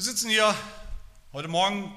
Wir 0.00 0.04
sitzen 0.04 0.30
hier 0.30 0.54
heute 1.34 1.48
Morgen, 1.48 1.94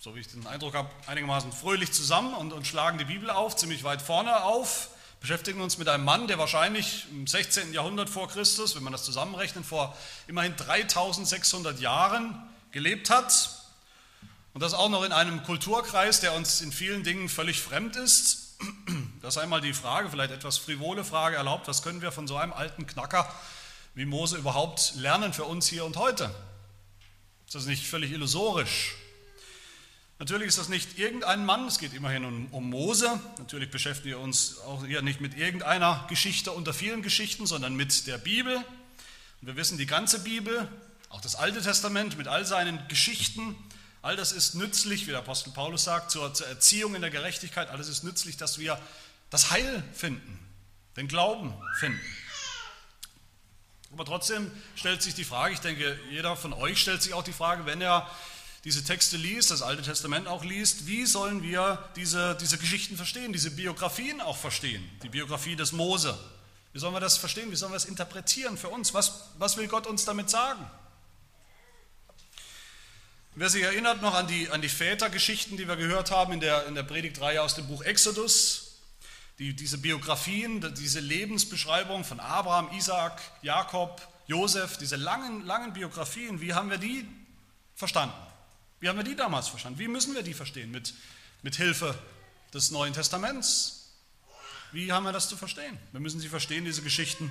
so 0.00 0.16
wie 0.16 0.20
ich 0.20 0.28
den 0.28 0.46
Eindruck 0.46 0.72
habe, 0.72 0.88
einigermaßen 1.06 1.52
fröhlich 1.52 1.92
zusammen 1.92 2.32
und, 2.32 2.50
und, 2.50 2.66
schlagen 2.66 2.96
die 2.96 3.04
Bibel 3.04 3.28
auf, 3.28 3.56
ziemlich 3.56 3.84
weit 3.84 4.00
vorne 4.00 4.44
auf, 4.44 4.88
beschäftigen 5.20 5.60
uns 5.60 5.76
mit 5.76 5.86
einem 5.86 6.02
Mann, 6.02 6.28
der 6.28 6.38
wahrscheinlich 6.38 7.04
im 7.10 7.26
16. 7.26 7.74
Jahrhundert 7.74 8.08
vor 8.08 8.26
Christus, 8.28 8.74
wenn 8.74 8.82
man 8.82 8.94
das 8.94 9.04
zusammenrechnet, 9.04 9.66
vor 9.66 9.94
immerhin 10.28 10.56
3600 10.56 11.78
Jahren 11.78 12.42
gelebt 12.70 13.10
hat. 13.10 13.50
Und 14.54 14.62
das 14.62 14.72
auch 14.72 14.88
noch 14.88 15.04
in 15.04 15.12
einem 15.12 15.42
Kulturkreis, 15.42 16.20
der 16.20 16.32
uns 16.32 16.62
in 16.62 16.72
vielen 16.72 17.04
Dingen 17.04 17.28
völlig 17.28 17.60
fremd 17.60 17.96
ist. 17.96 18.56
Das 19.20 19.36
ist 19.36 19.42
einmal 19.42 19.60
die 19.60 19.74
Frage, 19.74 20.08
vielleicht 20.08 20.32
etwas 20.32 20.56
frivole 20.56 21.04
Frage 21.04 21.36
erlaubt, 21.36 21.68
was 21.68 21.82
können 21.82 22.00
wir 22.00 22.12
von 22.12 22.26
so 22.26 22.38
einem 22.38 22.54
alten 22.54 22.86
Knacker 22.86 23.30
wie 23.94 24.06
Mose 24.06 24.38
überhaupt 24.38 24.94
lernen 24.96 25.34
für 25.34 25.44
uns 25.44 25.66
hier 25.66 25.84
und 25.84 25.98
heute? 25.98 26.34
Ist 27.52 27.56
das 27.56 27.66
nicht 27.66 27.86
völlig 27.86 28.12
illusorisch? 28.12 28.94
Natürlich 30.18 30.48
ist 30.48 30.56
das 30.56 30.70
nicht 30.70 30.98
irgendein 30.98 31.44
Mann, 31.44 31.66
es 31.66 31.76
geht 31.76 31.92
immerhin 31.92 32.24
um, 32.24 32.46
um, 32.46 32.70
Mose. 32.70 33.20
Natürlich 33.36 33.70
beschäftigen 33.70 34.08
wir 34.08 34.20
uns 34.20 34.56
auch 34.60 34.86
hier 34.86 35.02
nicht 35.02 35.20
mit 35.20 35.36
irgendeiner 35.36 36.06
Geschichte 36.08 36.50
unter 36.52 36.72
vielen 36.72 37.02
Geschichten, 37.02 37.44
sondern 37.44 37.76
mit 37.76 38.06
der 38.06 38.16
Bibel. 38.16 38.56
Und 38.56 39.48
wir 39.48 39.54
wissen, 39.54 39.76
die 39.76 39.84
ganze 39.84 40.20
Bibel, 40.20 40.66
auch 41.10 41.20
das 41.20 41.34
Alte 41.34 41.60
Testament 41.60 42.16
mit 42.16 42.26
all 42.26 42.46
seinen 42.46 42.88
Geschichten, 42.88 43.54
all 44.00 44.16
das 44.16 44.32
ist 44.32 44.54
nützlich, 44.54 45.06
wie 45.06 45.10
der 45.10 45.18
Apostel 45.18 45.50
Paulus 45.50 45.84
sagt, 45.84 46.10
zur, 46.10 46.32
zur 46.32 46.46
Erziehung 46.46 46.94
in 46.94 47.02
der 47.02 47.10
Gerechtigkeit. 47.10 47.68
Alles 47.68 47.88
ist 47.88 48.02
nützlich, 48.02 48.38
dass 48.38 48.58
wir 48.58 48.80
das 49.28 49.50
Heil 49.50 49.84
finden, 49.92 50.38
den 50.96 51.06
Glauben 51.06 51.52
finden. 51.80 52.00
Aber 53.92 54.04
trotzdem 54.04 54.50
stellt 54.74 55.02
sich 55.02 55.14
die 55.14 55.24
Frage, 55.24 55.54
ich 55.54 55.60
denke, 55.60 55.98
jeder 56.10 56.34
von 56.36 56.52
euch 56.52 56.80
stellt 56.80 57.02
sich 57.02 57.12
auch 57.12 57.24
die 57.24 57.32
Frage, 57.32 57.66
wenn 57.66 57.80
er 57.80 58.10
diese 58.64 58.84
Texte 58.84 59.16
liest, 59.16 59.50
das 59.50 59.60
Alte 59.60 59.82
Testament 59.82 60.28
auch 60.28 60.44
liest, 60.44 60.86
wie 60.86 61.04
sollen 61.04 61.42
wir 61.42 61.90
diese, 61.96 62.36
diese 62.40 62.58
Geschichten 62.58 62.96
verstehen, 62.96 63.32
diese 63.32 63.50
Biografien 63.50 64.20
auch 64.20 64.36
verstehen, 64.36 64.88
die 65.02 65.08
Biografie 65.08 65.56
des 65.56 65.72
Mose? 65.72 66.18
Wie 66.72 66.78
sollen 66.78 66.94
wir 66.94 67.00
das 67.00 67.18
verstehen? 67.18 67.50
Wie 67.50 67.56
sollen 67.56 67.72
wir 67.72 67.76
es 67.76 67.84
interpretieren 67.84 68.56
für 68.56 68.68
uns? 68.68 68.94
Was, 68.94 69.30
was 69.36 69.56
will 69.56 69.68
Gott 69.68 69.86
uns 69.86 70.04
damit 70.04 70.30
sagen? 70.30 70.64
Wer 73.34 73.50
sich 73.50 73.62
erinnert 73.62 74.00
noch 74.00 74.14
an 74.14 74.26
die, 74.26 74.48
an 74.48 74.62
die 74.62 74.68
Vätergeschichten, 74.68 75.56
die 75.56 75.66
wir 75.66 75.76
gehört 75.76 76.10
haben 76.10 76.32
in 76.32 76.40
der, 76.40 76.66
in 76.66 76.74
der 76.74 76.82
Predigtreihe 76.82 77.42
aus 77.42 77.54
dem 77.54 77.66
Buch 77.66 77.82
Exodus, 77.82 78.61
die, 79.42 79.56
diese 79.56 79.78
Biografien, 79.78 80.72
diese 80.76 81.00
Lebensbeschreibung 81.00 82.04
von 82.04 82.20
Abraham, 82.20 82.70
Isaac, 82.76 83.20
Jakob, 83.42 84.00
Josef, 84.28 84.76
diese 84.76 84.94
langen, 84.94 85.44
langen 85.44 85.72
Biografien, 85.72 86.40
wie 86.40 86.54
haben 86.54 86.70
wir 86.70 86.78
die 86.78 87.08
verstanden? 87.74 88.14
Wie 88.78 88.88
haben 88.88 88.96
wir 88.96 89.04
die 89.04 89.16
damals 89.16 89.48
verstanden? 89.48 89.80
Wie 89.80 89.88
müssen 89.88 90.14
wir 90.14 90.22
die 90.22 90.32
verstehen 90.32 90.70
mit, 90.70 90.94
mit 91.42 91.56
Hilfe 91.56 91.98
des 92.54 92.70
Neuen 92.70 92.92
Testaments? 92.92 93.90
Wie 94.70 94.92
haben 94.92 95.02
wir 95.02 95.12
das 95.12 95.28
zu 95.28 95.36
verstehen? 95.36 95.76
Wir 95.90 95.98
müssen 95.98 96.20
sie 96.20 96.28
verstehen, 96.28 96.64
diese 96.64 96.82
Geschichten, 96.82 97.28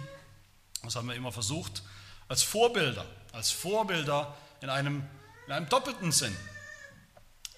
das 0.84 0.98
haben 0.98 1.08
wir 1.08 1.16
immer 1.16 1.32
versucht, 1.32 1.82
als 2.28 2.44
Vorbilder, 2.44 3.06
als 3.32 3.52
Vorbilder 3.52 4.36
in 4.60 4.70
einem, 4.70 5.02
in 5.48 5.54
einem 5.54 5.70
doppelten 5.70 6.12
Sinn. 6.12 6.36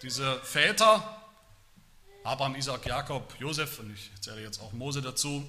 Diese 0.04 0.40
Väter 0.42 1.23
Abraham, 2.24 2.56
Isaac, 2.56 2.86
Jakob, 2.86 3.36
Josef 3.38 3.80
und 3.80 3.94
ich 3.94 4.12
zähle 4.22 4.42
jetzt 4.42 4.62
auch 4.62 4.72
Mose 4.72 5.02
dazu, 5.02 5.46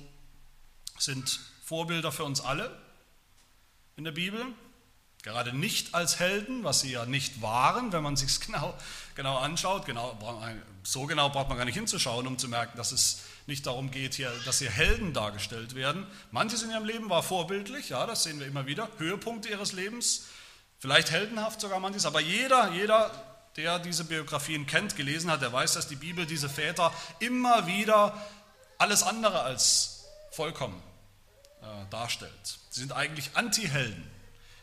sind 0.98 1.38
Vorbilder 1.64 2.10
für 2.10 2.24
uns 2.24 2.40
alle 2.40 2.76
in 3.96 4.02
der 4.04 4.12
Bibel. 4.12 4.44
Gerade 5.22 5.56
nicht 5.56 5.94
als 5.94 6.18
Helden, 6.18 6.64
was 6.64 6.80
sie 6.80 6.90
ja 6.90 7.06
nicht 7.06 7.40
waren, 7.40 7.92
wenn 7.92 8.02
man 8.02 8.16
sich 8.16 8.40
genau, 8.46 8.74
genau 9.14 9.38
anschaut. 9.38 9.86
Genau, 9.86 10.18
so 10.82 11.06
genau 11.06 11.30
braucht 11.30 11.48
man 11.48 11.56
gar 11.56 11.64
nicht 11.64 11.76
hinzuschauen, 11.76 12.26
um 12.26 12.38
zu 12.38 12.48
merken, 12.48 12.76
dass 12.76 12.90
es 12.90 13.20
nicht 13.46 13.66
darum 13.66 13.90
geht, 13.90 14.14
hier, 14.14 14.32
dass 14.44 14.58
hier 14.58 14.70
Helden 14.70 15.12
dargestellt 15.12 15.76
werden. 15.76 16.06
Manches 16.32 16.62
in 16.62 16.70
ihrem 16.70 16.84
Leben 16.84 17.08
war 17.08 17.22
vorbildlich, 17.22 17.90
ja, 17.90 18.04
das 18.04 18.24
sehen 18.24 18.40
wir 18.40 18.46
immer 18.46 18.66
wieder. 18.66 18.88
Höhepunkte 18.98 19.48
ihres 19.48 19.72
Lebens, 19.72 20.26
vielleicht 20.78 21.10
heldenhaft 21.10 21.60
sogar 21.60 21.78
manches, 21.78 22.04
aber 22.04 22.20
jeder, 22.20 22.72
jeder 22.72 23.12
der 23.56 23.78
diese 23.78 24.04
Biografien 24.04 24.66
kennt, 24.66 24.96
gelesen 24.96 25.30
hat, 25.30 25.42
der 25.42 25.52
weiß, 25.52 25.74
dass 25.74 25.88
die 25.88 25.96
Bibel 25.96 26.26
diese 26.26 26.48
Väter 26.48 26.92
immer 27.20 27.66
wieder 27.66 28.20
alles 28.78 29.02
andere 29.02 29.42
als 29.42 30.04
vollkommen 30.32 30.82
äh, 31.62 31.90
darstellt. 31.90 32.58
Sie 32.70 32.80
sind 32.80 32.92
eigentlich 32.92 33.30
Anti-Helden, 33.34 34.10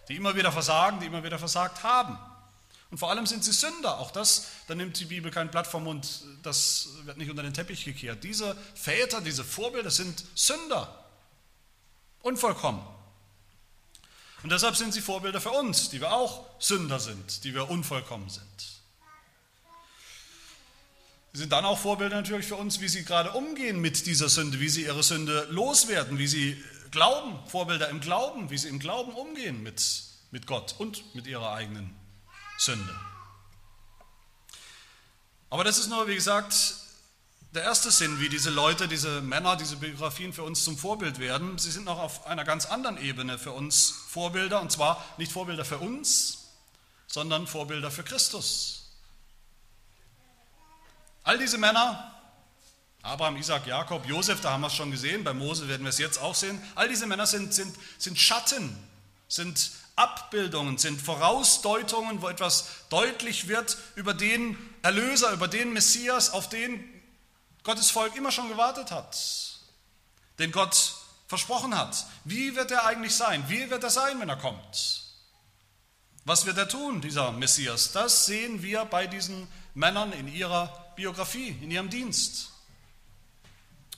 die 0.09 0.15
immer 0.15 0.35
wieder 0.35 0.51
versagen, 0.51 0.99
die 0.99 1.05
immer 1.05 1.23
wieder 1.23 1.39
versagt 1.39 1.83
haben. 1.83 2.17
Und 2.89 2.97
vor 2.97 3.09
allem 3.09 3.25
sind 3.25 3.43
sie 3.43 3.53
Sünder. 3.53 3.99
Auch 3.99 4.11
das, 4.11 4.47
da 4.67 4.75
nimmt 4.75 4.99
die 4.99 5.05
Bibel 5.05 5.31
kein 5.31 5.49
Blatt 5.49 5.65
vom 5.65 5.85
Mund, 5.85 6.23
das 6.43 6.89
wird 7.03 7.17
nicht 7.17 7.29
unter 7.29 7.41
den 7.41 7.53
Teppich 7.53 7.85
gekehrt. 7.85 8.23
Diese 8.23 8.55
Väter, 8.75 9.21
diese 9.21 9.45
Vorbilder 9.45 9.89
sind 9.89 10.25
Sünder. 10.35 11.05
Unvollkommen. 12.21 12.85
Und 14.43 14.51
deshalb 14.51 14.75
sind 14.75 14.93
sie 14.93 15.01
Vorbilder 15.01 15.39
für 15.39 15.51
uns, 15.51 15.89
die 15.89 16.01
wir 16.01 16.11
auch 16.11 16.45
Sünder 16.59 16.99
sind, 16.99 17.43
die 17.45 17.53
wir 17.53 17.69
unvollkommen 17.69 18.29
sind. 18.29 18.70
Sie 21.33 21.39
sind 21.39 21.51
dann 21.53 21.63
auch 21.63 21.79
Vorbilder 21.79 22.17
natürlich 22.17 22.45
für 22.45 22.57
uns, 22.57 22.81
wie 22.81 22.89
sie 22.89 23.05
gerade 23.05 23.31
umgehen 23.31 23.79
mit 23.79 24.05
dieser 24.05 24.27
Sünde, 24.27 24.59
wie 24.59 24.67
sie 24.67 24.83
ihre 24.83 25.01
Sünde 25.01 25.47
loswerden, 25.49 26.17
wie 26.17 26.27
sie 26.27 26.61
glauben, 26.91 27.39
Vorbilder 27.47 27.87
im 27.89 28.01
Glauben, 28.01 28.49
wie 28.49 28.57
sie 28.57 28.67
im 28.67 28.79
Glauben 28.79 29.13
umgehen 29.13 29.63
mit, 29.63 30.03
mit 30.31 30.45
Gott 30.45 30.75
und 30.77 31.15
mit 31.15 31.27
ihrer 31.27 31.53
eigenen 31.53 31.95
Sünde. 32.57 32.93
Aber 35.49 35.63
das 35.63 35.77
ist 35.77 35.87
nur, 35.87 36.07
wie 36.07 36.15
gesagt, 36.15 36.75
der 37.53 37.63
erste 37.63 37.91
Sinn, 37.91 38.19
wie 38.19 38.29
diese 38.29 38.49
Leute, 38.49 38.87
diese 38.87 39.21
Männer, 39.21 39.55
diese 39.55 39.77
Biografien 39.77 40.33
für 40.33 40.43
uns 40.43 40.63
zum 40.63 40.77
Vorbild 40.77 41.19
werden. 41.19 41.57
Sie 41.57 41.71
sind 41.71 41.85
noch 41.85 41.99
auf 41.99 42.25
einer 42.25 42.45
ganz 42.45 42.65
anderen 42.65 42.97
Ebene 42.97 43.37
für 43.37 43.51
uns 43.51 43.89
Vorbilder, 44.09 44.61
und 44.61 44.71
zwar 44.71 45.03
nicht 45.17 45.31
Vorbilder 45.31 45.65
für 45.65 45.77
uns, 45.77 46.49
sondern 47.07 47.47
Vorbilder 47.47 47.91
für 47.91 48.03
Christus. 48.03 48.80
All 51.23 51.37
diese 51.37 51.57
Männer, 51.57 52.11
Abraham, 53.03 53.37
Isaac, 53.37 53.65
Jakob, 53.65 54.05
Josef, 54.05 54.41
da 54.41 54.51
haben 54.51 54.61
wir 54.61 54.67
es 54.67 54.75
schon 54.75 54.91
gesehen, 54.91 55.23
bei 55.23 55.33
Mose 55.33 55.67
werden 55.67 55.83
wir 55.83 55.89
es 55.89 55.97
jetzt 55.97 56.19
auch 56.19 56.35
sehen, 56.35 56.61
all 56.75 56.87
diese 56.87 57.07
Männer 57.07 57.25
sind, 57.25 57.53
sind, 57.53 57.75
sind 57.97 58.17
Schatten, 58.17 58.77
sind 59.27 59.71
Abbildungen, 59.95 60.77
sind 60.77 61.01
Vorausdeutungen, 61.01 62.21
wo 62.21 62.29
etwas 62.29 62.67
deutlich 62.89 63.47
wird 63.47 63.77
über 63.95 64.13
den 64.13 64.57
Erlöser, 64.81 65.31
über 65.31 65.47
den 65.47 65.73
Messias, 65.73 66.31
auf 66.31 66.49
den 66.49 66.83
Gottes 67.63 67.91
Volk 67.91 68.15
immer 68.15 68.31
schon 68.31 68.49
gewartet 68.49 68.91
hat, 68.91 69.17
den 70.39 70.51
Gott 70.51 70.95
versprochen 71.27 71.77
hat. 71.77 72.05
Wie 72.23 72.55
wird 72.55 72.71
er 72.71 72.85
eigentlich 72.85 73.15
sein? 73.15 73.43
Wie 73.47 73.69
wird 73.69 73.83
er 73.83 73.89
sein, 73.89 74.19
wenn 74.19 74.29
er 74.29 74.37
kommt? 74.37 75.03
Was 76.25 76.45
wird 76.45 76.57
er 76.57 76.67
tun, 76.67 77.01
dieser 77.01 77.31
Messias? 77.31 77.91
Das 77.91 78.25
sehen 78.25 78.61
wir 78.61 78.85
bei 78.85 79.07
diesen 79.07 79.47
Männern 79.73 80.11
in 80.13 80.27
ihrer 80.27 80.80
Biografie, 80.95 81.55
in 81.61 81.71
ihrem 81.71 81.89
Dienst. 81.89 82.51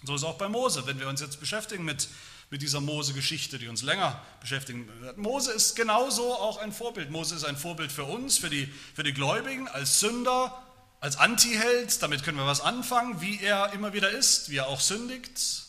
So 0.03 0.15
ist 0.15 0.23
auch 0.23 0.37
bei 0.37 0.49
Mose, 0.49 0.85
wenn 0.85 0.99
wir 0.99 1.07
uns 1.07 1.21
jetzt 1.21 1.39
beschäftigen 1.39 1.85
mit, 1.85 2.09
mit 2.49 2.61
dieser 2.61 2.81
Mose-Geschichte, 2.81 3.57
die 3.57 3.67
uns 3.67 3.83
länger 3.83 4.21
beschäftigen. 4.41 4.89
Mose 5.15 5.51
ist 5.51 5.75
genauso 5.75 6.33
auch 6.33 6.57
ein 6.57 6.73
Vorbild. 6.73 7.09
Mose 7.09 7.35
ist 7.35 7.45
ein 7.45 7.55
Vorbild 7.55 7.91
für 7.91 8.03
uns, 8.03 8.37
für 8.37 8.49
die, 8.49 8.67
für 8.93 9.03
die 9.03 9.13
Gläubigen, 9.13 9.67
als 9.69 10.01
Sünder, 10.01 10.61
als 10.99 11.17
Antiheld. 11.17 12.01
Damit 12.01 12.23
können 12.23 12.37
wir 12.37 12.45
was 12.45 12.59
anfangen, 12.59 13.21
wie 13.21 13.39
er 13.41 13.71
immer 13.73 13.93
wieder 13.93 14.09
ist, 14.09 14.49
wie 14.49 14.57
er 14.57 14.67
auch 14.67 14.81
sündigt. 14.81 15.63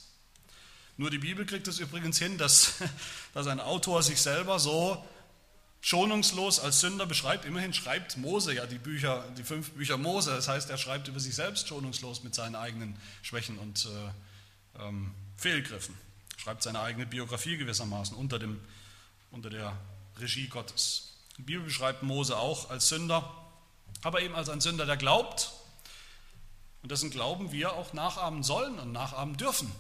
Nur 0.97 1.11
die 1.11 1.19
Bibel 1.19 1.47
kriegt 1.47 1.67
es 1.69 1.79
übrigens 1.79 2.19
hin, 2.19 2.39
dass, 2.39 2.75
dass 3.35 3.47
ein 3.47 3.61
Autor 3.61 4.03
sich 4.03 4.21
selber 4.21 4.59
so 4.59 5.05
schonungslos 5.85 6.61
als 6.61 6.81
Sünder 6.81 7.05
beschreibt. 7.05 7.45
Immerhin 7.45 7.75
schreibt 7.75 8.17
Mose 8.17 8.55
ja 8.55 8.65
die 8.65 8.79
Bücher, 8.79 9.23
die 9.37 9.45
fünf 9.45 9.73
Bücher 9.73 9.99
Mose. 9.99 10.31
Das 10.31 10.49
heißt, 10.49 10.71
er 10.71 10.79
schreibt 10.79 11.09
über 11.09 11.21
sich 11.21 11.35
selbst 11.35 11.69
schonungslos 11.69 12.23
mit 12.23 12.35
seinen 12.35 12.55
eigenen 12.55 12.97
Schwächen 13.21 13.59
und 13.59 13.87
äh, 13.87 14.83
ähm, 14.83 15.15
Fehlgriffen. 15.37 15.95
Schreibt 16.39 16.63
seine 16.63 16.81
eigene 16.81 17.05
Biografie 17.05 17.59
gewissermaßen 17.59 18.17
unter, 18.17 18.39
dem, 18.39 18.59
unter 19.31 19.51
der 19.51 19.77
Regie 20.19 20.49
Gottes. 20.49 21.19
Die 21.37 21.43
Bibel 21.43 21.65
beschreibt 21.65 22.03
Mose 22.03 22.39
auch 22.39 22.71
als 22.71 22.89
Sünder, 22.89 23.31
aber 24.03 24.23
eben 24.23 24.35
als 24.35 24.49
ein 24.49 24.63
Sünder, 24.63 24.87
der 24.87 24.97
glaubt 24.97 25.53
und 26.83 26.91
dessen 26.91 27.11
Glauben 27.11 27.53
wir 27.53 27.75
auch 27.75 27.93
nachahmen 27.93 28.43
sollen 28.43 28.79
und 28.79 28.93
nachahmen 28.93 29.37
dürfen. 29.37 29.71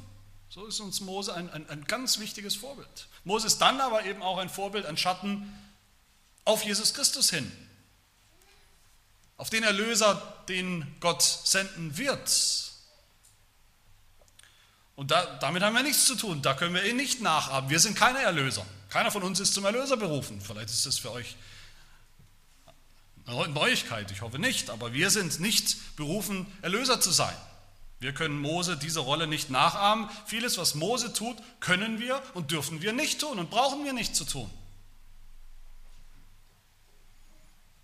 So 0.50 0.66
ist 0.66 0.80
uns 0.80 1.00
Mose 1.00 1.32
ein, 1.32 1.48
ein, 1.48 1.66
ein 1.70 1.86
ganz 1.86 2.18
wichtiges 2.18 2.56
Vorbild. 2.56 3.08
Mose 3.24 3.46
ist 3.46 3.58
dann 3.62 3.80
aber 3.80 4.04
eben 4.04 4.22
auch 4.22 4.36
ein 4.36 4.50
Vorbild, 4.50 4.84
ein 4.84 4.98
Schatten 4.98 5.50
auf 6.44 6.64
Jesus 6.64 6.94
Christus 6.94 7.30
hin, 7.30 7.50
auf 9.36 9.50
den 9.50 9.62
Erlöser, 9.62 10.20
den 10.48 10.86
Gott 11.00 11.22
senden 11.22 11.96
wird. 11.96 12.72
Und 14.96 15.10
da, 15.10 15.24
damit 15.40 15.62
haben 15.62 15.74
wir 15.74 15.82
nichts 15.82 16.06
zu 16.06 16.14
tun, 16.14 16.42
da 16.42 16.54
können 16.54 16.74
wir 16.74 16.84
ihn 16.84 16.96
nicht 16.96 17.20
nachahmen. 17.20 17.68
Wir 17.68 17.80
sind 17.80 17.96
keine 17.96 18.20
Erlöser. 18.22 18.64
Keiner 18.90 19.10
von 19.10 19.24
uns 19.24 19.40
ist 19.40 19.54
zum 19.54 19.64
Erlöser 19.64 19.96
berufen. 19.96 20.40
Vielleicht 20.40 20.70
ist 20.70 20.86
das 20.86 20.98
für 20.98 21.10
euch 21.10 21.36
Neuigkeit, 23.26 24.10
ich 24.10 24.20
hoffe 24.20 24.38
nicht, 24.38 24.68
aber 24.68 24.92
wir 24.92 25.10
sind 25.10 25.40
nicht 25.40 25.96
berufen, 25.96 26.46
Erlöser 26.62 27.00
zu 27.00 27.10
sein. 27.10 27.34
Wir 27.98 28.12
können 28.12 28.38
Mose 28.38 28.76
diese 28.76 29.00
Rolle 29.00 29.26
nicht 29.26 29.48
nachahmen. 29.48 30.10
Vieles, 30.26 30.58
was 30.58 30.74
Mose 30.74 31.12
tut, 31.14 31.36
können 31.60 31.98
wir 31.98 32.22
und 32.34 32.50
dürfen 32.50 32.82
wir 32.82 32.92
nicht 32.92 33.20
tun 33.20 33.38
und 33.38 33.48
brauchen 33.50 33.82
wir 33.84 33.94
nicht 33.94 34.14
zu 34.14 34.24
tun. 34.24 34.50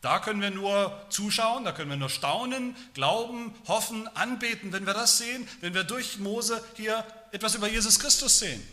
Da 0.01 0.19
können 0.19 0.41
wir 0.41 0.51
nur 0.51 1.07
zuschauen, 1.11 1.65
da 1.65 1.73
können 1.73 1.91
wir 1.91 1.97
nur 1.97 2.09
staunen, 2.09 2.75
glauben, 2.95 3.55
hoffen, 3.69 4.09
anbeten, 4.17 4.73
wenn 4.73 4.87
wir 4.87 4.95
das 4.95 5.19
sehen, 5.19 5.47
wenn 5.61 5.75
wir 5.75 5.85
durch 5.85 6.19
Mose 6.19 6.65
hier 6.75 7.07
etwas 7.33 7.55
über 7.55 7.69
Jesus 7.69 7.99
Christus 7.99 8.39
sehen. 8.39 8.67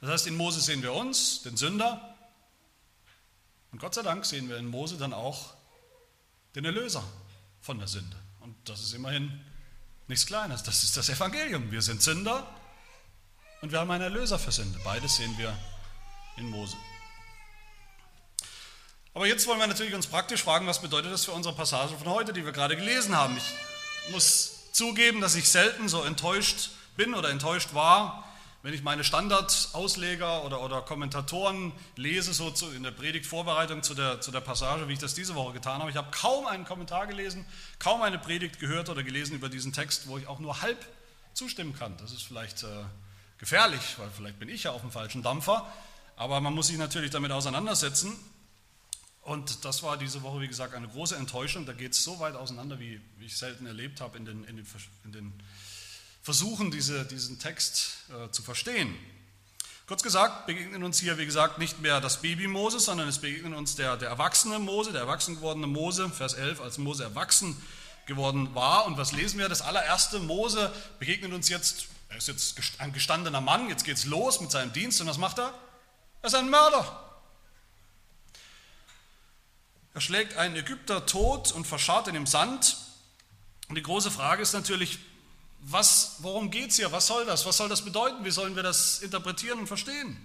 Das 0.00 0.10
heißt, 0.10 0.26
in 0.26 0.36
Mose 0.36 0.60
sehen 0.60 0.82
wir 0.82 0.94
uns, 0.94 1.42
den 1.42 1.56
Sünder, 1.56 2.16
und 3.70 3.78
Gott 3.78 3.94
sei 3.94 4.02
Dank 4.02 4.24
sehen 4.26 4.48
wir 4.48 4.56
in 4.56 4.66
Mose 4.66 4.96
dann 4.96 5.12
auch 5.12 5.54
den 6.56 6.64
Erlöser 6.64 7.04
von 7.60 7.78
der 7.78 7.86
Sünde. 7.86 8.16
Und 8.40 8.56
das 8.68 8.80
ist 8.80 8.94
immerhin 8.94 9.44
nichts 10.08 10.26
Kleines, 10.26 10.64
das 10.64 10.82
ist 10.82 10.96
das 10.96 11.08
Evangelium. 11.08 11.70
Wir 11.70 11.82
sind 11.82 12.02
Sünder 12.02 12.52
und 13.60 13.70
wir 13.70 13.78
haben 13.78 13.90
einen 13.92 14.02
Erlöser 14.02 14.40
für 14.40 14.50
Sünde. 14.50 14.80
Beides 14.82 15.16
sehen 15.16 15.36
wir 15.38 15.56
in 16.36 16.50
Mose. 16.50 16.76
Aber 19.12 19.26
jetzt 19.26 19.46
wollen 19.48 19.58
wir 19.58 19.66
natürlich 19.66 19.94
uns 19.94 20.06
praktisch 20.06 20.44
fragen, 20.44 20.68
was 20.68 20.80
bedeutet 20.80 21.12
das 21.12 21.24
für 21.24 21.32
unsere 21.32 21.54
Passage 21.54 21.96
von 21.96 22.06
heute, 22.08 22.32
die 22.32 22.44
wir 22.44 22.52
gerade 22.52 22.76
gelesen 22.76 23.16
haben. 23.16 23.36
Ich 23.36 24.12
muss 24.12 24.70
zugeben, 24.72 25.20
dass 25.20 25.34
ich 25.34 25.48
selten 25.48 25.88
so 25.88 26.04
enttäuscht 26.04 26.70
bin 26.96 27.14
oder 27.14 27.30
enttäuscht 27.30 27.74
war, 27.74 28.24
wenn 28.62 28.72
ich 28.72 28.82
meine 28.82 29.02
Standardausleger 29.02 30.44
oder, 30.44 30.62
oder 30.62 30.82
Kommentatoren 30.82 31.72
lese, 31.96 32.32
so 32.32 32.50
zu, 32.50 32.70
in 32.70 32.84
der 32.84 32.92
Predigtvorbereitung 32.92 33.82
zu 33.82 33.94
der, 33.94 34.20
zu 34.20 34.30
der 34.30 34.40
Passage, 34.40 34.86
wie 34.86 34.92
ich 34.92 34.98
das 35.00 35.14
diese 35.14 35.34
Woche 35.34 35.54
getan 35.54 35.80
habe. 35.80 35.90
Ich 35.90 35.96
habe 35.96 36.10
kaum 36.12 36.46
einen 36.46 36.64
Kommentar 36.64 37.08
gelesen, 37.08 37.44
kaum 37.80 38.02
eine 38.02 38.18
Predigt 38.18 38.60
gehört 38.60 38.90
oder 38.90 39.02
gelesen 39.02 39.34
über 39.34 39.48
diesen 39.48 39.72
Text, 39.72 40.06
wo 40.06 40.18
ich 40.18 40.28
auch 40.28 40.38
nur 40.38 40.62
halb 40.62 40.78
zustimmen 41.32 41.74
kann. 41.76 41.96
Das 41.96 42.12
ist 42.12 42.22
vielleicht 42.22 42.62
äh, 42.62 42.66
gefährlich, 43.38 43.80
weil 43.96 44.10
vielleicht 44.14 44.38
bin 44.38 44.48
ich 44.48 44.64
ja 44.64 44.72
auf 44.72 44.82
dem 44.82 44.92
falschen 44.92 45.22
Dampfer, 45.24 45.66
aber 46.16 46.40
man 46.40 46.54
muss 46.54 46.68
sich 46.68 46.76
natürlich 46.76 47.10
damit 47.10 47.32
auseinandersetzen. 47.32 48.14
Und 49.22 49.64
das 49.64 49.82
war 49.82 49.96
diese 49.96 50.22
Woche, 50.22 50.40
wie 50.40 50.48
gesagt, 50.48 50.74
eine 50.74 50.88
große 50.88 51.16
Enttäuschung. 51.16 51.66
Da 51.66 51.72
geht 51.72 51.92
es 51.92 52.02
so 52.02 52.20
weit 52.20 52.34
auseinander, 52.34 52.80
wie, 52.80 53.00
wie 53.18 53.26
ich 53.26 53.36
selten 53.36 53.66
erlebt 53.66 54.00
habe 54.00 54.16
in 54.16 54.24
den, 54.24 54.44
in 54.44 54.56
den, 54.56 54.66
in 55.04 55.12
den 55.12 55.32
Versuchen, 56.22 56.70
diese, 56.70 57.04
diesen 57.04 57.38
Text 57.38 57.98
äh, 58.10 58.30
zu 58.30 58.42
verstehen. 58.42 58.94
Kurz 59.86 60.02
gesagt, 60.02 60.46
begegnet 60.46 60.82
uns 60.82 61.00
hier, 61.00 61.18
wie 61.18 61.26
gesagt, 61.26 61.58
nicht 61.58 61.80
mehr 61.80 62.00
das 62.00 62.22
Baby 62.22 62.46
Mose, 62.46 62.78
sondern 62.78 63.08
es 63.08 63.18
begegnet 63.18 63.56
uns 63.56 63.74
der, 63.74 63.96
der 63.96 64.08
erwachsene 64.08 64.58
Mose, 64.58 64.92
der 64.92 65.02
erwachsen 65.02 65.34
gewordene 65.36 65.66
Mose, 65.66 66.08
Vers 66.10 66.34
11, 66.34 66.60
als 66.60 66.78
Mose 66.78 67.02
erwachsen 67.02 67.60
geworden 68.06 68.54
war. 68.54 68.86
Und 68.86 68.98
was 68.98 69.12
lesen 69.12 69.38
wir? 69.38 69.48
Das 69.48 69.62
allererste 69.62 70.20
Mose 70.20 70.72
begegnet 70.98 71.32
uns 71.32 71.48
jetzt, 71.48 71.86
er 72.08 72.18
ist 72.18 72.28
jetzt 72.28 72.60
ein 72.78 72.92
gestandener 72.92 73.40
Mann, 73.40 73.68
jetzt 73.68 73.84
geht 73.84 73.96
es 73.96 74.04
los 74.04 74.40
mit 74.40 74.50
seinem 74.50 74.72
Dienst 74.72 75.00
und 75.00 75.08
was 75.08 75.18
macht 75.18 75.38
er? 75.38 75.52
Er 76.22 76.26
ist 76.26 76.34
ein 76.34 76.50
Mörder. 76.50 77.09
Er 79.94 80.00
schlägt 80.00 80.36
einen 80.36 80.56
Ägypter 80.56 81.06
tot 81.06 81.52
und 81.52 81.66
verscharrt 81.66 82.08
ihn 82.08 82.14
im 82.14 82.26
Sand. 82.26 82.76
Und 83.68 83.74
die 83.74 83.82
große 83.82 84.10
Frage 84.10 84.42
ist 84.42 84.52
natürlich, 84.52 84.98
was, 85.60 86.16
worum 86.20 86.50
geht 86.50 86.70
es 86.70 86.76
hier? 86.76 86.90
Was 86.92 87.06
soll 87.06 87.26
das? 87.26 87.44
Was 87.44 87.56
soll 87.56 87.68
das 87.68 87.82
bedeuten? 87.82 88.24
Wie 88.24 88.30
sollen 88.30 88.56
wir 88.56 88.62
das 88.62 89.00
interpretieren 89.00 89.58
und 89.58 89.66
verstehen? 89.66 90.16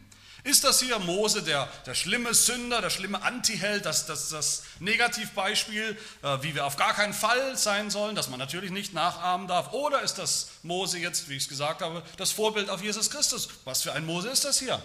Ist 0.46 0.64
das 0.64 0.80
hier 0.80 1.00
Mose 1.00 1.42
der, 1.42 1.68
der 1.88 1.96
schlimme 1.96 2.36
Sünder, 2.36 2.80
der 2.80 2.92
schlimme 2.92 3.24
Antiheld, 3.24 3.84
das, 3.84 4.06
das, 4.06 4.30
das 4.30 4.62
Negativbeispiel, 4.80 5.98
äh, 6.22 6.38
wie 6.42 6.54
wir 6.54 6.68
auf 6.68 6.76
gar 6.76 6.94
keinen 6.94 7.16
Fall 7.16 7.58
sein 7.58 7.90
sollen, 7.90 8.16
dass 8.16 8.30
man 8.30 8.38
natürlich 8.38 8.70
nicht 8.70 8.94
nachahmen 8.94 9.48
darf? 9.48 9.74
Oder 9.74 10.04
ist 10.04 10.20
das 10.20 10.50
Mose 10.62 11.00
jetzt, 11.00 11.30
wie 11.30 11.34
ich 11.36 11.44
es 11.44 11.50
gesagt 11.50 11.82
habe, 11.82 12.04
das 12.18 12.30
Vorbild 12.30 12.70
auf 12.70 12.84
Jesus 12.84 13.10
Christus? 13.10 13.50
Was 13.64 13.82
für 13.82 13.94
ein 13.94 14.06
Mose 14.06 14.30
ist 14.30 14.46
das 14.46 14.60
hier? 14.60 14.80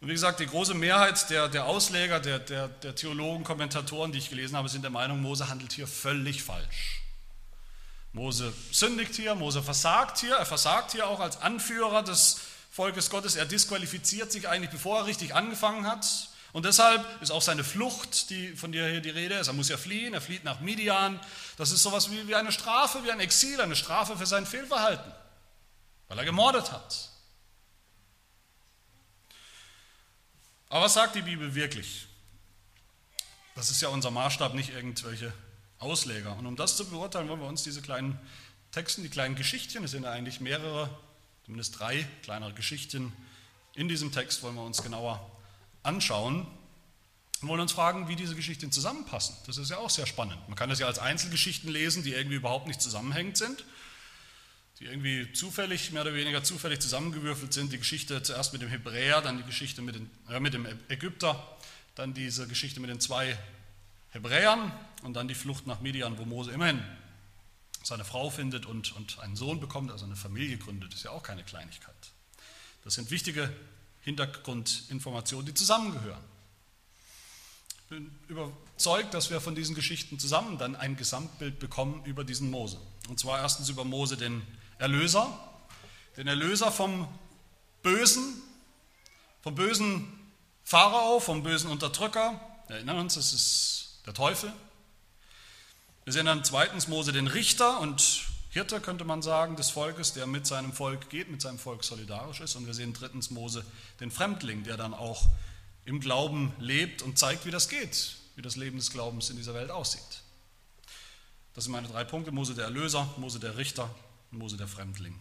Und 0.00 0.08
wie 0.08 0.12
gesagt, 0.12 0.38
die 0.38 0.46
große 0.46 0.74
Mehrheit 0.74 1.28
der, 1.28 1.48
der 1.48 1.64
Ausleger, 1.66 2.20
der, 2.20 2.38
der, 2.38 2.68
der 2.68 2.94
Theologen, 2.94 3.42
Kommentatoren, 3.42 4.12
die 4.12 4.18
ich 4.18 4.30
gelesen 4.30 4.56
habe, 4.56 4.68
sind 4.68 4.82
der 4.82 4.90
Meinung, 4.90 5.20
Mose 5.20 5.48
handelt 5.48 5.72
hier 5.72 5.88
völlig 5.88 6.42
falsch. 6.42 7.02
Mose 8.12 8.52
sündigt 8.70 9.16
hier, 9.16 9.34
Mose 9.34 9.62
versagt 9.62 10.18
hier, 10.18 10.36
er 10.36 10.46
versagt 10.46 10.92
hier 10.92 11.08
auch 11.08 11.20
als 11.20 11.40
Anführer 11.40 12.02
des 12.02 12.40
Volkes 12.70 13.10
Gottes, 13.10 13.34
er 13.34 13.44
disqualifiziert 13.44 14.30
sich 14.30 14.48
eigentlich, 14.48 14.70
bevor 14.70 14.98
er 14.98 15.06
richtig 15.06 15.34
angefangen 15.34 15.86
hat. 15.86 16.06
Und 16.52 16.64
deshalb 16.64 17.04
ist 17.20 17.30
auch 17.30 17.42
seine 17.42 17.64
Flucht, 17.64 18.30
die, 18.30 18.56
von 18.56 18.72
der 18.72 18.88
hier 18.88 19.00
die 19.00 19.10
Rede 19.10 19.34
ist, 19.34 19.48
er 19.48 19.52
muss 19.52 19.68
ja 19.68 19.76
fliehen, 19.76 20.14
er 20.14 20.20
flieht 20.20 20.44
nach 20.44 20.60
Midian. 20.60 21.20
Das 21.56 21.72
ist 21.72 21.82
sowas 21.82 22.10
wie, 22.10 22.26
wie 22.28 22.34
eine 22.34 22.52
Strafe, 22.52 23.04
wie 23.04 23.10
ein 23.10 23.20
Exil, 23.20 23.60
eine 23.60 23.76
Strafe 23.76 24.16
für 24.16 24.26
sein 24.26 24.46
Fehlverhalten, 24.46 25.12
weil 26.06 26.18
er 26.18 26.24
gemordet 26.24 26.72
hat. 26.72 27.07
Aber 30.68 30.84
was 30.84 30.94
sagt 30.94 31.14
die 31.14 31.22
Bibel 31.22 31.54
wirklich? 31.54 32.06
Das 33.54 33.70
ist 33.70 33.80
ja 33.80 33.88
unser 33.88 34.10
Maßstab, 34.10 34.54
nicht 34.54 34.70
irgendwelche 34.70 35.32
Ausleger. 35.78 36.36
Und 36.36 36.46
um 36.46 36.56
das 36.56 36.76
zu 36.76 36.88
beurteilen, 36.88 37.28
wollen 37.28 37.40
wir 37.40 37.48
uns 37.48 37.62
diese 37.62 37.82
kleinen 37.82 38.18
Texten, 38.70 39.02
die 39.02 39.08
kleinen 39.08 39.34
Geschichtchen, 39.34 39.82
es 39.84 39.92
sind 39.92 40.02
ja 40.02 40.10
eigentlich 40.10 40.40
mehrere, 40.40 40.90
zumindest 41.44 41.78
drei 41.78 42.06
kleinere 42.22 42.52
Geschichten 42.52 43.12
in 43.74 43.88
diesem 43.88 44.12
Text, 44.12 44.42
wollen 44.42 44.56
wir 44.56 44.64
uns 44.64 44.82
genauer 44.82 45.30
anschauen 45.82 46.46
und 47.40 47.48
wollen 47.48 47.60
uns 47.60 47.72
fragen, 47.72 48.08
wie 48.08 48.16
diese 48.16 48.34
Geschichten 48.34 48.70
zusammenpassen. 48.70 49.36
Das 49.46 49.56
ist 49.56 49.70
ja 49.70 49.78
auch 49.78 49.90
sehr 49.90 50.06
spannend. 50.06 50.38
Man 50.48 50.56
kann 50.56 50.68
das 50.68 50.80
ja 50.80 50.86
als 50.86 50.98
Einzelgeschichten 50.98 51.70
lesen, 51.70 52.02
die 52.02 52.12
irgendwie 52.12 52.36
überhaupt 52.36 52.66
nicht 52.66 52.82
zusammenhängend 52.82 53.38
sind 53.38 53.64
die 54.80 54.84
irgendwie 54.84 55.32
zufällig, 55.32 55.90
mehr 55.92 56.02
oder 56.02 56.14
weniger 56.14 56.44
zufällig 56.44 56.80
zusammengewürfelt 56.80 57.52
sind. 57.52 57.72
Die 57.72 57.78
Geschichte 57.78 58.22
zuerst 58.22 58.52
mit 58.52 58.62
dem 58.62 58.68
Hebräer, 58.68 59.20
dann 59.20 59.38
die 59.38 59.44
Geschichte 59.44 59.82
mit, 59.82 59.96
den, 59.96 60.10
äh, 60.28 60.38
mit 60.40 60.54
dem 60.54 60.66
Ägypter, 60.88 61.56
dann 61.94 62.14
diese 62.14 62.46
Geschichte 62.46 62.80
mit 62.80 62.90
den 62.90 63.00
zwei 63.00 63.36
Hebräern 64.10 64.72
und 65.02 65.14
dann 65.14 65.28
die 65.28 65.34
Flucht 65.34 65.66
nach 65.66 65.80
Midian, 65.80 66.16
wo 66.18 66.24
Mose 66.24 66.52
immerhin 66.52 66.82
seine 67.82 68.04
Frau 68.04 68.30
findet 68.30 68.66
und, 68.66 68.94
und 68.96 69.18
einen 69.20 69.36
Sohn 69.36 69.60
bekommt, 69.60 69.90
also 69.90 70.04
eine 70.04 70.16
Familie 70.16 70.58
gründet. 70.58 70.92
Das 70.92 71.00
ist 71.00 71.04
ja 71.04 71.10
auch 71.10 71.22
keine 71.22 71.42
Kleinigkeit. 71.42 71.94
Das 72.84 72.94
sind 72.94 73.10
wichtige 73.10 73.52
Hintergrundinformationen, 74.02 75.46
die 75.46 75.54
zusammengehören. 75.54 76.22
Ich 77.80 77.96
bin 77.96 78.10
überzeugt, 78.28 79.14
dass 79.14 79.30
wir 79.30 79.40
von 79.40 79.54
diesen 79.54 79.74
Geschichten 79.74 80.18
zusammen 80.18 80.58
dann 80.58 80.76
ein 80.76 80.96
Gesamtbild 80.96 81.58
bekommen 81.58 82.04
über 82.04 82.22
diesen 82.22 82.50
Mose. 82.50 82.78
Und 83.08 83.18
zwar 83.18 83.40
erstens 83.40 83.70
über 83.70 83.84
Mose, 83.84 84.16
den 84.16 84.42
Erlöser, 84.78 85.38
den 86.16 86.28
Erlöser 86.28 86.70
vom 86.70 87.08
Bösen, 87.82 88.42
vom 89.42 89.54
bösen 89.54 90.06
Pharao, 90.64 91.20
vom 91.20 91.42
bösen 91.42 91.70
Unterdrücker. 91.70 92.40
Wir 92.68 92.76
erinnern 92.76 92.98
uns, 92.98 93.16
es 93.16 93.32
ist 93.32 94.02
der 94.06 94.14
Teufel. 94.14 94.52
Wir 96.04 96.12
sehen 96.12 96.26
dann 96.26 96.44
zweitens 96.44 96.88
Mose 96.88 97.12
den 97.12 97.26
Richter 97.26 97.80
und 97.80 98.24
Hirte, 98.50 98.80
könnte 98.80 99.04
man 99.04 99.20
sagen, 99.20 99.56
des 99.56 99.70
Volkes, 99.70 100.14
der 100.14 100.26
mit 100.26 100.46
seinem 100.46 100.72
Volk 100.72 101.10
geht, 101.10 101.30
mit 101.30 101.42
seinem 101.42 101.58
Volk 101.58 101.84
solidarisch 101.84 102.40
ist. 102.40 102.54
Und 102.54 102.66
wir 102.66 102.74
sehen 102.74 102.92
drittens 102.92 103.30
Mose 103.30 103.64
den 104.00 104.10
Fremdling, 104.10 104.64
der 104.64 104.76
dann 104.76 104.94
auch 104.94 105.28
im 105.84 106.00
Glauben 106.00 106.54
lebt 106.58 107.02
und 107.02 107.18
zeigt, 107.18 107.46
wie 107.46 107.50
das 107.50 107.68
geht, 107.68 108.16
wie 108.36 108.42
das 108.42 108.56
Leben 108.56 108.78
des 108.78 108.90
Glaubens 108.90 109.28
in 109.28 109.36
dieser 109.36 109.54
Welt 109.54 109.70
aussieht. 109.70 110.22
Das 111.54 111.64
sind 111.64 111.72
meine 111.72 111.88
drei 111.88 112.04
Punkte. 112.04 112.30
Mose 112.30 112.54
der 112.54 112.64
Erlöser, 112.64 113.08
Mose 113.16 113.40
der 113.40 113.56
Richter 113.56 113.90
Mose 114.30 114.56
der 114.56 114.68
Fremdling. 114.68 115.18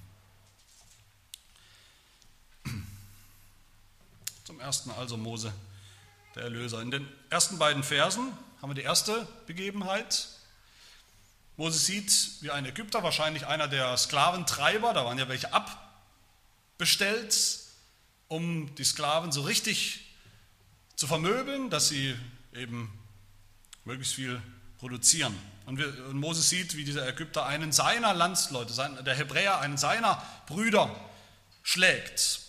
Zum 4.44 4.60
ersten 4.60 4.92
also 4.92 5.18
Mose 5.18 5.54
der 6.36 6.44
Erlöser. 6.44 6.82
In 6.82 6.92
den 6.92 7.08
ersten 7.30 7.58
beiden 7.58 7.84
Versen 7.84 8.32
haben 8.62 8.70
wir 8.70 8.76
die 8.76 8.82
erste 8.82 9.28
Begebenheit. 9.46 10.30
Mose 11.56 11.80
sieht, 11.80 12.42
wie 12.42 12.52
ein 12.52 12.66
Ägypter, 12.66 13.02
wahrscheinlich 13.02 13.48
einer 13.48 13.68
der 13.68 13.98
Sklaventreiber, 13.98 14.94
da 14.94 15.06
waren 15.06 15.18
ja 15.18 15.28
welche 15.28 15.52
abbestellt, 15.54 17.60
um 18.28 18.76
die 18.76 18.84
Sklaven 18.84 19.32
so 19.32 19.42
richtig 19.42 20.06
zu 20.96 21.08
vermöbeln, 21.08 21.70
dass 21.70 21.88
sie 21.88 22.16
eben 22.54 22.92
möglichst 23.86 24.16
viel 24.16 24.42
produzieren. 24.80 25.36
Und, 25.68 25.78
wir, 25.80 25.88
und 26.08 26.16
Moses 26.16 26.50
sieht, 26.50 26.78
wie 26.78 26.86
dieser 26.86 27.06
Ägypter 27.06 27.46
einen 27.46 27.74
seiner 27.74 28.14
Landsleute, 28.14 28.72
sein, 28.72 28.98
der 29.04 29.16
Hebräer, 29.16 29.60
einen 29.60 29.78
seiner 29.78 30.24
Brüder 30.48 30.96
schlägt. 31.62 32.40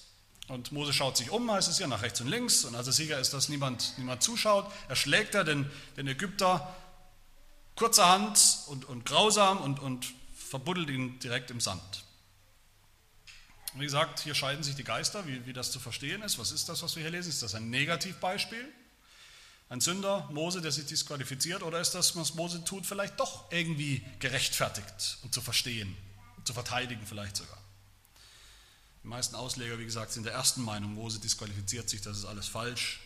Und 0.46 0.70
Mose 0.70 0.92
schaut 0.92 1.16
sich 1.16 1.30
um, 1.30 1.50
heißt 1.50 1.68
es 1.68 1.80
ja, 1.80 1.88
nach 1.88 2.02
rechts 2.02 2.20
und 2.20 2.28
links. 2.28 2.64
Und 2.64 2.76
als 2.76 2.86
er 2.86 2.92
sicher 2.92 3.18
ist, 3.18 3.34
dass 3.34 3.48
niemand, 3.48 3.94
niemand 3.98 4.22
zuschaut, 4.22 4.70
erschlägt 4.88 5.34
er 5.34 5.42
den, 5.42 5.68
den 5.96 6.06
Ägypter 6.06 6.74
kurzerhand 7.74 8.58
und, 8.68 8.84
und 8.84 9.04
grausam 9.04 9.58
und, 9.58 9.80
und 9.80 10.06
verbuddelt 10.36 10.88
ihn 10.88 11.18
direkt 11.18 11.50
im 11.50 11.60
Sand. 11.60 12.04
Wie 13.74 13.84
gesagt, 13.84 14.20
hier 14.20 14.36
scheiden 14.36 14.62
sich 14.62 14.76
die 14.76 14.84
Geister, 14.84 15.26
wie, 15.26 15.44
wie 15.44 15.52
das 15.52 15.72
zu 15.72 15.80
verstehen 15.80 16.22
ist. 16.22 16.38
Was 16.38 16.52
ist 16.52 16.68
das, 16.68 16.84
was 16.84 16.94
wir 16.94 17.02
hier 17.02 17.10
lesen? 17.10 17.30
Ist 17.30 17.42
das 17.42 17.56
ein 17.56 17.68
Negativbeispiel? 17.68 18.72
Ein 19.70 19.80
Sünder, 19.80 20.28
Mose, 20.32 20.62
der 20.62 20.72
sich 20.72 20.86
disqualifiziert? 20.86 21.62
Oder 21.62 21.80
ist 21.80 21.92
das, 21.92 22.16
was 22.16 22.34
Mose 22.34 22.64
tut, 22.64 22.86
vielleicht 22.86 23.20
doch 23.20 23.50
irgendwie 23.52 24.02
gerechtfertigt 24.18 25.18
und 25.22 25.34
zu 25.34 25.42
verstehen, 25.42 25.94
zu 26.44 26.54
verteidigen 26.54 27.06
vielleicht 27.06 27.36
sogar? 27.36 27.58
Die 29.02 29.08
meisten 29.08 29.36
Ausleger, 29.36 29.78
wie 29.78 29.84
gesagt, 29.84 30.12
sind 30.12 30.24
der 30.24 30.32
ersten 30.32 30.62
Meinung, 30.62 30.94
Mose 30.94 31.20
disqualifiziert 31.20 31.88
sich, 31.88 32.00
das 32.00 32.18
ist 32.18 32.24
alles 32.24 32.48
falsch. 32.48 33.00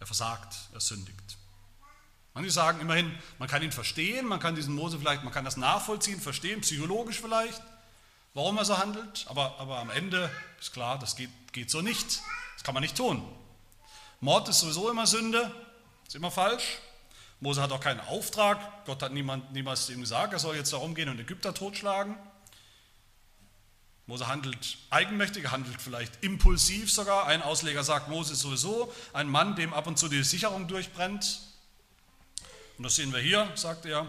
Er 0.00 0.06
versagt, 0.06 0.56
er 0.72 0.80
sündigt. 0.80 1.36
Manche 2.34 2.50
sagen 2.50 2.80
immerhin, 2.80 3.14
man 3.38 3.48
kann 3.48 3.62
ihn 3.62 3.72
verstehen, 3.72 4.26
man 4.26 4.40
kann 4.40 4.54
diesen 4.54 4.74
Mose 4.74 4.98
vielleicht, 4.98 5.22
man 5.22 5.32
kann 5.32 5.44
das 5.44 5.58
nachvollziehen, 5.58 6.20
verstehen, 6.20 6.62
psychologisch 6.62 7.20
vielleicht, 7.20 7.62
warum 8.32 8.56
er 8.56 8.64
so 8.64 8.78
handelt, 8.78 9.26
aber, 9.28 9.60
aber 9.60 9.78
am 9.78 9.90
Ende 9.90 10.30
ist 10.58 10.72
klar, 10.72 10.98
das 10.98 11.16
geht, 11.16 11.30
geht 11.52 11.70
so 11.70 11.82
nicht. 11.82 12.22
Das 12.54 12.64
kann 12.64 12.74
man 12.74 12.82
nicht 12.82 12.96
tun. 12.96 13.22
Mord 14.20 14.48
ist 14.48 14.60
sowieso 14.60 14.90
immer 14.90 15.06
Sünde, 15.06 15.52
ist 16.06 16.14
immer 16.14 16.30
falsch. 16.30 16.78
Mose 17.40 17.60
hat 17.60 17.72
auch 17.72 17.80
keinen 17.80 18.00
Auftrag, 18.00 18.84
Gott 18.86 19.02
hat 19.02 19.12
niemand, 19.12 19.52
niemals 19.52 19.90
ihm 19.90 20.00
gesagt, 20.00 20.32
er 20.32 20.38
soll 20.38 20.54
jetzt 20.54 20.72
darum 20.72 20.94
gehen 20.94 21.08
und 21.08 21.18
Ägypter 21.18 21.52
totschlagen. 21.52 22.16
Mose 24.06 24.28
handelt 24.28 24.78
eigenmächtig, 24.90 25.50
handelt 25.50 25.80
vielleicht 25.80 26.22
impulsiv 26.22 26.92
sogar. 26.92 27.26
Ein 27.26 27.42
Ausleger 27.42 27.82
sagt, 27.82 28.08
Mose 28.08 28.34
ist 28.34 28.40
sowieso 28.40 28.92
ein 29.12 29.28
Mann, 29.28 29.56
dem 29.56 29.72
ab 29.72 29.86
und 29.86 29.98
zu 29.98 30.08
die 30.08 30.22
Sicherung 30.22 30.68
durchbrennt. 30.68 31.40
Und 32.78 32.84
das 32.84 32.96
sehen 32.96 33.12
wir 33.12 33.20
hier, 33.20 33.50
sagt 33.54 33.86
er, 33.86 34.06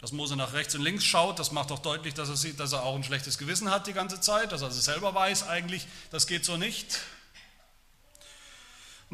dass 0.00 0.12
Mose 0.12 0.36
nach 0.36 0.52
rechts 0.52 0.74
und 0.74 0.82
links 0.82 1.04
schaut. 1.04 1.38
Das 1.38 1.52
macht 1.52 1.70
doch 1.70 1.80
deutlich, 1.80 2.14
dass 2.14 2.28
er 2.28 2.36
sieht, 2.36 2.58
dass 2.60 2.72
er 2.72 2.82
auch 2.82 2.94
ein 2.94 3.04
schlechtes 3.04 3.38
Gewissen 3.38 3.70
hat 3.70 3.86
die 3.86 3.92
ganze 3.92 4.20
Zeit, 4.20 4.52
dass 4.52 4.62
er 4.62 4.70
sich 4.70 4.82
selber 4.82 5.14
weiß, 5.14 5.48
eigentlich, 5.48 5.86
das 6.10 6.26
geht 6.26 6.44
so 6.44 6.56
nicht. 6.56 7.00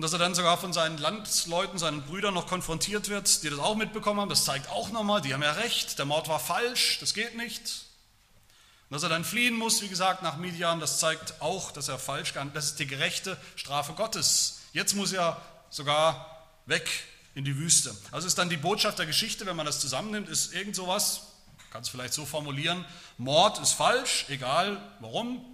Und 0.01 0.05
dass 0.05 0.15
er 0.15 0.19
dann 0.19 0.35
sogar 0.35 0.57
von 0.57 0.73
seinen 0.73 0.97
Landsleuten, 0.97 1.79
seinen 1.79 2.01
Brüdern 2.01 2.33
noch 2.33 2.47
konfrontiert 2.47 3.11
wird, 3.11 3.43
die 3.43 3.51
das 3.51 3.59
auch 3.59 3.77
mitbekommen 3.77 4.19
haben, 4.19 4.31
das 4.31 4.47
zeigt 4.47 4.71
auch 4.71 4.89
nochmal, 4.89 5.21
die 5.21 5.35
haben 5.35 5.43
ja 5.43 5.53
recht, 5.53 5.99
der 5.99 6.07
Mord 6.07 6.27
war 6.27 6.41
falsch, 6.41 6.97
das 7.01 7.13
geht 7.13 7.37
nicht. 7.37 7.61
Und 7.61 8.95
dass 8.95 9.03
er 9.03 9.11
dann 9.11 9.27
fliehen 9.27 9.55
muss, 9.55 9.83
wie 9.83 9.89
gesagt, 9.89 10.23
nach 10.23 10.39
Midian, 10.39 10.81
das 10.81 11.01
zeigt 11.01 11.43
auch, 11.43 11.71
dass 11.71 11.89
er 11.89 11.99
falsch 11.99 12.33
gehandelt 12.33 12.57
Das 12.57 12.65
ist 12.65 12.79
die 12.79 12.87
gerechte 12.87 13.37
Strafe 13.57 13.93
Gottes. 13.93 14.61
Jetzt 14.73 14.95
muss 14.95 15.13
er 15.13 15.39
sogar 15.69 16.47
weg 16.65 16.89
in 17.35 17.45
die 17.45 17.59
Wüste. 17.59 17.95
Also 18.11 18.27
ist 18.27 18.39
dann 18.39 18.49
die 18.49 18.57
Botschaft 18.57 18.99
der 18.99 19.05
Geschichte, 19.05 19.45
wenn 19.45 19.57
man 19.57 19.67
das 19.67 19.81
zusammennimmt, 19.81 20.31
ist 20.31 20.55
irgend 20.55 20.77
sowas, 20.77 21.25
kann 21.73 21.83
es 21.83 21.91
vielleicht 21.91 22.15
so 22.15 22.25
formulieren, 22.25 22.87
Mord 23.19 23.59
ist 23.59 23.73
falsch, 23.73 24.25
egal 24.31 24.81
warum 25.01 25.45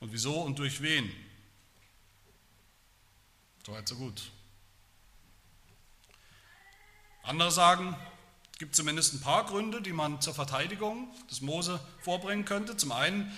und 0.00 0.12
wieso 0.12 0.34
und 0.42 0.58
durch 0.58 0.82
wen. 0.82 1.10
So 3.70 3.76
weit, 3.76 3.88
so 3.88 3.94
gut. 3.94 4.32
Andere 7.22 7.52
sagen, 7.52 7.96
es 8.52 8.58
gibt 8.58 8.74
zumindest 8.74 9.14
ein 9.14 9.20
paar 9.20 9.46
Gründe, 9.46 9.80
die 9.80 9.92
man 9.92 10.20
zur 10.20 10.34
Verteidigung 10.34 11.14
des 11.30 11.40
Mose 11.40 11.78
vorbringen 12.00 12.44
könnte. 12.44 12.76
Zum 12.76 12.90
einen 12.90 13.32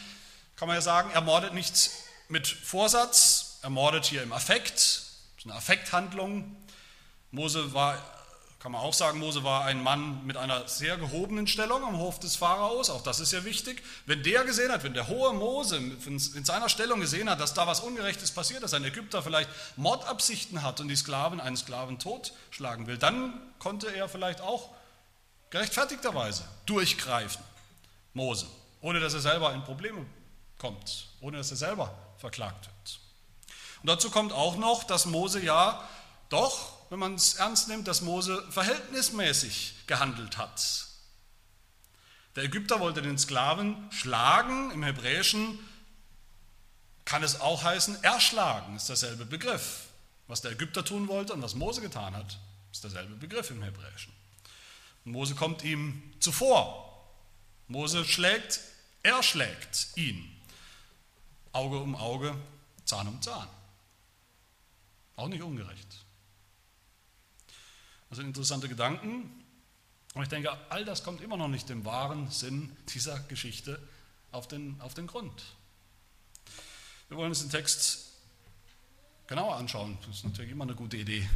kann 0.57 0.69
man 0.69 0.77
ja 0.77 0.81
sagen, 0.81 1.11
er 1.11 1.21
mordet 1.21 1.53
nicht 1.53 1.91
mit 2.29 2.47
Vorsatz, 2.47 3.59
er 3.61 3.69
mordet 3.69 4.07
hier 4.07 4.23
im 4.23 4.33
Affekt, 4.33 4.73
das 4.73 5.13
ist 5.37 5.45
eine 5.45 5.55
Affekthandlung, 5.55 6.57
Mose 7.31 7.75
war, 7.75 8.03
kann 8.63 8.71
man 8.71 8.81
auch 8.81 8.95
sagen, 8.95 9.19
Mose 9.19 9.43
war 9.43 9.65
ein 9.65 9.83
Mann 9.83 10.25
mit 10.25 10.37
einer 10.37 10.69
sehr 10.69 10.97
gehobenen 10.97 11.49
Stellung 11.49 11.83
am 11.85 11.99
Hof 11.99 12.21
des 12.21 12.37
Pharaos, 12.37 12.91
auch 12.91 13.03
das 13.03 13.19
ist 13.19 13.33
ja 13.33 13.45
wichtig. 13.45 13.83
Wenn 14.07 14.23
der 14.23 14.45
gesehen 14.45 14.71
hat, 14.71 14.85
wenn 14.85 14.95
der 14.95 15.09
hohe 15.09 15.33
Mose 15.33 15.79
in 15.79 16.45
seiner 16.45 16.69
Stellung 16.69 17.01
gesehen 17.01 17.29
hat, 17.29 17.41
dass 17.41 17.55
da 17.55 17.67
was 17.67 17.81
Ungerechtes 17.81 18.31
passiert, 18.31 18.63
dass 18.63 18.73
ein 18.73 18.85
Ägypter 18.85 19.21
vielleicht 19.21 19.51
Mordabsichten 19.75 20.63
hat 20.63 20.81
und 20.81 20.87
die 20.87 20.95
Sklaven 20.95 21.41
einen 21.41 21.57
Sklaven 21.57 21.99
totschlagen 21.99 22.87
will, 22.87 22.99
dann 22.99 23.33
konnte 23.59 23.93
er 23.93 24.09
vielleicht 24.09 24.41
auch 24.41 24.71
gerechtfertigterweise 25.51 26.45
durchgreifen, 26.65 27.43
Mose, 28.15 28.47
ohne 28.81 29.01
dass 29.01 29.13
er 29.13 29.21
selber 29.23 29.53
in 29.55 29.65
Probleme 29.65 30.07
kommt, 30.59 31.09
ohne 31.21 31.39
dass 31.39 31.51
er 31.51 31.57
selber 31.57 31.93
verklagt 32.17 32.67
wird. 32.67 33.01
Und 33.83 33.89
dazu 33.89 34.09
kommt 34.09 34.33
auch 34.33 34.55
noch, 34.55 34.85
dass 34.85 35.07
Mose 35.07 35.41
ja 35.43 35.83
doch 36.29 36.72
wenn 36.93 36.99
man 36.99 37.15
es 37.15 37.37
ernst 37.37 37.69
nimmt, 37.69 37.89
dass 37.89 38.03
Mose 38.03 38.45
verhältnismäßig 38.51 39.87
gehandelt 39.87 40.37
hat. 40.37 40.89
Der 42.37 42.45
Ägypter 42.45 42.81
wollte 42.81 43.01
den 43.01 43.17
Sklaven 43.17 43.91
schlagen, 43.91 44.71
im 44.73 44.83
Hebräischen 44.83 45.59
kann 47.07 47.23
es 47.23 47.41
auch 47.41 47.65
heißen, 47.65 48.05
erschlagen, 48.05 48.77
ist 48.77 48.91
derselbe 48.91 49.25
Begriff. 49.25 49.87
Was 50.27 50.43
der 50.43 50.51
Ägypter 50.51 50.85
tun 50.85 51.09
wollte 51.09 51.33
und 51.33 51.41
was 51.41 51.55
Mose 51.55 51.81
getan 51.81 52.15
hat, 52.15 52.39
ist 52.71 52.85
derselbe 52.85 53.15
Begriff 53.15 53.51
im 53.51 53.63
Hebräischen. 53.63 54.13
Und 55.07 55.13
Mose 55.13 55.35
kommt 55.35 55.65
ihm 55.65 56.13
zuvor. 56.21 57.07
Mose 57.69 58.05
schlägt, 58.05 58.61
er 59.03 59.23
schlägt 59.23 59.97
ihn. 59.97 60.31
Auge 61.53 61.79
um 61.79 61.97
Auge, 61.97 62.37
Zahn 62.85 63.09
um 63.09 63.23
Zahn. 63.23 63.49
Auch 65.17 65.29
nicht 65.29 65.43
ungerecht. 65.43 66.03
Das 68.13 68.19
sind 68.19 68.27
interessante 68.27 68.69
Gedanken. 68.69 69.43
Und 70.13 70.23
ich 70.23 70.29
denke, 70.29 70.51
all 70.69 70.85
das 70.85 71.03
kommt 71.03 71.23
immer 71.23 71.39
noch 71.39 71.49
nicht 71.49 71.71
dem 71.71 71.87
wahren 71.87 72.31
Sinn 72.31 72.71
dieser 72.93 73.19
Geschichte 73.21 73.81
auf 74.33 74.47
den, 74.47 74.79
auf 74.83 74.93
den 74.93 75.07
Grund. 75.07 75.43
Wir 77.09 77.17
wollen 77.17 77.31
uns 77.31 77.41
den 77.41 77.49
Text 77.49 78.11
genauer 79.29 79.57
anschauen. 79.57 79.97
Das 80.07 80.19
ist 80.19 80.25
natürlich 80.25 80.51
immer 80.51 80.65
eine 80.65 80.75
gute 80.75 80.99
Idee, 80.99 81.27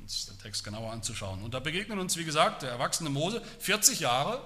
uns 0.00 0.26
den 0.26 0.36
Text 0.40 0.64
genauer 0.64 0.90
anzuschauen. 0.90 1.44
Und 1.44 1.54
da 1.54 1.60
begegnen 1.60 2.00
uns, 2.00 2.16
wie 2.16 2.24
gesagt, 2.24 2.62
der 2.62 2.70
erwachsene 2.70 3.08
Mose, 3.08 3.40
40 3.60 4.00
Jahre, 4.00 4.42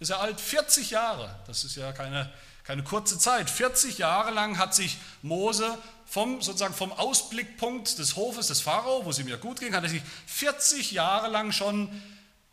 ist 0.00 0.10
er 0.10 0.20
alt, 0.20 0.38
40 0.38 0.90
Jahre. 0.90 1.40
Das 1.46 1.64
ist 1.64 1.76
ja 1.76 1.92
keine, 1.92 2.30
keine 2.62 2.84
kurze 2.84 3.18
Zeit. 3.18 3.48
40 3.48 3.96
Jahre 3.96 4.32
lang 4.32 4.58
hat 4.58 4.74
sich 4.74 4.98
Mose 5.22 5.78
vom, 6.12 6.42
sozusagen 6.42 6.74
vom 6.74 6.92
Ausblickpunkt 6.92 7.98
des 7.98 8.16
Hofes 8.16 8.48
des 8.48 8.60
Pharao, 8.60 9.06
wo 9.06 9.10
es 9.10 9.18
ihm 9.18 9.28
ja 9.28 9.36
gut 9.36 9.60
ging, 9.60 9.74
hat 9.74 9.82
er 9.82 9.88
sich 9.88 10.02
40 10.26 10.92
Jahre 10.92 11.28
lang 11.28 11.52
schon 11.52 11.88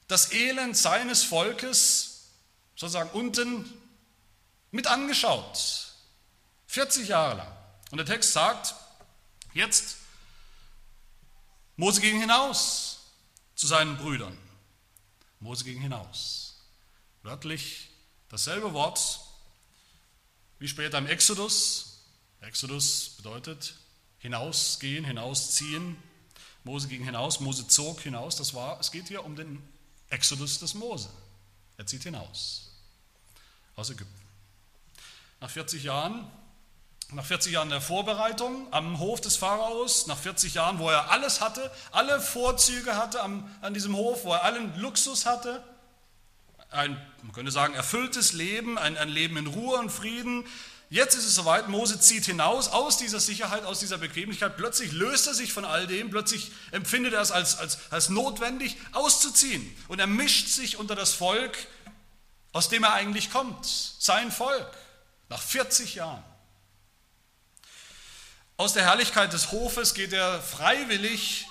das 0.08 0.32
Elend 0.32 0.78
seines 0.78 1.26
Volkes 1.26 2.30
sozusagen 2.78 3.10
unten 3.10 3.70
mit 4.72 4.88
angeschaut. 4.88 5.94
40 6.68 7.10
Jahre 7.10 7.36
lang. 7.36 7.52
Und 7.92 7.98
der 7.98 8.06
Text 8.06 8.32
sagt, 8.32 8.76
jetzt, 9.54 9.98
Mose 11.76 12.00
ging 12.00 12.18
hinaus 12.18 13.00
zu 13.56 13.68
seinen 13.68 13.98
Brüdern. 13.98 14.38
Mose 15.42 15.66
ging 15.66 15.82
hinaus. 15.82 16.62
Wörtlich 17.24 17.90
dasselbe 18.30 18.72
Wort 18.72 19.20
wie 20.60 20.68
später 20.70 20.98
im 20.98 21.08
Exodus, 21.08 21.89
Exodus 22.42 23.16
bedeutet 23.18 23.76
hinausgehen, 24.20 25.06
hinausziehen. 25.06 25.98
Mose 26.64 26.88
ging 26.88 27.04
hinaus, 27.04 27.40
Mose 27.40 27.68
zog 27.68 28.02
hinaus. 28.02 28.36
Das 28.36 28.54
war, 28.54 28.80
es 28.80 28.92
geht 28.92 29.08
hier 29.08 29.24
um 29.24 29.36
den 29.36 29.62
Exodus 30.10 30.60
des 30.60 30.74
Mose. 30.74 31.10
Er 31.78 31.86
zieht 31.86 32.04
hinaus 32.04 32.72
aus 33.76 33.90
Ägypten. 33.90 34.14
Nach 35.40 35.50
40 35.50 35.84
Jahren, 35.84 36.30
nach 37.12 37.26
40 37.26 37.54
Jahren 37.54 37.70
der 37.70 37.82
Vorbereitung 37.82 38.72
am 38.72 39.00
Hof 39.00 39.22
des 39.22 39.38
Pharaos, 39.38 40.08
nach 40.08 40.18
40 40.18 40.56
Jahren, 40.56 40.80
wo 40.80 40.90
er 40.90 41.12
alles 41.12 41.40
hatte, 41.40 41.72
alle 41.92 42.20
Vorzüge 42.20 42.98
hatte 42.98 43.22
am, 43.22 43.50
an 43.62 43.74
diesem 43.74 43.96
Hof, 43.96 44.26
wo 44.26 44.34
er 44.34 44.44
allen 44.44 44.78
Luxus 44.80 45.26
hatte, 45.26 45.64
ein, 46.72 47.02
man 47.24 47.32
könnte 47.32 47.52
sagen, 47.52 47.74
erfülltes 47.74 48.34
Leben, 48.34 48.78
ein, 48.78 48.98
ein 48.98 49.10
Leben 49.10 49.38
in 49.38 49.48
Ruhe 49.48 49.80
und 49.80 49.90
Frieden, 49.90 50.46
Jetzt 50.92 51.16
ist 51.16 51.26
es 51.26 51.36
soweit, 51.36 51.68
Mose 51.68 52.00
zieht 52.00 52.26
hinaus 52.26 52.68
aus 52.68 52.98
dieser 52.98 53.20
Sicherheit, 53.20 53.64
aus 53.64 53.80
dieser 53.80 54.00
Bequemlichkeit. 54.00 54.58
Plötzlich 54.58 54.92
löst 54.92 55.28
er 55.28 55.36
sich 55.36 55.54
von 55.54 55.64
all 55.64 55.86
dem, 55.86 56.10
plötzlich 56.10 56.52
empfindet 56.72 57.14
er 57.14 57.22
es 57.22 57.32
als, 57.32 57.60
als, 57.60 57.78
als 57.92 58.10
notwendig, 58.10 58.76
auszuziehen. 58.92 59.76
Und 59.88 60.00
er 60.00 60.08
mischt 60.08 60.48
sich 60.48 60.78
unter 60.78 60.96
das 60.96 61.14
Volk, 61.14 61.56
aus 62.54 62.70
dem 62.70 62.84
er 62.84 62.94
eigentlich 62.94 63.32
kommt, 63.32 63.68
sein 64.00 64.32
Volk, 64.32 64.68
nach 65.30 65.42
40 65.42 65.94
Jahren. 65.94 66.24
Aus 68.58 68.74
der 68.74 68.84
Herrlichkeit 68.84 69.32
des 69.32 69.52
Hofes 69.52 69.94
geht 69.94 70.12
er 70.12 70.42
freiwillig 70.42 71.46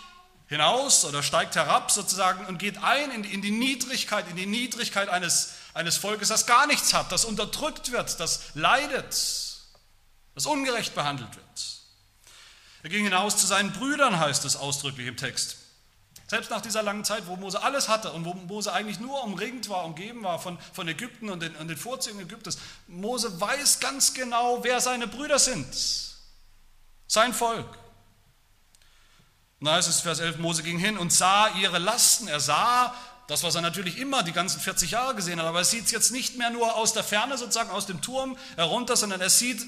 hinaus 0.49 1.05
oder 1.05 1.23
steigt 1.23 1.55
herab 1.55 1.93
sozusagen 1.93 2.45
und 2.47 2.59
geht 2.59 2.83
ein 2.83 3.13
in 3.13 3.23
die, 3.23 3.33
in 3.33 3.43
die 3.43 3.51
Niedrigkeit, 3.53 4.29
in 4.29 4.37
die 4.37 4.47
Niedrigkeit 4.47 5.09
eines 5.09 5.53
eines 5.79 5.97
Volkes, 5.97 6.29
das 6.29 6.45
gar 6.45 6.67
nichts 6.67 6.93
hat, 6.93 7.13
das 7.13 7.25
unterdrückt 7.25 7.93
wird, 7.93 8.19
das 8.19 8.51
leidet, 8.55 9.15
das 10.35 10.47
ungerecht 10.47 10.97
behandelt 10.97 11.35
wird. 11.37 11.79
Er 12.83 12.91
ging 12.91 13.05
hinaus 13.05 13.37
zu 13.37 13.47
seinen 13.47 13.73
Brüdern, 13.73 14.19
heißt 14.19 14.45
es 14.45 14.57
ausdrücklich 14.57 15.07
im 15.07 15.17
Text. 15.17 15.57
Selbst 16.27 16.51
nach 16.51 16.61
dieser 16.61 16.83
langen 16.83 17.05
Zeit, 17.05 17.29
wo 17.29 17.37
Mose 17.37 17.63
alles 17.63 17.89
hatte 17.89 18.13
und 18.13 18.25
wo 18.25 18.35
Mose 18.35 18.73
eigentlich 18.73 18.99
nur 18.99 19.23
umringt 19.23 19.69
war, 19.69 19.85
umgeben 19.85 20.25
war 20.25 20.41
von, 20.41 20.59
von 20.73 20.89
Ägypten 20.89 21.31
und 21.31 21.41
den, 21.41 21.55
und 21.55 21.69
den 21.69 21.77
Vorzügen 21.77 22.21
Ägyptens, 22.21 22.59
Mose 22.89 23.41
weiß 23.41 23.79
ganz 23.79 24.15
genau, 24.15 24.65
wer 24.65 24.81
seine 24.81 25.07
Brüder 25.07 25.39
sind. 25.39 25.69
Sein 27.07 27.33
Volk. 27.33 27.79
Und 29.61 29.67
da 29.67 29.75
heißt 29.75 29.89
es, 29.89 30.01
Vers 30.01 30.19
11, 30.19 30.39
Mose 30.39 30.65
ging 30.65 30.79
hin 30.79 30.99
und 30.99 31.13
sah 31.13 31.49
ihre 31.51 31.79
Lasten. 31.79 32.27
Er 32.27 32.41
sah 32.41 32.95
das, 33.29 33.43
was 33.43 33.55
er 33.55 33.61
natürlich 33.61 33.99
immer 33.99 34.23
die 34.23 34.33
ganzen 34.33 34.59
40 34.59 34.91
Jahre 34.93 35.15
gesehen 35.15 35.39
hat, 35.39 35.47
aber 35.47 35.59
er 35.59 35.65
sieht 35.65 35.85
es 35.85 35.91
jetzt 35.91 36.11
nicht 36.13 36.39
mehr 36.39 36.49
nur 36.49 36.75
aus 36.75 36.95
der 36.95 37.05
Ferne, 37.05 37.37
sozusagen 37.37 37.71
aus 37.71 37.85
dem 37.87 38.01
Turm 38.01 38.39
herunter, 38.57 38.97
sondern 38.97 39.21
er 39.21 39.29
sieht 39.29 39.61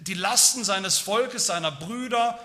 die 0.00 0.14
Lasten 0.14 0.64
seines 0.64 0.98
Volkes, 0.98 1.46
seiner 1.46 1.70
Brüder, 1.70 2.38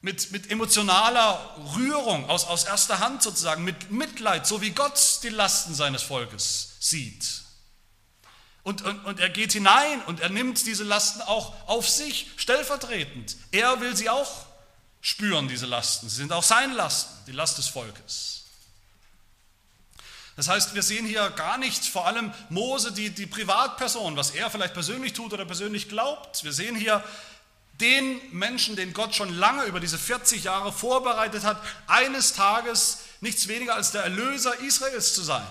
mit, 0.00 0.32
mit 0.32 0.50
emotionaler 0.50 1.54
Rührung 1.76 2.28
aus, 2.28 2.46
aus 2.46 2.64
erster 2.64 2.98
Hand 2.98 3.22
sozusagen, 3.22 3.62
mit 3.62 3.90
Mitleid, 3.90 4.46
so 4.46 4.62
wie 4.62 4.70
Gott 4.70 4.98
die 5.22 5.28
Lasten 5.28 5.74
seines 5.74 6.02
Volkes 6.02 6.76
sieht. 6.80 7.42
Und, 8.62 8.80
und, 8.82 9.04
und 9.04 9.20
er 9.20 9.28
geht 9.28 9.52
hinein 9.52 10.02
und 10.06 10.20
er 10.20 10.30
nimmt 10.30 10.66
diese 10.66 10.84
Lasten 10.84 11.20
auch 11.20 11.54
auf 11.68 11.88
sich, 11.88 12.30
stellvertretend. 12.36 13.36
Er 13.50 13.80
will 13.80 13.94
sie 13.94 14.08
auch 14.08 14.46
spüren, 15.02 15.46
diese 15.46 15.66
Lasten. 15.66 16.08
Sie 16.08 16.16
sind 16.16 16.32
auch 16.32 16.42
seine 16.42 16.72
Lasten, 16.72 17.12
die 17.26 17.32
Last 17.32 17.58
des 17.58 17.68
Volkes. 17.68 18.41
Das 20.42 20.48
heißt, 20.48 20.74
wir 20.74 20.82
sehen 20.82 21.06
hier 21.06 21.30
gar 21.30 21.56
nicht 21.56 21.84
vor 21.84 22.04
allem 22.04 22.34
Mose, 22.48 22.90
die, 22.90 23.10
die 23.10 23.26
Privatperson, 23.26 24.16
was 24.16 24.32
er 24.32 24.50
vielleicht 24.50 24.74
persönlich 24.74 25.12
tut 25.12 25.32
oder 25.32 25.44
persönlich 25.44 25.88
glaubt. 25.88 26.42
Wir 26.42 26.52
sehen 26.52 26.74
hier 26.74 27.04
den 27.80 28.20
Menschen, 28.32 28.74
den 28.74 28.92
Gott 28.92 29.14
schon 29.14 29.32
lange 29.32 29.62
über 29.66 29.78
diese 29.78 29.98
40 29.98 30.42
Jahre 30.42 30.72
vorbereitet 30.72 31.44
hat, 31.44 31.62
eines 31.86 32.32
Tages 32.32 33.02
nichts 33.20 33.46
weniger 33.46 33.76
als 33.76 33.92
der 33.92 34.02
Erlöser 34.02 34.58
Israels 34.58 35.14
zu 35.14 35.22
sein. 35.22 35.46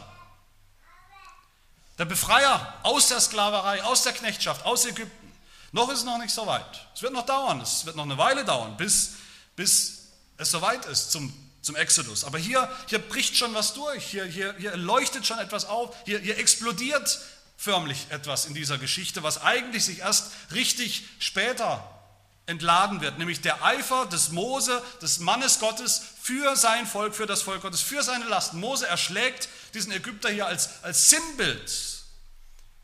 Der 1.98 2.03
Befreier 2.03 2.74
aus 2.83 3.07
der 3.07 3.21
Sklaverei, 3.21 3.81
aus 3.86 4.03
der 4.03 4.12
Knechtschaft, 4.12 4.65
aus 4.65 4.86
Ägypten. 4.86 5.31
Noch 5.71 5.88
ist 5.88 6.00
es 6.00 6.03
noch 6.03 6.17
nicht 6.17 6.33
so 6.33 6.45
weit. 6.48 6.86
Es 6.93 7.01
wird 7.01 7.13
noch 7.13 7.25
dauern, 7.25 7.62
es 7.62 7.86
wird 7.86 7.95
noch 7.95 8.03
eine 8.03 8.17
Weile 8.17 8.43
dauern, 8.43 8.75
bis, 8.75 9.13
bis 9.55 10.10
es 10.36 10.51
soweit 10.51 10.86
ist 10.88 11.13
zum, 11.13 11.31
zum 11.61 11.75
Exodus. 11.75 12.23
Aber 12.23 12.37
hier, 12.37 12.69
hier 12.87 12.99
bricht 12.99 13.35
schon 13.35 13.53
was 13.53 13.73
durch, 13.73 14.03
hier, 14.03 14.25
hier, 14.25 14.55
hier 14.57 14.75
leuchtet 14.77 15.25
schon 15.25 15.39
etwas 15.39 15.65
auf, 15.65 15.95
hier, 16.05 16.19
hier 16.19 16.37
explodiert 16.37 17.19
förmlich 17.57 18.07
etwas 18.09 18.45
in 18.45 18.53
dieser 18.55 18.77
Geschichte, 18.77 19.21
was 19.21 19.41
eigentlich 19.41 19.85
sich 19.85 19.99
erst 19.99 20.31
richtig 20.51 21.03
später 21.19 21.87
entladen 22.47 23.01
wird, 23.01 23.19
nämlich 23.19 23.41
der 23.41 23.63
Eifer 23.63 24.07
des 24.07 24.29
Mose, 24.29 24.81
des 25.01 25.19
Mannes 25.19 25.59
Gottes 25.59 26.01
für 26.21 26.55
sein 26.55 26.87
Volk, 26.87 27.13
für 27.13 27.27
das 27.27 27.43
Volk 27.43 27.61
Gottes, 27.61 27.81
für 27.81 28.01
seine 28.01 28.25
Lasten. 28.25 28.59
Mose 28.59 28.87
erschlägt 28.87 29.47
diesen 29.73 29.91
Ägypter 29.91 30.29
hier 30.29 30.47
als, 30.47 30.83
als 30.83 31.09
Sinnbild 31.09 31.71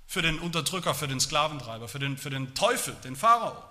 für 0.06 0.22
den 0.22 0.40
Unterdrücker, 0.40 0.94
für 0.94 1.08
den 1.08 1.20
Sklaventreiber, 1.20 1.88
für 1.88 2.00
den, 2.00 2.18
für 2.18 2.30
den 2.30 2.54
Teufel, 2.54 2.96
den 3.04 3.16
Pharao, 3.16 3.62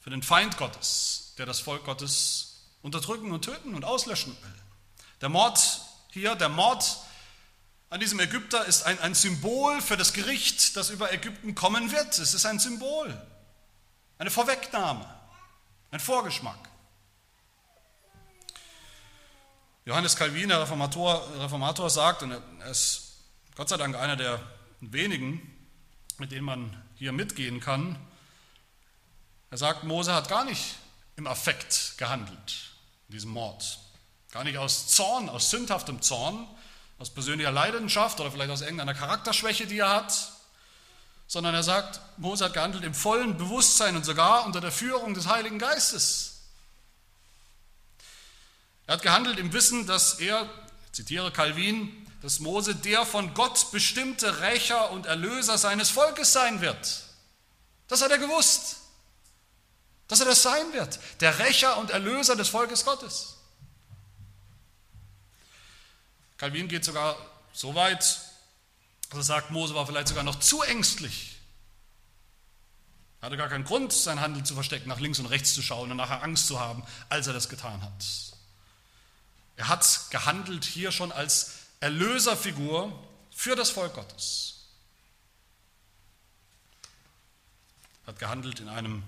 für 0.00 0.10
den 0.10 0.22
Feind 0.22 0.58
Gottes, 0.58 1.34
der 1.38 1.46
das 1.46 1.60
Volk 1.60 1.84
Gottes 1.84 2.51
unterdrücken 2.82 3.32
und 3.32 3.44
töten 3.44 3.74
und 3.74 3.84
auslöschen 3.84 4.36
will. 4.42 4.54
Der 5.20 5.28
Mord 5.28 5.80
hier, 6.10 6.34
der 6.34 6.48
Mord 6.48 6.98
an 7.88 8.00
diesem 8.00 8.20
Ägypter 8.20 8.64
ist 8.64 8.84
ein, 8.84 8.98
ein 9.00 9.14
Symbol 9.14 9.80
für 9.80 9.96
das 9.96 10.12
Gericht, 10.12 10.76
das 10.76 10.90
über 10.90 11.12
Ägypten 11.12 11.54
kommen 11.54 11.92
wird. 11.92 12.18
Es 12.18 12.34
ist 12.34 12.46
ein 12.46 12.58
Symbol. 12.58 13.14
Eine 14.18 14.30
Vorwegnahme, 14.30 15.06
ein 15.90 16.00
Vorgeschmack. 16.00 16.58
Johannes 19.84 20.16
Calvin, 20.16 20.48
der 20.48 20.60
Reformator, 20.60 21.28
Reformator 21.40 21.90
sagt, 21.90 22.22
und 22.22 22.30
er 22.30 22.70
ist 22.70 23.16
Gott 23.56 23.68
sei 23.68 23.76
Dank 23.76 23.96
einer 23.96 24.16
der 24.16 24.40
wenigen, 24.80 25.40
mit 26.18 26.32
denen 26.32 26.44
man 26.44 26.82
hier 26.94 27.12
mitgehen 27.12 27.60
kann, 27.60 27.98
er 29.50 29.58
sagt, 29.58 29.84
Mose 29.84 30.14
hat 30.14 30.28
gar 30.28 30.44
nicht 30.44 30.76
im 31.16 31.26
Affekt 31.26 31.98
gehandelt, 31.98 32.71
diesem 33.12 33.30
Mord. 33.30 33.78
Gar 34.32 34.44
nicht 34.44 34.58
aus 34.58 34.88
Zorn, 34.88 35.28
aus 35.28 35.50
sündhaftem 35.50 36.02
Zorn, 36.02 36.48
aus 36.98 37.10
persönlicher 37.10 37.52
Leidenschaft 37.52 38.20
oder 38.20 38.30
vielleicht 38.30 38.50
aus 38.50 38.62
irgendeiner 38.62 38.94
Charakterschwäche, 38.94 39.66
die 39.66 39.78
er 39.78 39.90
hat, 39.90 40.32
sondern 41.26 41.54
er 41.54 41.62
sagt, 41.62 42.00
Mose 42.18 42.44
hat 42.44 42.54
gehandelt 42.54 42.84
im 42.84 42.94
vollen 42.94 43.36
Bewusstsein 43.38 43.96
und 43.96 44.04
sogar 44.04 44.44
unter 44.44 44.60
der 44.60 44.72
Führung 44.72 45.14
des 45.14 45.26
Heiligen 45.26 45.58
Geistes. 45.58 46.42
Er 48.86 48.94
hat 48.94 49.02
gehandelt 49.02 49.38
im 49.38 49.52
Wissen, 49.52 49.86
dass 49.86 50.20
er, 50.20 50.48
ich 50.86 50.92
zitiere 50.92 51.32
Calvin, 51.32 52.06
dass 52.20 52.40
Mose 52.40 52.74
der 52.74 53.06
von 53.06 53.34
Gott 53.34 53.70
bestimmte 53.72 54.40
Rächer 54.40 54.90
und 54.90 55.06
Erlöser 55.06 55.58
seines 55.58 55.90
Volkes 55.90 56.32
sein 56.32 56.60
wird. 56.60 57.04
Das 57.88 58.02
hat 58.02 58.10
er 58.10 58.18
gewusst, 58.18 58.81
dass 60.12 60.20
er 60.20 60.26
das 60.26 60.42
sein 60.42 60.74
wird, 60.74 61.00
der 61.20 61.38
Rächer 61.38 61.78
und 61.78 61.88
Erlöser 61.88 62.36
des 62.36 62.50
Volkes 62.50 62.84
Gottes. 62.84 63.38
Calvin 66.36 66.68
geht 66.68 66.84
sogar 66.84 67.16
so 67.54 67.74
weit, 67.74 68.20
er 69.08 69.16
also 69.16 69.22
sagt, 69.22 69.50
Mose 69.50 69.74
war 69.74 69.86
vielleicht 69.86 70.08
sogar 70.08 70.22
noch 70.22 70.38
zu 70.38 70.60
ängstlich. 70.60 71.38
Er 73.22 73.26
hatte 73.26 73.38
gar 73.38 73.48
keinen 73.48 73.64
Grund, 73.64 73.90
sein 73.90 74.20
Handeln 74.20 74.44
zu 74.44 74.52
verstecken, 74.52 74.86
nach 74.86 75.00
links 75.00 75.18
und 75.18 75.24
rechts 75.24 75.54
zu 75.54 75.62
schauen 75.62 75.90
und 75.90 75.96
nachher 75.96 76.22
Angst 76.22 76.46
zu 76.46 76.60
haben, 76.60 76.84
als 77.08 77.26
er 77.26 77.32
das 77.32 77.48
getan 77.48 77.80
hat. 77.80 78.04
Er 79.56 79.68
hat 79.68 80.10
gehandelt 80.10 80.66
hier 80.66 80.92
schon 80.92 81.10
als 81.10 81.52
Erlöserfigur 81.80 82.92
für 83.30 83.56
das 83.56 83.70
Volk 83.70 83.94
Gottes. 83.94 84.66
Er 88.04 88.08
hat 88.08 88.18
gehandelt 88.18 88.60
in 88.60 88.68
einem 88.68 89.02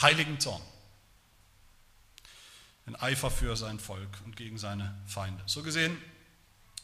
heiligen 0.00 0.38
Zorn, 0.40 0.62
in 2.86 2.96
Eifer 2.96 3.30
für 3.30 3.56
sein 3.56 3.78
Volk 3.78 4.08
und 4.24 4.36
gegen 4.36 4.58
seine 4.58 4.94
Feinde. 5.06 5.42
So 5.46 5.62
gesehen 5.62 5.96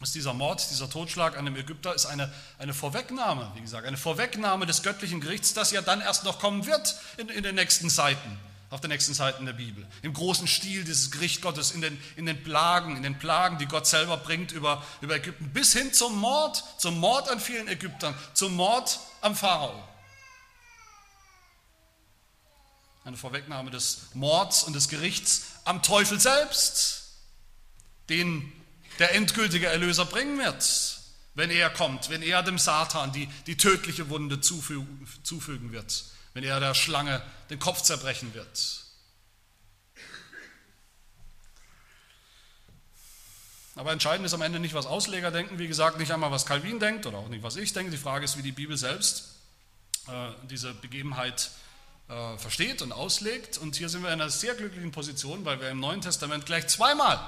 ist 0.03 0.15
dieser 0.15 0.35
Mord, 0.35 0.71
dieser 0.71 0.91
Totschlag 0.91 1.37
an 1.39 1.45
dem 1.45 1.57
Ägypter 1.57 1.95
ist 1.95 2.07
eine, 2.07 2.33
eine 2.59 2.75
Vorwegnahme, 2.75 3.51
wie 3.55 3.61
gesagt, 3.61 3.87
eine 3.87 3.97
Vorwegnahme 3.97 4.67
des 4.67 4.83
göttlichen 4.83 5.21
Gerichts, 5.21 5.55
das 5.55 5.71
ja 5.71 5.83
dann 5.83 6.01
erst 6.01 6.25
noch 6.25 6.39
kommen 6.39 6.67
wird 6.67 6.97
in, 7.17 7.29
in 7.29 7.43
den 7.43 7.55
nächsten 7.55 7.89
Seiten, 7.89 8.39
auf 8.71 8.81
den 8.81 8.91
nächsten 8.91 9.15
Seiten 9.15 9.47
der 9.47 9.53
Bibel. 9.53 9.87
Im 10.03 10.13
großen 10.13 10.49
Stil 10.49 10.85
dieses 10.85 11.11
Gericht 11.11 11.43
Gottes, 11.43 11.71
in 11.71 11.81
den, 11.81 11.99
in 12.17 12.27
den 12.27 12.43
Plagen, 12.43 12.97
in 12.97 13.03
den 13.03 13.19
Plagen, 13.19 13.59
die 13.59 13.67
Gott 13.67 13.87
selber 13.87 14.17
bringt 14.17 14.53
über, 14.53 14.85
über 15.01 15.17
Ägypten, 15.17 15.51
bis 15.51 15.73
hin 15.73 15.93
zum 15.93 16.19
Mord, 16.19 16.63
zum 16.77 16.99
Mord 16.99 17.31
an 17.31 17.39
vielen 17.41 17.69
Ägyptern, 17.69 18.15
zum 18.35 18.57
Mord 18.57 18.99
am 19.21 19.37
Pharao. 19.37 19.83
Eine 23.05 23.17
Vorwegnahme 23.17 23.71
des 23.71 24.09
Mords 24.15 24.65
und 24.65 24.73
des 24.73 24.89
Gerichts 24.89 25.43
am 25.65 25.83
Teufel 25.83 26.19
selbst, 26.19 27.13
den 28.09 28.51
der 28.99 29.15
endgültige 29.15 29.67
Erlöser 29.67 30.07
bringen 30.07 30.39
wird, 30.39 31.01
wenn 31.35 31.51
er 31.51 31.69
kommt, 31.69 32.09
wenn 32.09 32.23
er 32.23 32.43
dem 32.43 32.59
Satan 32.59 33.13
die, 33.13 33.29
die 33.47 33.57
tödliche 33.57 34.09
Wunde 34.09 34.41
zufügen, 34.41 35.07
zufügen 35.23 35.73
wird, 35.73 36.05
wenn 36.33 36.45
er 36.45 36.61
der 36.61 36.75
Schlange 36.75 37.23
den 37.51 37.59
Kopf 37.59 37.83
zerbrechen 37.83 38.33
wird. 38.35 38.85
Aber 43.77 43.91
entscheidend 43.91 44.25
ist 44.25 44.35
am 44.35 44.43
Ende 44.43 44.61
nicht, 44.61 44.75
was 44.75 44.87
Ausleger 44.87 45.31
denken, 45.31 45.59
wie 45.59 45.67
gesagt, 45.67 45.99
nicht 45.99 46.13
einmal, 46.13 46.31
was 46.31 46.47
Calvin 46.47 46.79
denkt 46.79 47.07
oder 47.07 47.19
auch 47.19 47.29
nicht, 47.29 47.43
was 47.43 47.57
ich 47.57 47.73
denke. 47.73 47.91
Die 47.91 47.97
Frage 47.97 48.25
ist, 48.25 48.39
wie 48.39 48.43
die 48.43 48.53
Bibel 48.53 48.77
selbst 48.77 49.35
äh, 50.07 50.31
diese 50.49 50.75
Begebenheit 50.75 51.51
äh, 52.09 52.39
versteht 52.39 52.83
und 52.83 52.93
auslegt. 52.93 53.59
Und 53.59 53.77
hier 53.77 53.89
sind 53.89 54.03
wir 54.03 54.13
in 54.13 54.21
einer 54.21 54.31
sehr 54.31 54.55
glücklichen 54.55 54.93
Position, 54.93 55.45
weil 55.45 55.61
wir 55.61 55.71
im 55.71 55.81
Neuen 55.81 56.01
Testament 56.01 56.47
gleich 56.47 56.67
zweimal 56.67 57.19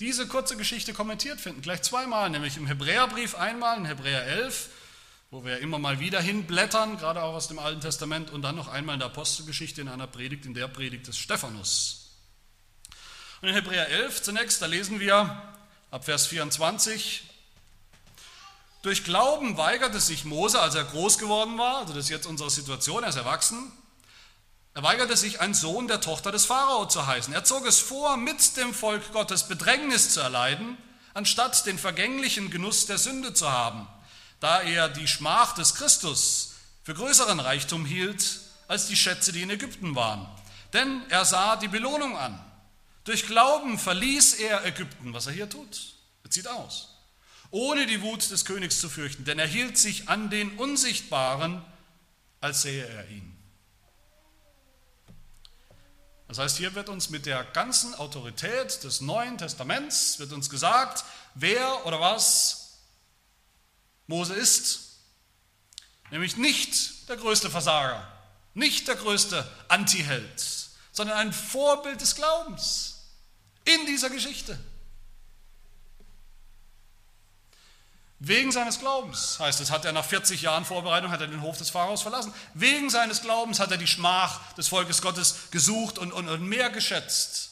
diese 0.00 0.26
kurze 0.26 0.56
Geschichte 0.56 0.94
kommentiert 0.94 1.40
finden, 1.40 1.60
gleich 1.60 1.82
zweimal, 1.82 2.30
nämlich 2.30 2.56
im 2.56 2.66
Hebräerbrief 2.66 3.34
einmal, 3.34 3.76
in 3.76 3.84
Hebräer 3.84 4.24
11, 4.24 4.70
wo 5.30 5.44
wir 5.44 5.58
immer 5.58 5.78
mal 5.78 6.00
wieder 6.00 6.20
hinblättern, 6.20 6.96
gerade 6.96 7.22
auch 7.22 7.34
aus 7.34 7.48
dem 7.48 7.58
Alten 7.58 7.82
Testament, 7.82 8.30
und 8.30 8.42
dann 8.42 8.56
noch 8.56 8.68
einmal 8.68 8.94
in 8.94 9.00
der 9.00 9.10
Apostelgeschichte 9.10 9.82
in 9.82 9.88
einer 9.88 10.06
Predigt, 10.06 10.46
in 10.46 10.54
der 10.54 10.68
Predigt 10.68 11.06
des 11.06 11.18
Stephanus. 11.18 12.16
Und 13.42 13.48
in 13.48 13.54
Hebräer 13.54 13.88
11 13.88 14.22
zunächst, 14.22 14.62
da 14.62 14.66
lesen 14.66 15.00
wir 15.00 15.42
ab 15.90 16.04
Vers 16.06 16.26
24, 16.26 17.24
durch 18.82 19.04
Glauben 19.04 19.58
weigerte 19.58 20.00
sich 20.00 20.24
Mose, 20.24 20.60
als 20.60 20.74
er 20.74 20.84
groß 20.84 21.18
geworden 21.18 21.58
war, 21.58 21.80
also 21.80 21.92
das 21.92 22.04
ist 22.04 22.10
jetzt 22.10 22.26
unsere 22.26 22.48
Situation, 22.48 23.02
er 23.02 23.10
ist 23.10 23.16
erwachsen, 23.16 23.70
er 24.74 24.82
weigerte 24.82 25.16
sich, 25.16 25.40
ein 25.40 25.54
Sohn 25.54 25.88
der 25.88 26.00
Tochter 26.00 26.30
des 26.30 26.46
Pharao 26.46 26.86
zu 26.86 27.06
heißen. 27.06 27.34
Er 27.34 27.44
zog 27.44 27.66
es 27.66 27.80
vor, 27.80 28.16
mit 28.16 28.56
dem 28.56 28.72
Volk 28.72 29.12
Gottes 29.12 29.48
Bedrängnis 29.48 30.10
zu 30.14 30.20
erleiden, 30.20 30.76
anstatt 31.12 31.66
den 31.66 31.78
vergänglichen 31.78 32.50
Genuss 32.50 32.86
der 32.86 32.98
Sünde 32.98 33.34
zu 33.34 33.50
haben, 33.50 33.88
da 34.38 34.60
er 34.60 34.88
die 34.88 35.08
Schmach 35.08 35.54
des 35.54 35.74
Christus 35.74 36.54
für 36.84 36.94
größeren 36.94 37.40
Reichtum 37.40 37.84
hielt 37.84 38.40
als 38.68 38.86
die 38.86 38.96
Schätze, 38.96 39.32
die 39.32 39.42
in 39.42 39.50
Ägypten 39.50 39.96
waren. 39.96 40.26
Denn 40.72 41.02
er 41.08 41.24
sah 41.24 41.56
die 41.56 41.68
Belohnung 41.68 42.16
an, 42.16 42.38
Durch 43.04 43.26
Glauben 43.26 43.78
verließ 43.78 44.34
er 44.34 44.64
Ägypten, 44.64 45.12
was 45.12 45.26
er 45.26 45.32
hier 45.32 45.48
tut. 45.48 45.94
Er 46.22 46.30
zieht 46.30 46.46
aus. 46.46 46.96
Ohne 47.50 47.86
die 47.86 48.02
Wut 48.02 48.30
des 48.30 48.44
Königs 48.44 48.80
zu 48.80 48.88
fürchten, 48.88 49.24
denn 49.24 49.38
er 49.40 49.46
hielt 49.46 49.78
sich 49.78 50.08
an 50.08 50.30
den 50.30 50.56
Unsichtbaren, 50.58 51.64
als 52.40 52.62
sähe 52.62 52.86
er 52.86 53.08
ihn. 53.08 53.39
Das 56.30 56.38
heißt, 56.38 56.58
hier 56.58 56.76
wird 56.76 56.88
uns 56.88 57.10
mit 57.10 57.26
der 57.26 57.42
ganzen 57.42 57.92
Autorität 57.96 58.84
des 58.84 59.00
Neuen 59.00 59.36
Testaments 59.36 60.20
wird 60.20 60.32
uns 60.32 60.48
gesagt, 60.48 61.04
wer 61.34 61.84
oder 61.86 61.98
was 62.00 62.78
Mose 64.06 64.34
ist. 64.34 65.00
Nämlich 66.12 66.36
nicht 66.36 67.08
der 67.08 67.16
größte 67.16 67.50
Versager, 67.50 68.06
nicht 68.54 68.86
der 68.86 68.94
größte 68.94 69.44
Antiheld, 69.66 70.68
sondern 70.92 71.16
ein 71.16 71.32
Vorbild 71.32 72.00
des 72.00 72.14
Glaubens 72.14 73.08
in 73.64 73.86
dieser 73.86 74.08
Geschichte. 74.08 74.56
Wegen 78.22 78.52
seines 78.52 78.78
Glaubens, 78.78 79.38
heißt 79.40 79.62
es, 79.62 79.70
hat 79.70 79.86
er 79.86 79.92
nach 79.92 80.04
40 80.04 80.42
Jahren 80.42 80.66
Vorbereitung, 80.66 81.10
hat 81.10 81.22
er 81.22 81.26
den 81.26 81.40
Hof 81.40 81.56
des 81.56 81.70
Pharaos 81.70 82.02
verlassen. 82.02 82.34
Wegen 82.52 82.90
seines 82.90 83.22
Glaubens 83.22 83.58
hat 83.60 83.70
er 83.70 83.78
die 83.78 83.86
Schmach 83.86 84.52
des 84.54 84.68
Volkes 84.68 85.00
Gottes 85.00 85.50
gesucht 85.50 85.98
und, 85.98 86.12
und, 86.12 86.28
und 86.28 86.42
mehr 86.42 86.68
geschätzt 86.68 87.50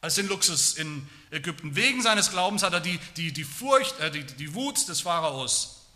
als 0.00 0.16
den 0.16 0.26
Luxus 0.26 0.74
in 0.74 1.08
Ägypten. 1.30 1.76
Wegen 1.76 2.02
seines 2.02 2.30
Glaubens 2.30 2.64
hat 2.64 2.72
er 2.72 2.80
die, 2.80 2.98
die, 3.16 3.32
die 3.32 3.44
Furcht, 3.44 4.00
äh, 4.00 4.10
die, 4.10 4.24
die 4.24 4.54
Wut 4.54 4.88
des 4.88 5.02
Pharaos 5.02 5.86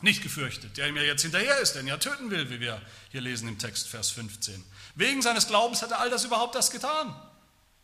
nicht 0.00 0.22
gefürchtet, 0.22 0.78
der 0.78 0.88
ihm 0.88 0.96
ja 0.96 1.02
jetzt 1.02 1.20
hinterher 1.20 1.58
ist, 1.58 1.74
der 1.74 1.84
ja 1.84 1.98
töten 1.98 2.30
will, 2.30 2.48
wie 2.48 2.60
wir 2.60 2.80
hier 3.10 3.20
lesen 3.20 3.46
im 3.46 3.58
Text, 3.58 3.88
Vers 3.88 4.10
15. 4.10 4.64
Wegen 4.94 5.20
seines 5.20 5.46
Glaubens 5.46 5.82
hat 5.82 5.90
er 5.90 6.00
all 6.00 6.08
das 6.08 6.24
überhaupt 6.24 6.54
das 6.54 6.70
getan. 6.70 7.14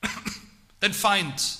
den 0.80 0.94
Feind 0.94 1.58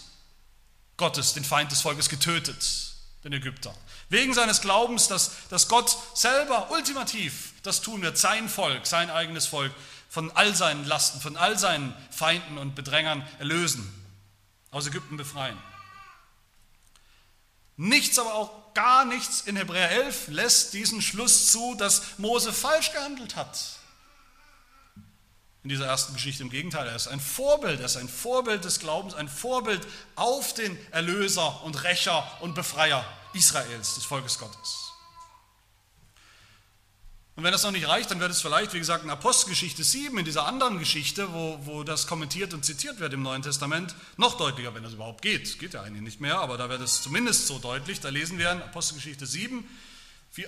Gottes, 0.97 1.35
den 1.35 1.45
Feind 1.45 1.71
des 1.71 1.83
Volkes 1.83 2.09
getötet, 2.09 2.86
den 3.27 3.41
Ägypter. 3.41 3.75
Wegen 4.09 4.35
seines 4.35 4.61
Glaubens, 4.61 5.09
dass, 5.09 5.49
dass 5.49 5.69
Gott 5.69 5.97
selber 6.15 6.71
ultimativ 6.71 7.53
das 7.63 7.83
tun 7.83 8.03
wird, 8.03 8.17
sein 8.17 8.49
Volk, 8.49 8.87
sein 8.87 9.11
eigenes 9.11 9.47
Volk, 9.47 9.73
von 10.09 10.31
all 10.31 10.55
seinen 10.55 10.85
Lasten, 10.85 11.21
von 11.21 11.37
all 11.37 11.59
seinen 11.59 11.95
Feinden 12.11 12.57
und 12.57 12.75
Bedrängern 12.75 13.27
erlösen, 13.39 13.93
aus 14.71 14.87
Ägypten 14.87 15.17
befreien. 15.17 15.59
Nichts, 17.77 18.19
aber 18.19 18.35
auch 18.35 18.73
gar 18.75 19.05
nichts 19.05 19.43
in 19.43 19.57
Hebräer 19.57 19.91
11 19.91 20.29
lässt 20.29 20.73
diesen 20.73 21.03
Schluss 21.03 21.51
zu, 21.51 21.75
dass 21.75 22.19
Mose 22.19 22.53
falsch 22.53 22.93
gehandelt 22.93 23.37
hat. 23.37 23.59
In 25.67 25.71
dieser 25.71 25.87
ersten 25.87 26.15
Geschichte 26.15 26.45
im 26.45 26.51
Gegenteil, 26.51 26.87
er 26.87 26.95
ist 26.95 27.09
ein 27.09 27.19
Vorbild, 27.19 27.81
er 27.81 27.87
ist 27.87 27.97
ein 27.97 28.09
Vorbild 28.09 28.65
des 28.65 28.79
Glaubens, 28.79 29.15
ein 29.15 29.29
Vorbild 29.29 29.85
auf 30.15 30.55
den 30.55 30.79
Erlöser 30.93 31.65
und 31.65 31.83
Rächer 31.83 32.25
und 32.41 32.55
Befreier 32.55 33.05
Israels, 33.33 33.97
des 33.97 34.05
Volkes 34.05 34.39
Gottes. 34.39 34.93
Und 37.35 37.43
wenn 37.43 37.51
das 37.51 37.65
noch 37.65 37.73
nicht 37.73 37.89
reicht, 37.89 38.13
dann 38.13 38.21
wird 38.21 38.31
es 38.31 38.41
vielleicht, 38.41 38.75
wie 38.75 38.79
gesagt, 38.79 39.03
in 39.03 39.11
Apostelgeschichte 39.11 39.83
7, 39.83 40.17
in 40.17 40.25
dieser 40.25 40.47
anderen 40.47 40.79
Geschichte, 40.79 41.33
wo, 41.33 41.59
wo 41.63 41.83
das 41.83 42.07
kommentiert 42.07 42.55
und 42.55 42.65
zitiert 42.65 43.01
wird 43.01 43.13
im 43.13 43.23
Neuen 43.23 43.43
Testament, 43.43 43.97
noch 44.17 44.39
deutlicher, 44.39 44.73
wenn 44.73 44.85
das 44.85 44.93
überhaupt 44.93 45.21
geht. 45.21 45.59
Geht 45.59 45.75
ja 45.75 45.83
eigentlich 45.83 46.03
nicht 46.03 46.21
mehr, 46.21 46.39
aber 46.39 46.59
da 46.59 46.69
wird 46.69 46.81
es 46.81 47.03
zumindest 47.03 47.49
so 47.49 47.59
deutlich. 47.59 47.99
Da 47.99 48.11
lesen 48.11 48.39
wir 48.39 48.53
in 48.53 48.63
Apostelgeschichte 48.63 49.27
7, 49.27 49.69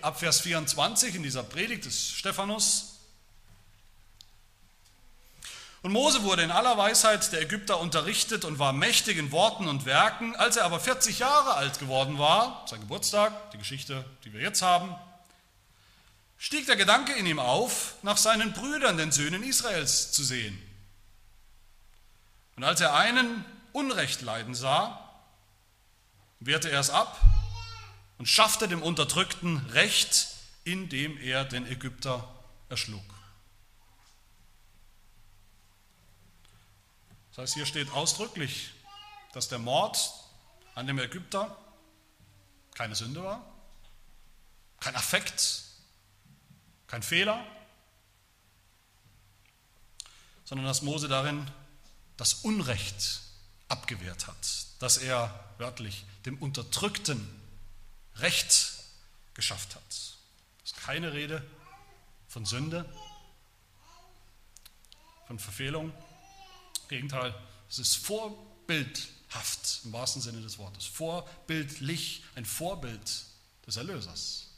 ab 0.00 0.20
Vers 0.20 0.42
24 0.42 1.16
in 1.16 1.24
dieser 1.24 1.42
Predigt 1.42 1.86
des 1.86 2.12
Stephanus. 2.12 2.97
Und 5.82 5.92
Mose 5.92 6.24
wurde 6.24 6.42
in 6.42 6.50
aller 6.50 6.76
Weisheit 6.76 7.30
der 7.32 7.42
Ägypter 7.42 7.78
unterrichtet 7.78 8.44
und 8.44 8.58
war 8.58 8.72
mächtig 8.72 9.16
in 9.16 9.30
Worten 9.30 9.68
und 9.68 9.86
Werken. 9.86 10.34
Als 10.34 10.56
er 10.56 10.64
aber 10.64 10.80
40 10.80 11.20
Jahre 11.20 11.54
alt 11.54 11.78
geworden 11.78 12.18
war, 12.18 12.64
sein 12.68 12.80
Geburtstag, 12.80 13.52
die 13.52 13.58
Geschichte, 13.58 14.04
die 14.24 14.32
wir 14.32 14.40
jetzt 14.40 14.60
haben, 14.62 14.94
stieg 16.36 16.66
der 16.66 16.76
Gedanke 16.76 17.12
in 17.12 17.26
ihm 17.26 17.38
auf, 17.38 17.94
nach 18.02 18.16
seinen 18.16 18.52
Brüdern, 18.52 18.96
den 18.96 19.12
Söhnen 19.12 19.44
Israels, 19.44 20.10
zu 20.10 20.24
sehen. 20.24 20.60
Und 22.56 22.64
als 22.64 22.80
er 22.80 22.94
einen 22.94 23.44
Unrecht 23.72 24.20
leiden 24.22 24.56
sah, 24.56 24.98
wehrte 26.40 26.70
er 26.70 26.80
es 26.80 26.90
ab 26.90 27.20
und 28.18 28.26
schaffte 28.26 28.66
dem 28.66 28.82
Unterdrückten 28.82 29.58
Recht, 29.70 30.28
indem 30.64 31.16
er 31.18 31.44
den 31.44 31.66
Ägypter 31.66 32.28
erschlug. 32.68 33.17
Das 37.38 37.50
heißt, 37.50 37.54
hier 37.54 37.66
steht 37.66 37.92
ausdrücklich, 37.92 38.72
dass 39.32 39.48
der 39.48 39.60
Mord 39.60 40.12
an 40.74 40.88
dem 40.88 40.98
Ägypter 40.98 41.56
keine 42.74 42.96
Sünde 42.96 43.22
war, 43.22 43.46
kein 44.80 44.96
Affekt, 44.96 45.62
kein 46.88 47.00
Fehler, 47.00 47.46
sondern 50.44 50.66
dass 50.66 50.82
Mose 50.82 51.06
darin 51.06 51.48
das 52.16 52.34
Unrecht 52.42 53.20
abgewehrt 53.68 54.26
hat, 54.26 54.66
dass 54.80 54.96
er 54.96 55.32
wörtlich 55.58 56.06
dem 56.26 56.38
Unterdrückten 56.38 57.40
Recht 58.16 58.72
geschafft 59.34 59.76
hat. 59.76 59.88
Es 59.88 60.16
ist 60.64 60.76
keine 60.78 61.12
Rede 61.12 61.48
von 62.26 62.44
Sünde, 62.44 62.84
von 65.28 65.38
Verfehlung, 65.38 65.92
Gegenteil, 66.88 67.34
es 67.68 67.78
ist 67.78 67.96
vorbildhaft 67.96 69.80
im 69.84 69.92
wahrsten 69.92 70.22
Sinne 70.22 70.40
des 70.40 70.58
Wortes. 70.58 70.86
Vorbildlich, 70.86 72.24
ein 72.34 72.44
Vorbild 72.44 73.24
des 73.66 73.76
Erlösers. 73.76 74.48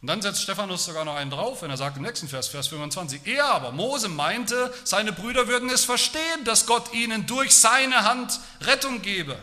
Und 0.00 0.06
dann 0.06 0.22
setzt 0.22 0.42
Stephanus 0.42 0.86
sogar 0.86 1.04
noch 1.04 1.16
einen 1.16 1.30
drauf, 1.30 1.60
wenn 1.60 1.70
er 1.70 1.76
sagt 1.76 1.98
im 1.98 2.04
nächsten 2.04 2.26
Vers, 2.26 2.48
Vers 2.48 2.68
25, 2.68 3.26
er 3.26 3.44
aber, 3.46 3.70
Mose 3.70 4.08
meinte, 4.08 4.72
seine 4.84 5.12
Brüder 5.12 5.46
würden 5.46 5.68
es 5.68 5.84
verstehen, 5.84 6.44
dass 6.44 6.66
Gott 6.66 6.94
ihnen 6.94 7.26
durch 7.26 7.54
seine 7.54 8.04
Hand 8.04 8.40
Rettung 8.62 9.02
gebe. 9.02 9.38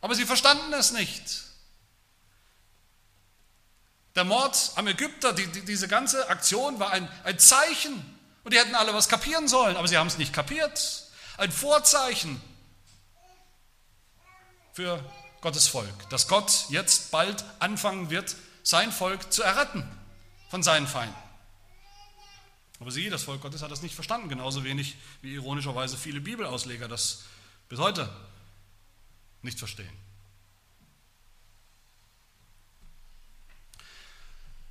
Aber 0.00 0.14
sie 0.14 0.26
verstanden 0.26 0.72
es 0.74 0.92
nicht. 0.92 1.42
Der 4.14 4.24
Mord 4.24 4.72
am 4.76 4.86
Ägypter, 4.86 5.32
die, 5.32 5.46
die, 5.48 5.64
diese 5.64 5.88
ganze 5.88 6.28
Aktion 6.28 6.78
war 6.78 6.90
ein, 6.90 7.08
ein 7.24 7.38
Zeichen 7.38 8.19
und 8.44 8.52
die 8.52 8.58
hätten 8.58 8.74
alle 8.74 8.94
was 8.94 9.08
kapieren 9.08 9.48
sollen, 9.48 9.76
aber 9.76 9.88
sie 9.88 9.96
haben 9.96 10.06
es 10.06 10.18
nicht 10.18 10.32
kapiert. 10.32 11.04
Ein 11.36 11.52
Vorzeichen 11.52 12.40
für 14.72 15.02
Gottes 15.40 15.68
Volk, 15.68 16.08
dass 16.10 16.28
Gott 16.28 16.66
jetzt 16.68 17.10
bald 17.10 17.44
anfangen 17.58 18.10
wird, 18.10 18.36
sein 18.62 18.92
Volk 18.92 19.32
zu 19.32 19.42
erretten 19.42 19.88
von 20.50 20.62
seinen 20.62 20.86
Feinden. 20.86 21.16
Aber 22.78 22.90
sie, 22.90 23.10
das 23.10 23.24
Volk 23.24 23.42
Gottes, 23.42 23.62
hat 23.62 23.70
das 23.70 23.82
nicht 23.82 23.94
verstanden, 23.94 24.28
genauso 24.28 24.64
wenig 24.64 24.96
wie 25.20 25.34
ironischerweise 25.34 25.96
viele 25.96 26.20
Bibelausleger 26.20 26.88
das 26.88 27.24
bis 27.68 27.78
heute 27.78 28.08
nicht 29.42 29.58
verstehen. 29.58 29.92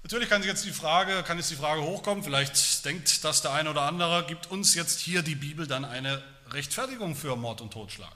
Natürlich 0.10 0.30
kann 0.30 0.41
jetzt 0.41 0.65
die 0.65 0.72
Frage, 0.72 1.22
kann 1.22 1.38
jetzt 1.38 1.52
die 1.52 1.56
Frage 1.56 1.84
hochkommen, 1.84 2.24
vielleicht 2.24 2.84
denkt 2.84 3.24
das 3.24 3.43
der 3.43 3.54
eine 3.54 3.69
oder 3.69 3.84
andere, 3.84 4.26
gibt 4.26 4.50
uns 4.50 4.74
jetzt 4.74 5.00
hier 5.00 5.22
die 5.22 5.36
Bibel 5.36 5.67
dann 5.67 5.86
eine 5.86 6.24
Rechtfertigung 6.48 7.15
für 7.15 7.36
Mord 7.36 7.62
und 7.62 7.72
Totschlag? 7.72 8.15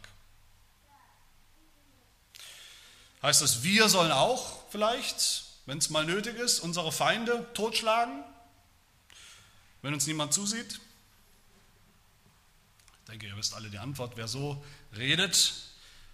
Heißt 3.22 3.44
das, 3.44 3.62
wir 3.62 3.90
sollen 3.90 4.12
auch 4.12 4.68
vielleicht, 4.72 5.44
wenn 5.68 5.78
es 5.78 5.92
mal 5.92 6.04
nötig 6.04 6.36
ist, 6.38 6.62
unsere 6.62 6.92
Feinde 6.92 7.46
totschlagen, 7.54 8.24
wenn 9.84 9.94
uns 9.94 10.08
niemand 10.08 10.34
zusieht? 10.34 10.80
Ich 13.04 13.12
denke, 13.12 13.28
ihr 13.28 13.38
wisst 13.38 13.54
alle 13.54 13.70
die 13.70 13.78
Antwort. 13.78 14.14
Wer 14.16 14.28
so 14.28 14.66
redet, 14.98 15.54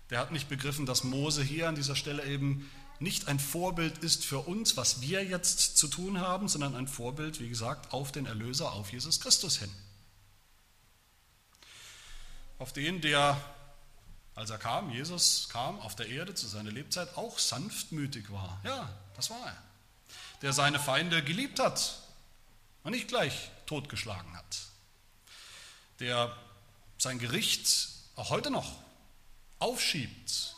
der 0.10 0.20
hat 0.20 0.34
nicht 0.34 0.50
begriffen, 0.50 0.86
dass 0.86 1.06
Mose 1.06 1.42
hier 1.42 1.70
an 1.70 1.76
dieser 1.76 1.96
Stelle 1.96 2.26
eben 2.26 2.70
nicht 3.00 3.28
ein 3.28 3.40
Vorbild 3.40 4.00
ist 4.00 4.26
für 4.26 4.40
uns, 4.40 4.76
was 4.76 5.02
wir 5.02 5.24
jetzt 5.24 5.78
zu 5.78 5.88
tun 5.88 6.20
haben, 6.20 6.48
sondern 6.50 6.76
ein 6.76 6.88
Vorbild, 6.88 7.40
wie 7.40 7.50
gesagt, 7.50 7.94
auf 7.94 8.12
den 8.12 8.26
Erlöser, 8.26 8.74
auf 8.74 8.92
Jesus 8.92 9.22
Christus 9.22 9.58
hin. 9.58 9.72
Auf 12.58 12.74
den, 12.74 13.00
der, 13.00 13.40
als 14.36 14.50
er 14.50 14.58
kam, 14.58 14.92
Jesus 14.92 15.48
kam 15.50 15.80
auf 15.80 15.96
der 15.96 16.10
Erde 16.10 16.34
zu 16.36 16.48
seiner 16.48 16.72
Lebzeit, 16.72 17.16
auch 17.16 17.40
sanftmütig 17.40 18.32
war. 18.32 18.60
Ja, 18.66 18.90
das 19.16 19.30
war 19.30 19.46
er. 19.46 19.64
Der 20.42 20.52
seine 20.52 20.80
Feinde 20.80 21.24
geliebt 21.24 21.60
hat 21.60 22.02
und 22.84 22.92
nicht 22.92 23.08
gleich 23.08 23.50
totgeschlagen 23.66 24.36
hat. 24.36 24.58
Der 26.00 26.36
sein 26.98 27.20
Gericht 27.20 27.90
auch 28.16 28.30
heute 28.30 28.52
noch 28.52 28.76
aufschiebt 29.60 30.56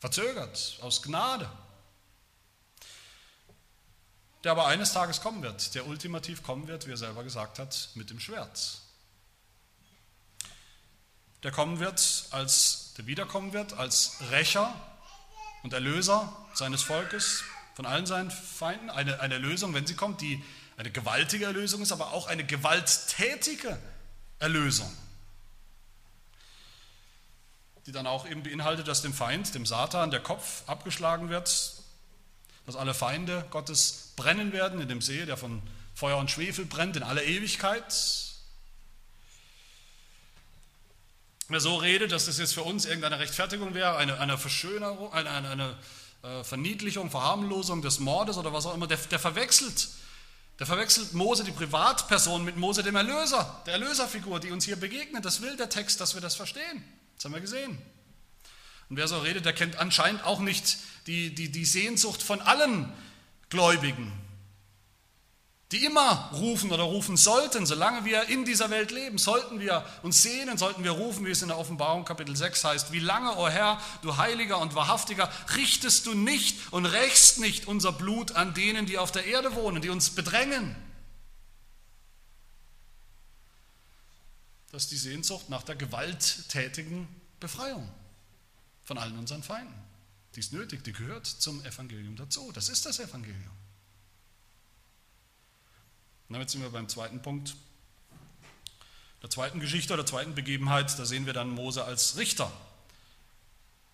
verzögert, 0.00 0.78
aus 0.80 1.02
Gnade, 1.02 1.50
der 4.44 4.52
aber 4.52 4.66
eines 4.66 4.92
Tages 4.92 5.20
kommen 5.20 5.42
wird, 5.42 5.74
der 5.74 5.86
ultimativ 5.86 6.42
kommen 6.42 6.68
wird, 6.68 6.86
wie 6.86 6.92
er 6.92 6.96
selber 6.96 7.24
gesagt 7.24 7.58
hat, 7.58 7.90
mit 7.94 8.10
dem 8.10 8.20
Schwert. 8.20 8.80
der 11.42 11.52
kommen 11.52 11.78
wird, 11.78 12.26
als 12.30 12.94
der 12.96 13.06
wiederkommen 13.06 13.52
wird, 13.52 13.72
als 13.74 14.16
Rächer 14.30 14.74
und 15.62 15.72
Erlöser 15.72 16.34
seines 16.54 16.82
Volkes 16.82 17.44
von 17.74 17.86
allen 17.86 18.06
seinen 18.06 18.30
Feinden. 18.30 18.90
Eine, 18.90 19.20
eine 19.20 19.34
Erlösung, 19.34 19.72
wenn 19.74 19.86
sie 19.86 19.94
kommt, 19.94 20.20
die 20.20 20.42
eine 20.76 20.90
gewaltige 20.90 21.44
Erlösung 21.44 21.82
ist, 21.82 21.92
aber 21.92 22.12
auch 22.12 22.26
eine 22.26 22.44
gewalttätige 22.44 23.78
Erlösung, 24.38 24.92
die 27.88 27.92
dann 27.92 28.06
auch 28.06 28.28
eben 28.28 28.42
beinhaltet, 28.42 28.86
dass 28.86 29.00
dem 29.00 29.14
Feind, 29.14 29.54
dem 29.54 29.64
Satan, 29.64 30.10
der 30.10 30.20
Kopf 30.20 30.62
abgeschlagen 30.66 31.30
wird, 31.30 31.72
dass 32.66 32.76
alle 32.76 32.92
Feinde 32.92 33.46
Gottes 33.48 34.12
brennen 34.14 34.52
werden 34.52 34.82
in 34.82 34.88
dem 34.88 35.00
See, 35.00 35.24
der 35.24 35.38
von 35.38 35.62
Feuer 35.94 36.18
und 36.18 36.30
Schwefel 36.30 36.66
brennt 36.66 36.98
in 36.98 37.02
aller 37.02 37.22
Ewigkeit. 37.22 37.94
Wer 41.48 41.60
so 41.60 41.76
redet, 41.76 42.12
dass 42.12 42.26
das 42.26 42.36
jetzt 42.36 42.52
für 42.52 42.62
uns 42.62 42.84
irgendeine 42.84 43.20
Rechtfertigung 43.20 43.72
wäre, 43.72 43.96
eine, 43.96 44.20
eine 44.20 44.36
Verschönerung, 44.36 45.10
eine, 45.14 45.30
eine, 45.30 45.48
eine 45.48 45.78
äh, 46.24 46.44
Verniedlichung, 46.44 47.10
Verharmlosung 47.10 47.80
des 47.80 48.00
Mordes 48.00 48.36
oder 48.36 48.52
was 48.52 48.66
auch 48.66 48.74
immer, 48.74 48.86
der, 48.86 48.98
der 48.98 49.18
verwechselt. 49.18 49.88
Der 50.58 50.66
verwechselt 50.66 51.14
Mose, 51.14 51.42
die 51.42 51.52
Privatperson, 51.52 52.44
mit 52.44 52.58
Mose, 52.58 52.82
dem 52.82 52.96
Erlöser, 52.96 53.62
der 53.64 53.72
Erlöserfigur, 53.72 54.40
die 54.40 54.50
uns 54.50 54.66
hier 54.66 54.76
begegnet. 54.76 55.24
Das 55.24 55.40
will 55.40 55.56
der 55.56 55.70
Text, 55.70 56.02
dass 56.02 56.12
wir 56.12 56.20
das 56.20 56.34
verstehen. 56.34 56.84
Das 57.18 57.24
haben 57.24 57.34
wir 57.34 57.40
gesehen. 57.40 57.76
Und 58.88 58.96
wer 58.96 59.08
so 59.08 59.18
redet, 59.18 59.44
der 59.44 59.52
kennt 59.52 59.76
anscheinend 59.76 60.24
auch 60.24 60.38
nicht 60.38 60.78
die, 61.08 61.34
die, 61.34 61.50
die 61.50 61.64
Sehnsucht 61.64 62.22
von 62.22 62.40
allen 62.40 62.90
Gläubigen, 63.50 64.12
die 65.72 65.84
immer 65.84 66.30
rufen 66.32 66.70
oder 66.70 66.84
rufen 66.84 67.16
sollten, 67.16 67.66
solange 67.66 68.04
wir 68.04 68.28
in 68.28 68.44
dieser 68.44 68.70
Welt 68.70 68.92
leben, 68.92 69.18
sollten 69.18 69.58
wir 69.58 69.84
uns 70.02 70.22
sehnen, 70.22 70.56
sollten 70.56 70.84
wir 70.84 70.92
rufen, 70.92 71.26
wie 71.26 71.30
es 71.30 71.42
in 71.42 71.48
der 71.48 71.58
Offenbarung 71.58 72.04
Kapitel 72.04 72.36
6 72.36 72.64
heißt, 72.64 72.92
wie 72.92 73.00
lange, 73.00 73.36
o 73.36 73.46
oh 73.46 73.48
Herr, 73.48 73.78
du 74.02 74.16
Heiliger 74.16 74.60
und 74.60 74.76
Wahrhaftiger, 74.76 75.28
richtest 75.56 76.06
du 76.06 76.14
nicht 76.14 76.56
und 76.70 76.86
rächst 76.86 77.40
nicht 77.40 77.66
unser 77.66 77.92
Blut 77.92 78.32
an 78.32 78.54
denen, 78.54 78.86
die 78.86 78.96
auf 78.96 79.10
der 79.10 79.26
Erde 79.26 79.56
wohnen, 79.56 79.82
die 79.82 79.90
uns 79.90 80.10
bedrängen. 80.10 80.76
Das 84.70 84.84
ist 84.84 84.90
die 84.90 84.96
Sehnsucht 84.96 85.48
nach 85.48 85.62
der 85.62 85.76
gewalttätigen 85.76 87.08
Befreiung 87.40 87.88
von 88.84 88.98
allen 88.98 89.18
unseren 89.18 89.42
Feinden. 89.42 89.74
Die 90.34 90.40
ist 90.40 90.52
nötig, 90.52 90.84
die 90.84 90.92
gehört 90.92 91.26
zum 91.26 91.64
Evangelium 91.64 92.16
dazu. 92.16 92.52
Das 92.52 92.68
ist 92.68 92.84
das 92.84 92.98
Evangelium. 92.98 93.56
Und 96.28 96.34
damit 96.34 96.50
sind 96.50 96.60
wir 96.60 96.70
beim 96.70 96.88
zweiten 96.88 97.22
Punkt, 97.22 97.56
der 99.22 99.30
zweiten 99.30 99.60
Geschichte 99.60 99.94
oder 99.94 100.04
zweiten 100.04 100.34
Begebenheit. 100.34 100.98
Da 100.98 101.06
sehen 101.06 101.24
wir 101.24 101.32
dann 101.32 101.48
Mose 101.48 101.84
als 101.84 102.16
Richter 102.16 102.52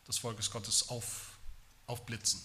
des 0.08 0.18
Volkes 0.18 0.50
Gottes 0.50 0.88
auf, 0.88 1.38
aufblitzen. 1.86 2.40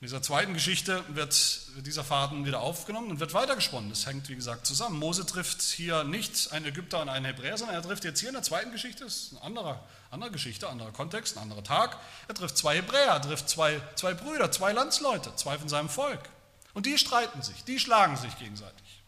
In 0.00 0.06
dieser 0.06 0.22
zweiten 0.22 0.54
Geschichte 0.54 1.04
wird 1.08 1.60
dieser 1.84 2.02
Faden 2.02 2.46
wieder 2.46 2.60
aufgenommen 2.60 3.10
und 3.10 3.20
wird 3.20 3.34
weitergesponnen. 3.34 3.90
Das 3.90 4.06
hängt, 4.06 4.30
wie 4.30 4.34
gesagt, 4.34 4.64
zusammen. 4.64 4.98
Mose 4.98 5.26
trifft 5.26 5.60
hier 5.60 6.04
nicht 6.04 6.52
einen 6.52 6.64
Ägypter 6.64 7.02
und 7.02 7.10
einen 7.10 7.26
Hebräer, 7.26 7.58
sondern 7.58 7.76
er 7.76 7.82
trifft 7.82 8.04
jetzt 8.04 8.18
hier 8.18 8.30
in 8.30 8.34
der 8.34 8.42
zweiten 8.42 8.72
Geschichte, 8.72 9.04
das 9.04 9.16
ist 9.16 9.32
eine 9.32 9.42
andere, 9.42 9.78
andere 10.10 10.30
Geschichte, 10.30 10.70
anderer 10.70 10.90
Kontext, 10.90 11.36
ein 11.36 11.42
anderer 11.42 11.62
Tag. 11.62 11.98
Er 12.28 12.34
trifft 12.34 12.56
zwei 12.56 12.76
Hebräer, 12.76 13.08
er 13.08 13.20
trifft 13.20 13.50
zwei, 13.50 13.78
zwei 13.94 14.14
Brüder, 14.14 14.50
zwei 14.50 14.72
Landsleute, 14.72 15.36
zwei 15.36 15.58
von 15.58 15.68
seinem 15.68 15.90
Volk. 15.90 16.30
Und 16.72 16.86
die 16.86 16.96
streiten 16.96 17.42
sich, 17.42 17.62
die 17.64 17.78
schlagen 17.78 18.16
sich 18.16 18.38
gegenseitig. 18.38 19.02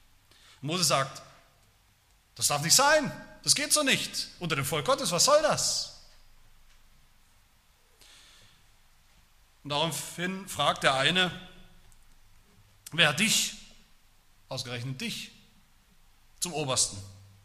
Mose 0.60 0.84
sagt, 0.84 1.22
das 2.34 2.48
darf 2.48 2.60
nicht 2.60 2.76
sein, 2.76 3.10
das 3.44 3.54
geht 3.54 3.72
so 3.72 3.82
nicht. 3.82 4.28
Unter 4.40 4.56
dem 4.56 4.66
Volk 4.66 4.84
Gottes, 4.84 5.10
was 5.10 5.24
soll 5.24 5.40
das? 5.40 5.91
Und 9.62 9.70
daraufhin 9.70 10.48
fragt 10.48 10.82
der 10.82 10.94
eine, 10.94 11.30
wer 12.92 13.08
hat 13.08 13.20
dich, 13.20 13.54
ausgerechnet 14.48 15.00
dich, 15.00 15.30
zum 16.40 16.52
Obersten 16.52 16.98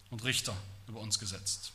und 0.09 0.23
Richter 0.23 0.55
über 0.87 0.99
uns 0.99 1.19
gesetzt? 1.19 1.71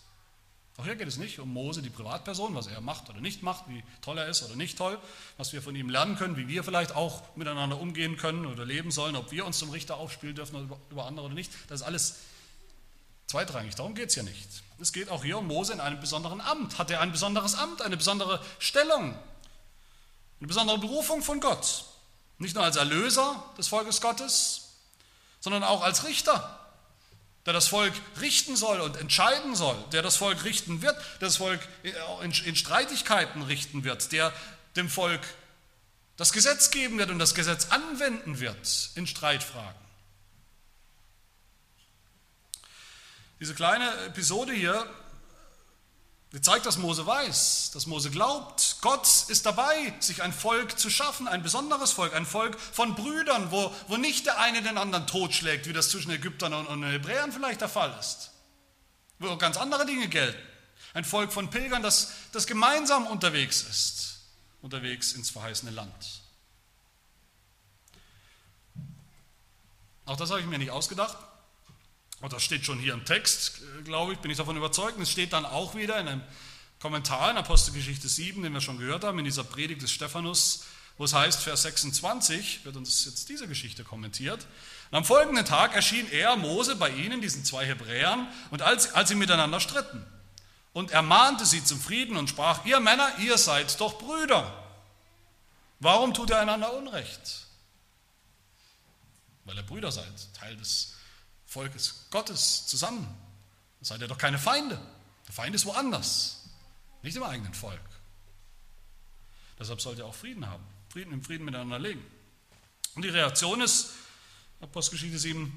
Auch 0.79 0.85
hier 0.85 0.97
geht 0.97 1.07
es 1.07 1.19
nicht 1.19 1.39
um 1.39 1.53
Mose, 1.53 1.83
die 1.83 1.91
Privatperson, 1.91 2.55
was 2.55 2.67
er 2.67 2.81
macht 2.81 3.11
oder 3.11 3.21
nicht 3.21 3.43
macht, 3.43 3.69
wie 3.69 3.85
toll 4.01 4.17
er 4.17 4.27
ist 4.27 4.43
oder 4.43 4.57
nicht 4.57 4.79
toll, 4.79 4.99
was 5.37 5.53
wir 5.53 5.61
von 5.61 5.77
ihm 5.77 5.91
lernen 5.91 6.17
können, 6.17 6.37
wie 6.37 6.49
wir 6.49 6.65
vielleicht 6.65 6.97
auch 6.97 7.23
miteinander 7.37 7.79
umgehen 7.79 8.17
können 8.17 8.47
oder 8.47 8.65
leben 8.65 8.91
sollen, 8.91 9.15
ob 9.15 9.31
wir 9.31 9.45
uns 9.45 9.59
zum 9.59 9.71
Richter 9.71 9.99
aufspielen 9.99 10.35
dürfen 10.35 10.71
über 10.91 11.07
andere 11.07 11.27
oder 11.27 11.35
nicht. 11.35 11.53
Das 11.69 11.81
ist 11.81 11.87
alles 11.87 12.17
zweitrangig, 13.27 13.75
darum 13.75 13.95
geht 13.95 14.09
es 14.09 14.15
hier 14.15 14.23
nicht. 14.23 14.49
Es 14.81 14.93
geht 14.93 15.11
auch 15.11 15.23
hier 15.23 15.39
um 15.39 15.47
Mose 15.47 15.75
in 15.75 15.81
einem 15.81 16.01
besonderen 16.01 16.41
Amt. 16.41 16.79
Hat 16.79 16.91
er 16.91 17.01
ein 17.01 17.13
besonderes 17.13 17.55
Amt, 17.55 17.83
eine 17.83 17.99
besondere 17.99 18.43
Stellung? 18.59 19.15
Eine 20.43 20.49
besondere 20.49 20.79
Berufung 20.79 21.23
von 21.23 21.39
Gott. 21.39 21.85
Nicht 22.39 22.57
nur 22.57 22.65
als 22.65 22.75
Erlöser 22.75 23.45
des 23.59 23.69
Volkes 23.69 24.01
Gottes, 24.01 24.73
sondern 25.39 25.63
auch 25.63 25.83
als 25.83 26.03
Richter, 26.03 26.59
der 27.47 27.53
das 27.53 27.69
Volk 27.69 27.95
richten 28.21 28.57
soll 28.57 28.81
und 28.81 28.97
entscheiden 28.97 29.55
soll, 29.55 29.77
der 29.93 30.03
das 30.03 30.17
Volk 30.17 30.43
richten 30.43 30.83
wird, 30.83 30.97
der 31.21 31.29
das 31.29 31.37
Volk 31.37 31.61
in 31.85 32.57
Streitigkeiten 32.57 33.43
richten 33.43 33.85
wird, 33.85 34.11
der 34.11 34.33
dem 34.75 34.89
Volk 34.89 35.21
das 36.17 36.33
Gesetz 36.33 36.73
geben 36.73 36.99
wird 36.99 37.11
und 37.11 37.21
das 37.21 37.37
Gesetz 37.37 37.67
anwenden 37.67 38.41
wird 38.41 38.91
in 38.97 39.07
Streitfragen. 39.07 39.81
Diese 43.39 43.55
kleine 43.55 44.07
Episode 44.07 44.53
hier 44.53 44.91
Sie 46.33 46.41
zeigt, 46.41 46.65
dass 46.65 46.79
Mose 46.79 47.07
weiß, 47.07 47.73
dass 47.75 47.87
Mose 47.87 48.11
glaubt, 48.11 48.72
Gott 48.83 49.07
ist 49.29 49.47
dabei, 49.47 49.95
sich 50.01 50.23
ein 50.23 50.33
Volk 50.33 50.77
zu 50.77 50.91
schaffen, 50.91 51.29
ein 51.29 51.45
besonderes 51.45 51.93
Volk, 51.93 52.15
ein 52.15 52.27
Volk 52.27 52.59
von 52.59 52.97
Brüdern, 52.97 53.53
wo, 53.53 53.73
wo 53.87 53.97
nicht 53.97 54.27
der 54.27 54.41
eine 54.41 54.61
den 54.61 54.77
anderen 54.77 55.07
totschlägt, 55.07 55.69
wie 55.69 55.73
das 55.73 55.89
zwischen 55.91 56.11
Ägyptern 56.11 56.53
und, 56.53 56.67
und 56.67 56.83
Hebräern 56.83 57.31
vielleicht 57.31 57.61
der 57.61 57.69
Fall 57.69 57.97
ist, 58.01 58.33
wo 59.21 59.37
ganz 59.37 59.57
andere 59.57 59.87
Dinge 59.87 60.09
gelten. 60.09 60.39
Ein 60.95 61.05
Volk 61.05 61.33
von 61.33 61.49
Pilgern, 61.49 61.85
das, 61.85 62.13
das 62.33 62.49
gemeinsam 62.49 63.07
unterwegs 63.07 63.63
ist, 63.63 64.19
unterwegs 64.63 65.13
ins 65.13 65.31
verheißene 65.31 65.71
Land. 65.71 66.23
Auch 70.07 70.17
das 70.17 70.31
habe 70.31 70.41
ich 70.41 70.47
mir 70.47 70.59
nicht 70.59 70.73
ausgedacht. 70.73 71.17
Und 72.21 72.33
das 72.33 72.43
steht 72.43 72.65
schon 72.65 72.81
hier 72.81 72.95
im 72.95 73.05
Text, 73.05 73.61
glaube 73.85 74.13
ich, 74.13 74.19
bin 74.19 74.31
ich 74.33 74.37
davon 74.37 74.57
überzeugt. 74.57 74.99
Es 75.01 75.11
steht 75.11 75.33
dann 75.33 75.47
auch 75.47 75.77
wieder 75.77 76.01
in 76.01 76.09
einem 76.09 76.23
Kommentar 76.83 77.31
in 77.31 77.37
Apostelgeschichte 77.37 78.09
7, 78.09 78.43
den 78.43 78.53
wir 78.53 78.61
schon 78.61 78.77
gehört 78.77 79.05
haben, 79.05 79.17
in 79.21 79.25
dieser 79.25 79.45
Predigt 79.45 79.83
des 79.83 79.93
Stephanus, 79.93 80.65
wo 80.99 81.05
es 81.05 81.15
heißt, 81.15 81.41
Vers 81.41 81.63
26, 81.63 82.65
wird 82.65 82.75
uns 82.75 83.05
jetzt 83.05 83.29
diese 83.29 83.47
Geschichte 83.47 83.85
kommentiert. 83.85 84.45
Und 84.91 84.99
am 84.99 85.05
folgenden 85.05 85.45
Tag 85.45 85.77
erschien 85.77 86.11
er, 86.11 86.35
Mose, 86.35 86.75
bei 86.75 86.91
ihnen, 86.91 87.21
diesen 87.21 87.45
zwei 87.45 87.65
Hebräern, 87.65 88.27
und 88.51 88.63
als, 88.63 88.95
als 88.95 89.11
sie 89.11 89.15
miteinander 89.15 89.61
stritten. 89.61 90.05
Und 90.73 90.91
er 90.91 91.03
mahnte 91.03 91.47
sie 91.47 91.63
zum 91.63 91.81
Frieden 91.81 92.17
und 92.17 92.29
sprach, 92.29 92.65
ihr 92.65 92.81
Männer, 92.81 93.17
ihr 93.21 93.39
seid 93.39 93.81
doch 93.81 94.01
Brüder. 94.01 94.53
Warum 95.79 96.15
tut 96.15 96.31
ihr 96.31 96.41
einander 96.41 96.73
Unrecht? 96.75 97.47
Weil 99.45 99.57
ihr 99.57 99.63
Brüder 99.63 99.93
seid, 99.93 100.35
Teil 100.35 100.57
des 100.57 100.95
Volkes 101.47 102.07
Gottes 102.11 102.67
zusammen. 102.67 103.07
Seid 103.83 104.01
ihr 104.01 104.09
doch 104.09 104.19
keine 104.19 104.41
Feinde. 104.41 104.81
Der 105.29 105.35
Feind 105.35 105.55
ist 105.55 105.65
woanders, 105.65 106.42
nicht 107.03 107.17
im 107.17 107.23
eigenen 107.23 107.55
Volk. 107.55 107.81
Deshalb 109.59 109.81
sollt 109.81 109.99
ihr 109.99 110.07
auch 110.07 110.15
Frieden 110.15 110.49
haben, 110.49 110.65
Frieden 110.89 111.13
im 111.13 111.23
Frieden 111.23 111.45
miteinander 111.45 111.79
leben. 111.79 112.05
Und 112.95 113.03
die 113.03 113.09
Reaktion 113.09 113.61
ist, 113.61 113.91
Apostelgeschichte 114.61 115.19
7, 115.19 115.57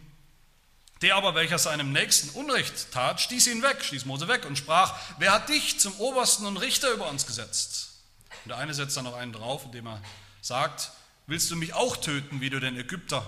der 1.02 1.16
aber, 1.16 1.36
welcher 1.36 1.60
seinem 1.60 1.92
Nächsten 1.92 2.30
Unrecht 2.30 2.92
tat, 2.92 3.20
stieß 3.20 3.48
ihn 3.48 3.62
weg, 3.62 3.84
stieß 3.84 4.06
Mose 4.06 4.28
weg 4.28 4.46
und 4.46 4.58
sprach, 4.58 4.98
wer 5.20 5.34
hat 5.34 5.50
dich 5.50 5.80
zum 5.80 5.94
Obersten 6.00 6.46
und 6.46 6.58
Richter 6.58 6.92
über 6.92 7.10
uns 7.10 7.26
gesetzt? 7.26 8.00
Und 8.44 8.50
der 8.50 8.58
eine 8.58 8.74
setzt 8.74 8.96
dann 8.96 9.04
noch 9.04 9.16
einen 9.16 9.34
drauf, 9.34 9.66
indem 9.66 9.88
er 9.88 10.02
sagt, 10.42 10.92
willst 11.28 11.52
du 11.52 11.56
mich 11.56 11.74
auch 11.74 11.98
töten, 11.98 12.42
wie 12.42 12.50
du 12.50 12.60
den 12.60 12.78
Ägypter 12.78 13.28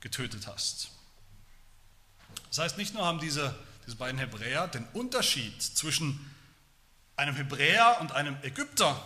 getötet 0.00 0.46
hast? 0.46 0.88
Das 2.48 2.58
heißt, 2.58 2.78
nicht 2.78 2.94
nur 2.94 3.04
haben 3.04 3.20
diese, 3.20 3.54
diese 3.86 3.96
beiden 3.96 4.18
Hebräer 4.18 4.66
den 4.68 4.86
Unterschied 4.92 5.62
zwischen 5.62 6.34
einem 7.16 7.34
Hebräer 7.34 7.98
und 8.00 8.12
einem 8.12 8.36
Ägypter 8.42 9.00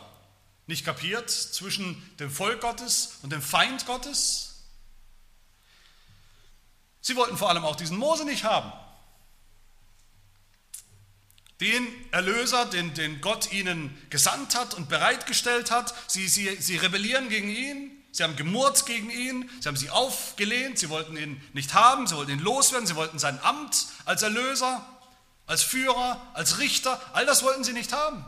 nicht 0.66 0.84
kapiert, 0.84 1.30
zwischen 1.30 2.00
dem 2.18 2.30
Volk 2.30 2.60
Gottes 2.60 3.18
und 3.22 3.30
dem 3.32 3.42
Feind 3.42 3.86
Gottes. 3.86 4.64
Sie 7.00 7.16
wollten 7.16 7.36
vor 7.36 7.48
allem 7.48 7.64
auch 7.64 7.76
diesen 7.76 7.98
Mose 7.98 8.24
nicht 8.24 8.44
haben. 8.44 8.72
Den 11.60 11.86
Erlöser, 12.12 12.66
den, 12.66 12.94
den 12.94 13.20
Gott 13.20 13.52
ihnen 13.52 13.96
gesandt 14.10 14.54
hat 14.54 14.74
und 14.74 14.88
bereitgestellt 14.88 15.70
hat. 15.70 15.92
Sie, 16.06 16.26
sie, 16.28 16.56
sie 16.56 16.76
rebellieren 16.76 17.28
gegen 17.28 17.50
ihn. 17.50 17.90
Sie 18.12 18.24
haben 18.24 18.34
gemurrt 18.34 18.86
gegen 18.86 19.08
ihn, 19.08 19.48
sie 19.60 19.68
haben 19.68 19.76
sie 19.76 19.88
aufgelehnt, 19.88 20.80
sie 20.80 20.88
wollten 20.88 21.16
ihn 21.16 21.40
nicht 21.52 21.74
haben, 21.74 22.08
sie 22.08 22.16
wollten 22.16 22.32
ihn 22.32 22.40
loswerden, 22.40 22.84
sie 22.84 22.96
wollten 22.96 23.20
sein 23.20 23.38
Amt 23.40 23.86
als 24.04 24.22
Erlöser 24.22 24.84
als 25.50 25.64
Führer, 25.64 26.24
als 26.32 26.58
Richter. 26.58 27.00
All 27.12 27.26
das 27.26 27.42
wollten 27.42 27.64
sie 27.64 27.72
nicht 27.72 27.92
haben. 27.92 28.24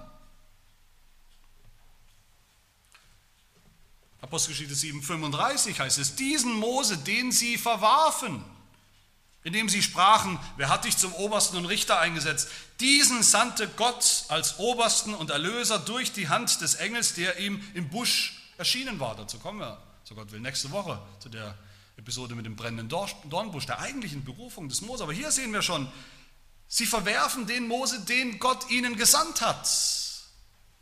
Apostelgeschichte 4.20 4.74
7,35 4.74 5.78
heißt 5.78 5.98
es, 5.98 6.16
diesen 6.16 6.52
Mose, 6.54 6.98
den 6.98 7.30
sie 7.30 7.58
verwarfen, 7.58 8.44
indem 9.44 9.68
sie 9.68 9.82
sprachen, 9.82 10.38
wer 10.56 10.68
hat 10.68 10.85
dich 10.85 10.96
zum 10.96 11.14
Obersten 11.14 11.56
und 11.58 11.66
Richter 11.66 12.00
eingesetzt? 12.00 12.48
Diesen 12.80 13.22
sandte 13.22 13.68
Gott 13.68 14.24
als 14.26 14.58
Obersten 14.58 15.14
und 15.14 15.30
Erlöser 15.30 15.78
durch 15.78 16.12
die 16.12 16.28
Hand 16.28 16.61
des 16.61 16.74
Engels, 16.74 17.14
der 17.14 17.38
ihm 17.38 17.62
im 17.74 17.88
Busch 17.88 18.50
erschienen 18.58 18.98
war. 18.98 19.14
Dazu 19.14 19.38
kommen 19.38 19.61
wir, 19.61 19.80
so 20.02 20.16
Gott 20.16 20.32
will, 20.32 20.40
nächste 20.40 20.72
Woche 20.72 21.00
zu 21.20 21.28
der 21.28 21.56
Episode 21.96 22.35
mit 22.35 22.46
dem 22.46 22.56
brennenden 22.56 22.88
Dornbusch, 22.88 23.66
der 23.66 23.78
eigentlichen 23.78 24.24
Berufung 24.24 24.68
des 24.68 24.80
Mose. 24.80 25.04
Aber 25.04 25.12
hier 25.12 25.30
sehen 25.30 25.52
wir 25.52 25.62
schon, 25.62 25.87
sie 26.72 26.87
verwerfen 26.87 27.46
den 27.46 27.68
Mose, 27.68 28.00
den 28.00 28.38
Gott 28.38 28.70
ihnen 28.70 28.96
gesandt 28.96 29.42
hat, 29.42 29.68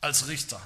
als 0.00 0.29
Richter. 0.29 0.61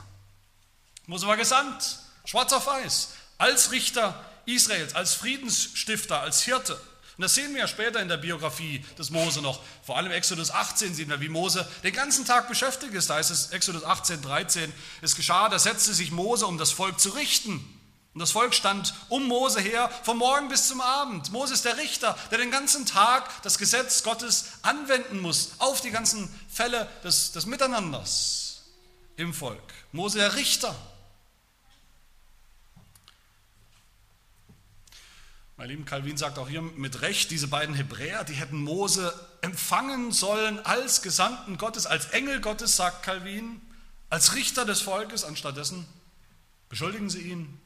Mose 1.07 1.27
war 1.27 1.39
gesandt, 1.39 1.99
schwarz 2.27 2.53
auf 2.53 2.67
weiß, 2.67 3.09
als 3.39 3.71
Richter 3.71 4.23
Israels, 4.45 4.95
als 4.95 5.15
Friedensstifter, 5.15 6.21
als 6.21 6.43
Hirte. 6.43 6.75
Und 7.17 7.23
das 7.23 7.35
sehen 7.35 7.55
wir 7.55 7.61
ja 7.61 7.69
später 7.69 8.03
in 8.03 8.09
der 8.09 8.19
Biografie 8.19 8.85
des 8.99 9.09
Mose 9.09 9.41
noch. 9.41 9.63
Vor 9.83 9.97
allem 9.97 10.13
Exodus 10.13 10.51
18 10.51 10.95
sehen 10.95 11.09
wir, 11.09 11.21
wie 11.21 11.31
Mose 11.31 11.67
den 11.83 11.95
ganzen 11.95 12.27
Tag 12.27 12.47
beschäftigt 12.49 12.93
ist. 12.93 13.09
Da 13.09 13.15
heißt 13.15 13.31
es 13.31 13.47
Exodus 13.51 13.83
18, 13.83 14.21
13, 14.21 14.71
es 15.01 15.17
geschah, 15.17 15.49
da 15.49 15.59
setzte 15.59 15.95
sich 15.95 16.11
Mose, 16.11 16.47
um 16.47 16.59
das 16.59 16.71
Volk 16.71 17.01
zu 17.01 17.11
richten. 17.11 17.65
Und 18.15 18.21
das 18.21 18.31
Volk 18.31 18.55
stand 18.55 18.95
um 19.09 19.27
Mose 19.27 19.61
her, 19.61 19.91
vom 20.05 20.19
Morgen 20.19 20.49
bis 20.49 20.69
zum 20.69 20.81
Abend. 20.81 21.33
Mose 21.33 21.53
ist 21.53 21.65
der 21.65 21.79
Richter, 21.79 22.17
der 22.31 22.39
den 22.39 22.53
ganzen 22.53 22.87
Tag 22.87 23.29
das 23.43 23.59
Gesetz 23.59 24.05
Gottes 24.05 24.53
anwenden 24.63 25.19
muss 25.21 25.55
auf 25.59 25.81
die 25.81 25.91
ganzen 25.91 26.33
Fälle 26.49 26.89
des, 27.03 27.33
des 27.33 27.47
Miteinanders 27.47 28.63
im 29.17 29.35
Volk. 29.35 29.75
Mose 29.91 30.19
der 30.19 30.37
Richter. 30.37 30.77
Mein 35.57 35.69
lieben 35.69 35.85
Calvin 35.85 36.17
sagt 36.17 36.39
auch 36.39 36.49
hier 36.49 36.63
mit 36.63 37.01
Recht, 37.01 37.33
diese 37.33 37.49
beiden 37.49 37.75
Hebräer, 37.75 38.23
die 38.23 38.35
hätten 38.35 38.61
Mose 38.63 39.13
empfangen 39.41 40.13
sollen 40.13 40.65
als 40.65 41.03
Gesandten 41.03 41.59
Gottes, 41.59 41.87
als 41.87 42.07
Engel 42.07 42.41
Gottes, 42.41 42.77
sagt 42.77 43.03
Calvin, 43.03 43.61
als 44.09 44.35
Richter 44.35 44.65
des 44.65 44.83
Volkes. 44.83 45.25
Anstattdessen 45.25 45.87
beschuldigen 46.69 47.11
sie 47.11 47.23
ihn, 47.23 47.61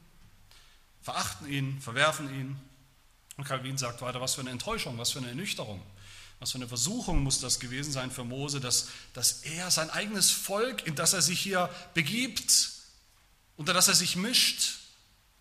verachten 1.09 1.51
ihn, 1.51 1.81
verwerfen 1.81 2.31
ihn. 2.39 2.59
Und 3.35 3.43
Calvin 3.43 3.79
sagt 3.79 4.01
weiter, 4.01 4.21
was 4.21 4.35
für 4.35 4.41
eine 4.41 4.51
Enttäuschung, 4.51 4.99
was 4.99 5.11
für 5.11 5.19
eine 5.19 5.29
Ernüchterung, 5.29 5.81
was 6.39 6.51
für 6.51 6.59
eine 6.59 6.67
Versuchung 6.67 7.23
muss 7.23 7.39
das 7.39 7.59
gewesen 7.59 7.91
sein 7.91 8.11
für 8.11 8.23
Mose, 8.23 8.59
dass, 8.59 8.89
dass 9.13 9.41
er 9.43 9.71
sein 9.71 9.89
eigenes 9.89 10.29
Volk, 10.29 10.85
in 10.85 10.93
das 10.95 11.13
er 11.13 11.23
sich 11.23 11.39
hier 11.39 11.73
begibt, 11.95 12.73
unter 13.57 13.73
das 13.73 13.87
er 13.87 13.95
sich 13.95 14.17
mischt, 14.17 14.81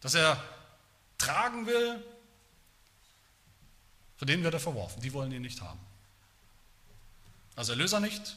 dass 0.00 0.14
er 0.14 0.42
tragen 1.18 1.66
will, 1.66 2.02
von 4.16 4.26
denen 4.26 4.44
wird 4.44 4.54
er 4.54 4.60
verworfen. 4.60 5.02
Die 5.02 5.12
wollen 5.12 5.32
ihn 5.32 5.42
nicht 5.42 5.60
haben. 5.60 5.80
Als 7.56 7.68
Erlöser 7.68 8.00
nicht 8.00 8.36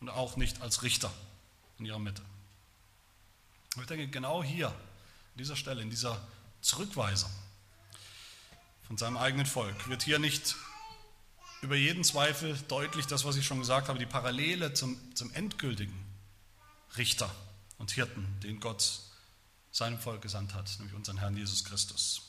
und 0.00 0.10
auch 0.10 0.36
nicht 0.36 0.60
als 0.60 0.82
Richter 0.82 1.10
in 1.78 1.86
ihrer 1.86 1.98
Mitte. 1.98 2.22
Und 3.74 3.82
ich 3.82 3.88
denke, 3.88 4.08
genau 4.08 4.42
hier, 4.42 4.74
an 5.34 5.38
dieser 5.38 5.56
Stelle, 5.56 5.82
in 5.82 5.90
dieser 5.90 6.16
Zurückweisung 6.60 7.30
von 8.86 8.96
seinem 8.96 9.16
eigenen 9.16 9.46
Volk, 9.46 9.88
wird 9.88 10.04
hier 10.04 10.20
nicht 10.20 10.54
über 11.60 11.74
jeden 11.74 12.04
Zweifel 12.04 12.56
deutlich 12.68 13.08
das, 13.08 13.24
was 13.24 13.34
ich 13.34 13.44
schon 13.44 13.58
gesagt 13.58 13.88
habe, 13.88 13.98
die 13.98 14.06
Parallele 14.06 14.74
zum, 14.74 14.96
zum 15.16 15.32
endgültigen 15.32 15.98
Richter 16.96 17.28
und 17.78 17.90
Hirten, 17.90 18.24
den 18.44 18.60
Gott 18.60 19.00
seinem 19.72 19.98
Volk 19.98 20.22
gesandt 20.22 20.54
hat, 20.54 20.70
nämlich 20.78 20.94
unseren 20.94 21.18
Herrn 21.18 21.36
Jesus 21.36 21.64
Christus. 21.64 22.22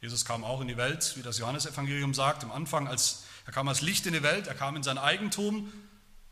Jesus 0.00 0.24
kam 0.24 0.42
auch 0.42 0.60
in 0.60 0.66
die 0.66 0.76
Welt, 0.76 1.16
wie 1.16 1.22
das 1.22 1.38
Johannesevangelium 1.38 2.14
sagt, 2.14 2.42
am 2.42 2.50
Anfang, 2.50 2.88
als 2.88 3.22
er 3.46 3.52
kam 3.52 3.68
als 3.68 3.80
Licht 3.80 4.06
in 4.06 4.12
die 4.12 4.24
Welt, 4.24 4.48
er 4.48 4.56
kam 4.56 4.74
in 4.74 4.82
sein 4.82 4.98
Eigentum. 4.98 5.72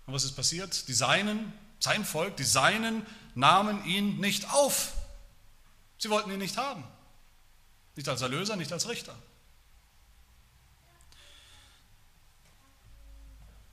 Und 0.04 0.12
was 0.12 0.24
ist 0.24 0.32
passiert? 0.32 0.88
Die 0.88 0.94
Seinen, 0.94 1.52
sein 1.78 2.04
Volk, 2.04 2.36
die 2.38 2.44
Seinen 2.44 3.06
nahmen 3.36 3.84
ihn 3.84 4.18
nicht 4.18 4.50
auf. 4.50 4.94
Sie 5.98 6.10
wollten 6.10 6.30
ihn 6.30 6.38
nicht 6.38 6.56
haben. 6.56 6.84
Nicht 7.96 8.08
als 8.08 8.22
Erlöser, 8.22 8.56
nicht 8.56 8.72
als 8.72 8.88
Richter. 8.88 9.16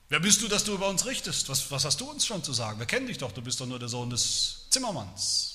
Wer 0.09 0.19
bist 0.19 0.41
du, 0.41 0.47
dass 0.47 0.63
du 0.63 0.73
über 0.73 0.87
uns 0.87 1.05
richtest? 1.05 1.49
Was, 1.49 1.71
was 1.71 1.85
hast 1.85 2.01
du 2.01 2.09
uns 2.09 2.25
schon 2.25 2.43
zu 2.43 2.53
sagen? 2.53 2.79
Wir 2.79 2.85
kennen 2.85 3.07
dich 3.07 3.17
doch, 3.17 3.31
du 3.31 3.41
bist 3.41 3.59
doch 3.59 3.65
nur 3.65 3.79
der 3.79 3.89
Sohn 3.89 4.09
des 4.09 4.67
Zimmermanns. 4.69 5.51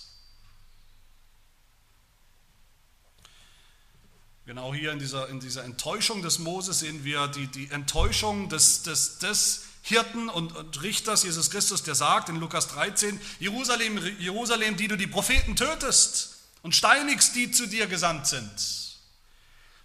Genau 4.46 4.74
hier 4.74 4.90
in 4.90 4.98
dieser, 4.98 5.28
in 5.28 5.38
dieser 5.38 5.62
Enttäuschung 5.62 6.22
des 6.22 6.40
Moses 6.40 6.80
sehen 6.80 7.04
wir 7.04 7.28
die, 7.28 7.46
die 7.46 7.70
Enttäuschung 7.70 8.48
des, 8.48 8.82
des, 8.82 9.18
des 9.18 9.66
Hirten 9.82 10.28
und, 10.28 10.56
und, 10.56 10.82
Richters 10.82 11.22
Jesus 11.22 11.50
Christus, 11.50 11.84
der 11.84 11.94
sagt 11.94 12.28
in 12.28 12.36
Lukas 12.36 12.66
13, 12.68 13.20
Jerusalem, 13.38 13.98
Jerusalem, 14.18 14.76
die 14.76 14.88
du 14.88 14.96
die 14.96 15.06
Propheten 15.06 15.54
tötest 15.54 16.39
und 16.62 16.74
steinigst, 16.74 17.34
die 17.34 17.50
zu 17.50 17.66
dir 17.66 17.86
gesandt 17.86 18.26
sind. 18.26 18.50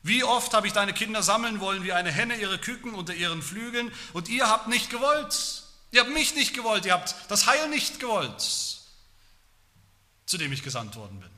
Wie 0.03 0.23
oft 0.23 0.53
habe 0.53 0.67
ich 0.67 0.73
deine 0.73 0.93
Kinder 0.93 1.23
sammeln 1.23 1.59
wollen, 1.59 1.83
wie 1.83 1.93
eine 1.93 2.11
Henne 2.11 2.35
ihre 2.35 2.59
Küken 2.59 2.93
unter 2.93 3.13
ihren 3.13 3.41
Flügeln, 3.41 3.91
und 4.13 4.29
ihr 4.29 4.47
habt 4.47 4.67
nicht 4.67 4.89
gewollt. 4.89 5.63
Ihr 5.91 6.01
habt 6.01 6.13
mich 6.13 6.35
nicht 6.35 6.53
gewollt, 6.53 6.85
ihr 6.85 6.93
habt 6.93 7.15
das 7.29 7.47
Heil 7.47 7.69
nicht 7.69 7.99
gewollt, 7.99 8.41
zu 10.25 10.37
dem 10.37 10.51
ich 10.51 10.61
gesandt 10.61 10.95
worden 10.95 11.19
bin. 11.19 11.29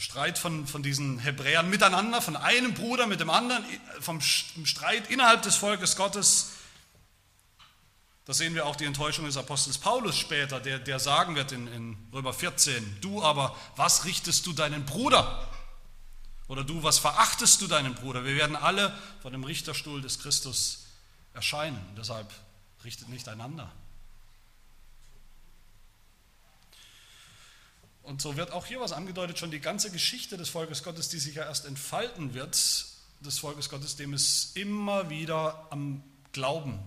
Streit 0.00 0.38
von, 0.38 0.66
von 0.66 0.82
diesen 0.82 1.18
Hebräern 1.18 1.68
miteinander, 1.68 2.22
von 2.22 2.34
einem 2.34 2.72
Bruder 2.72 3.06
mit 3.06 3.20
dem 3.20 3.28
anderen, 3.28 3.64
vom 4.00 4.20
Streit 4.20 5.10
innerhalb 5.10 5.42
des 5.42 5.56
Volkes 5.56 5.94
Gottes. 5.96 6.52
Da 8.30 8.34
sehen 8.34 8.54
wir 8.54 8.64
auch 8.64 8.76
die 8.76 8.84
Enttäuschung 8.84 9.24
des 9.24 9.36
Apostels 9.36 9.76
Paulus 9.78 10.16
später, 10.16 10.60
der, 10.60 10.78
der 10.78 11.00
sagen 11.00 11.34
wird 11.34 11.50
in, 11.50 11.66
in 11.66 11.96
Römer 12.12 12.32
14, 12.32 12.98
du 13.00 13.24
aber, 13.24 13.56
was 13.74 14.04
richtest 14.04 14.46
du 14.46 14.52
deinen 14.52 14.86
Bruder? 14.86 15.50
Oder 16.46 16.62
du, 16.62 16.84
was 16.84 17.00
verachtest 17.00 17.60
du 17.60 17.66
deinen 17.66 17.96
Bruder? 17.96 18.24
Wir 18.24 18.36
werden 18.36 18.54
alle 18.54 18.96
vor 19.20 19.32
dem 19.32 19.42
Richterstuhl 19.42 20.00
des 20.00 20.20
Christus 20.20 20.86
erscheinen. 21.34 21.84
Deshalb 21.96 22.32
richtet 22.84 23.08
nicht 23.08 23.28
einander. 23.28 23.68
Und 28.04 28.22
so 28.22 28.36
wird 28.36 28.52
auch 28.52 28.66
hier 28.66 28.78
was 28.78 28.92
angedeutet, 28.92 29.40
schon 29.40 29.50
die 29.50 29.58
ganze 29.58 29.90
Geschichte 29.90 30.36
des 30.36 30.50
Volkes 30.50 30.84
Gottes, 30.84 31.08
die 31.08 31.18
sich 31.18 31.34
ja 31.34 31.46
erst 31.46 31.64
entfalten 31.64 32.32
wird, 32.32 32.54
des 33.22 33.40
Volkes 33.40 33.68
Gottes, 33.68 33.96
dem 33.96 34.14
es 34.14 34.52
immer 34.54 35.10
wieder 35.10 35.66
am 35.70 36.04
Glauben 36.30 36.78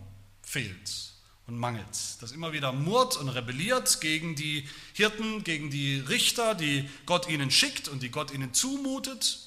fehlt 0.42 1.12
und 1.48 1.58
mangelt. 1.58 2.22
Das 2.22 2.32
immer 2.32 2.54
wieder 2.54 2.72
murrt 2.72 3.18
und 3.18 3.30
rebelliert 3.30 4.02
gegen 4.02 4.36
die 4.36 4.68
Hirten, 4.94 5.44
gegen 5.44 5.70
die 5.70 6.00
Richter, 6.00 6.56
die 6.56 6.90
Gott 7.06 7.28
ihnen 7.28 7.52
schickt 7.52 7.88
und 7.88 8.02
die 8.02 8.10
Gott 8.10 8.32
ihnen 8.32 8.54
zumutet. 8.54 9.40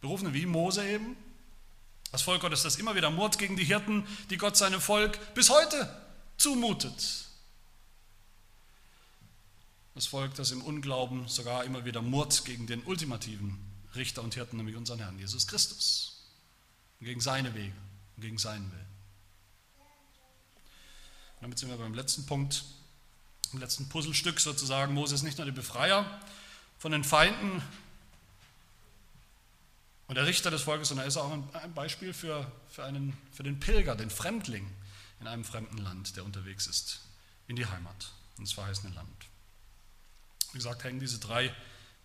Berufene 0.00 0.32
wie 0.34 0.46
Mose 0.46 0.88
eben. 0.88 1.16
Das 2.12 2.22
Volk 2.22 2.40
Gottes, 2.40 2.62
das 2.62 2.76
immer 2.76 2.94
wieder 2.94 3.10
murrt 3.10 3.38
gegen 3.38 3.56
die 3.56 3.64
Hirten, 3.64 4.06
die 4.30 4.36
Gott 4.36 4.56
seinem 4.56 4.80
Volk 4.80 5.34
bis 5.34 5.50
heute 5.50 6.02
zumutet. 6.36 7.26
Das 9.94 10.06
Volk, 10.06 10.34
das 10.34 10.50
im 10.52 10.62
Unglauben 10.62 11.26
sogar 11.26 11.64
immer 11.64 11.84
wieder 11.84 12.02
murrt 12.02 12.44
gegen 12.44 12.66
den 12.66 12.82
ultimativen 12.84 13.58
Richter 13.94 14.22
und 14.22 14.34
Hirten, 14.34 14.58
nämlich 14.58 14.76
unseren 14.76 14.98
Herrn 14.98 15.18
Jesus 15.18 15.46
Christus. 15.46 16.22
Gegen 17.00 17.20
seine 17.20 17.54
Wege 17.54 17.74
und 18.16 18.22
gegen 18.22 18.38
seinen 18.38 18.70
Willen. 18.70 18.85
Und 21.36 21.42
damit 21.42 21.58
sind 21.58 21.68
wir 21.68 21.76
beim 21.76 21.94
letzten 21.94 22.26
Punkt, 22.26 22.64
im 23.52 23.60
letzten 23.60 23.88
Puzzlestück 23.88 24.40
sozusagen. 24.40 24.94
Mose 24.94 25.14
ist 25.14 25.22
nicht 25.22 25.38
nur 25.38 25.44
der 25.44 25.52
Befreier 25.52 26.20
von 26.78 26.92
den 26.92 27.04
Feinden 27.04 27.62
und 30.08 30.14
der 30.14 30.26
Richter 30.26 30.50
des 30.50 30.62
Volkes, 30.62 30.88
sondern 30.88 31.04
er 31.04 31.08
ist 31.08 31.16
auch 31.16 31.30
ein 31.30 31.74
Beispiel 31.74 32.12
für, 32.12 32.50
für, 32.68 32.84
einen, 32.84 33.16
für 33.32 33.42
den 33.42 33.60
Pilger, 33.60 33.96
den 33.96 34.10
Fremdling 34.10 34.70
in 35.20 35.26
einem 35.26 35.44
fremden 35.44 35.78
Land, 35.78 36.16
der 36.16 36.24
unterwegs 36.24 36.66
ist 36.66 37.00
in 37.48 37.56
die 37.56 37.66
Heimat, 37.66 38.12
ins 38.38 38.52
verheißene 38.52 38.94
Land. 38.94 39.26
Wie 40.52 40.58
gesagt, 40.58 40.84
hängen 40.84 41.00
diese 41.00 41.18
drei 41.18 41.54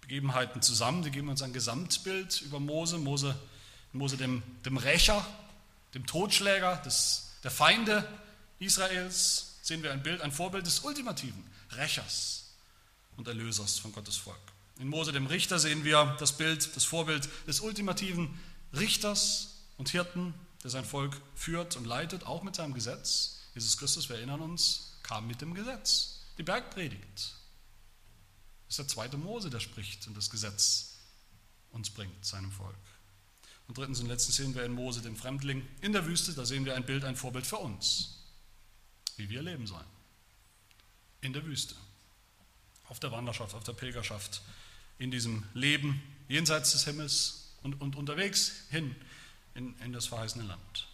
Begebenheiten 0.01 0.61
zusammen. 0.61 1.03
Die 1.03 1.11
geben 1.11 1.29
uns 1.29 1.41
ein 1.41 1.53
Gesamtbild 1.53 2.41
über 2.41 2.59
Mose. 2.59 2.97
Mose, 2.97 3.37
Mose 3.93 4.17
dem, 4.17 4.43
dem 4.65 4.77
Rächer, 4.77 5.25
dem 5.93 6.05
Totschläger, 6.05 6.77
des, 6.77 7.31
der 7.43 7.51
Feinde 7.51 8.07
Israels, 8.61 9.57
sehen 9.61 9.83
wir 9.83 9.91
ein 9.91 10.03
Bild, 10.03 10.21
ein 10.21 10.31
Vorbild 10.31 10.65
des 10.65 10.79
ultimativen 10.81 11.43
Rächers 11.71 12.51
und 13.17 13.27
Erlösers 13.27 13.79
von 13.79 13.91
Gottes 13.91 14.17
Volk. 14.17 14.39
In 14.79 14.87
Mose 14.87 15.11
dem 15.11 15.27
Richter 15.27 15.59
sehen 15.59 15.83
wir 15.83 16.15
das 16.19 16.37
Bild, 16.37 16.75
das 16.75 16.83
Vorbild 16.83 17.27
des 17.47 17.59
ultimativen 17.59 18.39
Richters 18.73 19.55
und 19.77 19.89
Hirten, 19.89 20.33
der 20.63 20.69
sein 20.69 20.85
Volk 20.85 21.19
führt 21.35 21.75
und 21.75 21.85
leitet, 21.85 22.25
auch 22.25 22.43
mit 22.43 22.55
seinem 22.55 22.73
Gesetz. 22.73 23.39
Jesus 23.53 23.77
Christus, 23.77 24.09
wir 24.09 24.17
erinnern 24.17 24.41
uns, 24.41 24.93
kam 25.03 25.27
mit 25.27 25.41
dem 25.41 25.53
Gesetz. 25.53 26.21
Die 26.37 26.43
Bergpredigt. 26.43 27.01
Das 27.15 27.33
ist 28.69 28.79
der 28.79 28.87
zweite 28.87 29.17
Mose, 29.17 29.49
der 29.49 29.59
spricht 29.59 30.07
und 30.07 30.15
das 30.15 30.29
Gesetz 30.29 30.95
uns 31.71 31.89
bringt, 31.89 32.25
seinem 32.25 32.51
Volk. 32.51 32.75
Und 33.67 33.77
drittens 33.77 33.99
und 33.99 34.07
letztens 34.07 34.35
sehen 34.35 34.55
wir 34.55 34.63
in 34.63 34.73
Mose 34.73 35.01
den 35.01 35.15
Fremdling 35.15 35.67
in 35.81 35.93
der 35.93 36.05
Wüste, 36.05 36.33
da 36.33 36.45
sehen 36.45 36.65
wir 36.65 36.75
ein 36.75 36.85
Bild, 36.85 37.03
ein 37.03 37.15
Vorbild 37.15 37.45
für 37.45 37.57
uns, 37.57 38.20
wie 39.21 39.29
wir 39.29 39.43
leben 39.43 39.67
sollen. 39.67 39.85
In 41.21 41.33
der 41.33 41.45
Wüste, 41.45 41.75
auf 42.89 42.99
der 42.99 43.11
Wanderschaft, 43.11 43.53
auf 43.53 43.63
der 43.63 43.73
Pilgerschaft, 43.73 44.41
in 44.97 45.11
diesem 45.11 45.43
Leben 45.53 46.01
jenseits 46.27 46.71
des 46.71 46.85
Himmels 46.85 47.53
und, 47.61 47.79
und 47.81 47.95
unterwegs 47.95 48.63
hin 48.71 48.95
in, 49.53 49.77
in 49.79 49.93
das 49.93 50.07
verheißene 50.07 50.43
Land. 50.43 50.87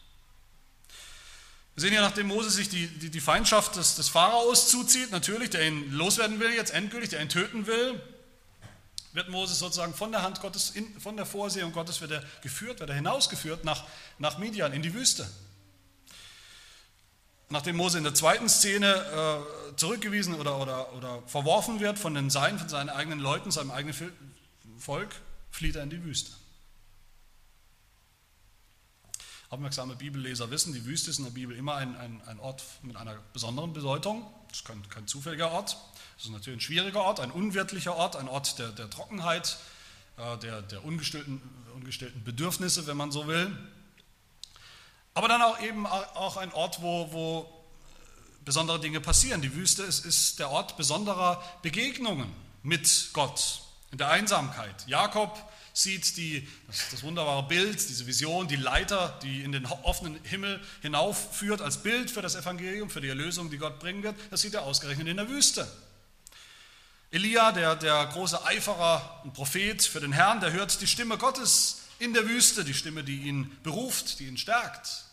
Wir 1.76 1.82
sehen 1.82 1.94
ja, 1.94 2.02
nachdem 2.02 2.28
Mose 2.28 2.50
sich 2.50 2.70
die, 2.70 2.88
die, 2.88 3.10
die 3.10 3.22
Feindschaft 3.22 3.76
des, 3.76 3.96
des 3.96 4.10
Pharaos 4.10 4.70
zuzieht, 4.70 5.12
natürlich, 5.12 5.52
der 5.52 5.66
ihn 5.66 5.92
loswerden 5.92 6.40
will 6.40 6.52
jetzt 6.52 6.72
endgültig, 6.72 7.12
der 7.12 7.22
ihn 7.22 7.30
töten 7.30 7.68
will, 7.68 8.02
wird 9.14 9.30
Moses 9.30 9.60
sozusagen 9.60 9.94
von 9.94 10.12
der 10.12 10.22
Hand 10.22 10.42
Gottes, 10.42 10.72
in, 10.72 11.00
von 11.00 11.16
der 11.16 11.26
Vorsehung 11.26 11.72
Gottes 11.72 12.02
wird 12.02 12.12
er 12.12 12.24
geführt, 12.42 12.80
wird 12.80 12.90
er 12.90 12.96
hinausgeführt 12.96 13.64
nach, 13.64 13.86
nach 14.20 14.38
Midian, 14.38 14.74
in 14.74 14.82
die 14.82 14.94
Wüste. 14.94 15.30
Nachdem 17.50 17.78
Mose 17.78 17.98
in 17.98 18.04
der 18.04 18.14
zweiten 18.14 18.50
Szene 18.50 18.88
äh, 18.88 19.76
zurückgewiesen 19.78 20.36
oder, 20.36 20.60
oder, 20.60 20.94
oder 20.94 21.22
verworfen 21.28 21.80
wird 21.80 21.98
von 21.98 22.14
den 22.14 22.30
Seinen, 22.30 22.60
von 22.60 22.68
seinen 22.68 22.90
eigenen 22.90 23.20
Leuten, 23.20 23.52
seinem 23.52 23.72
eigenen 23.72 23.96
Volk, 24.78 25.16
flieht 25.50 25.76
er 25.76 25.84
in 25.84 25.90
die 25.90 26.04
Wüste. 26.04 26.32
Aufmerksame 29.50 29.96
Bibelleser 29.96 30.52
wissen, 30.52 30.74
die 30.74 30.86
Wüste 30.86 31.10
ist 31.10 31.20
in 31.20 31.24
der 31.24 31.32
Bibel 31.32 31.56
immer 31.56 31.76
ein, 31.76 31.96
ein, 31.96 32.22
ein 32.28 32.40
Ort 32.42 32.64
mit 32.82 32.98
einer 32.98 33.18
besonderen 33.32 33.72
Bedeutung. 33.72 34.30
Das 34.50 34.60
ist 34.60 34.66
kein, 34.66 34.88
kein 34.90 35.08
zufälliger 35.08 35.52
Ort. 35.52 35.78
Das 36.18 36.26
ist 36.26 36.32
natürlich 36.32 36.58
ein 36.58 36.62
schwieriger 36.62 37.02
Ort, 37.02 37.22
ein 37.22 37.32
unwirtlicher 37.32 37.96
Ort, 37.96 38.18
ein 38.18 38.28
Ort 38.28 38.60
der, 38.60 38.70
der 38.70 38.90
Trockenheit, 38.90 39.58
äh, 40.18 40.38
der, 40.40 40.64
der 40.64 40.84
ungestillten, 40.84 41.42
ungestillten 41.76 42.26
Bedürfnisse, 42.26 42.88
wenn 42.88 42.98
man 42.98 43.14
so 43.14 43.28
will. 43.28 43.56
Aber 45.18 45.28
dann 45.28 45.42
auch 45.42 45.60
eben 45.62 45.88
auch 45.88 46.38
ein 46.38 46.54
Ort, 46.54 46.84
wo, 46.84 47.12
wo 47.12 47.64
besondere 48.46 48.80
Dinge 48.80 49.02
passieren. 49.02 49.42
Die 49.42 49.56
Wüste 49.56 49.82
ist, 49.82 50.06
ist 50.06 50.38
der 50.38 50.52
Ort 50.52 50.78
besonderer 50.78 51.44
Begegnungen 51.64 52.32
mit 52.62 53.10
Gott 53.14 53.64
in 53.92 53.98
der 53.98 54.12
Einsamkeit. 54.12 54.86
Jakob 54.86 55.36
sieht 55.74 56.18
die, 56.18 56.48
das, 56.68 56.92
das 56.92 57.02
wunderbare 57.02 57.48
Bild, 57.48 57.90
diese 57.90 58.06
Vision, 58.06 58.48
die 58.48 58.58
Leiter, 58.58 59.18
die 59.24 59.42
in 59.42 59.52
den 59.52 59.66
offenen 59.66 60.24
Himmel 60.24 60.62
hinaufführt, 60.84 61.64
als 61.64 61.82
Bild 61.82 62.12
für 62.12 62.22
das 62.22 62.36
Evangelium, 62.36 62.92
für 62.92 63.02
die 63.02 63.10
Erlösung, 63.10 63.50
die 63.50 63.58
Gott 63.58 63.80
bringen 63.80 64.04
wird, 64.04 64.16
das 64.30 64.42
sieht 64.42 64.54
er 64.54 64.66
ausgerechnet 64.66 65.08
in 65.08 65.18
der 65.18 65.30
Wüste. 65.30 65.68
Elia, 67.10 67.52
der, 67.54 67.76
der 67.76 68.06
große 68.06 68.46
Eiferer 68.46 69.22
und 69.24 69.34
Prophet 69.34 69.82
für 69.82 70.00
den 70.00 70.12
Herrn, 70.12 70.42
der 70.42 70.52
hört 70.52 70.80
die 70.80 70.86
Stimme 70.86 71.18
Gottes 71.18 71.86
in 71.98 72.14
der 72.14 72.30
Wüste, 72.30 72.64
die 72.64 72.76
Stimme, 72.76 73.04
die 73.04 73.24
ihn 73.24 73.58
beruft, 73.64 74.20
die 74.20 74.28
ihn 74.28 74.38
stärkt. 74.38 75.07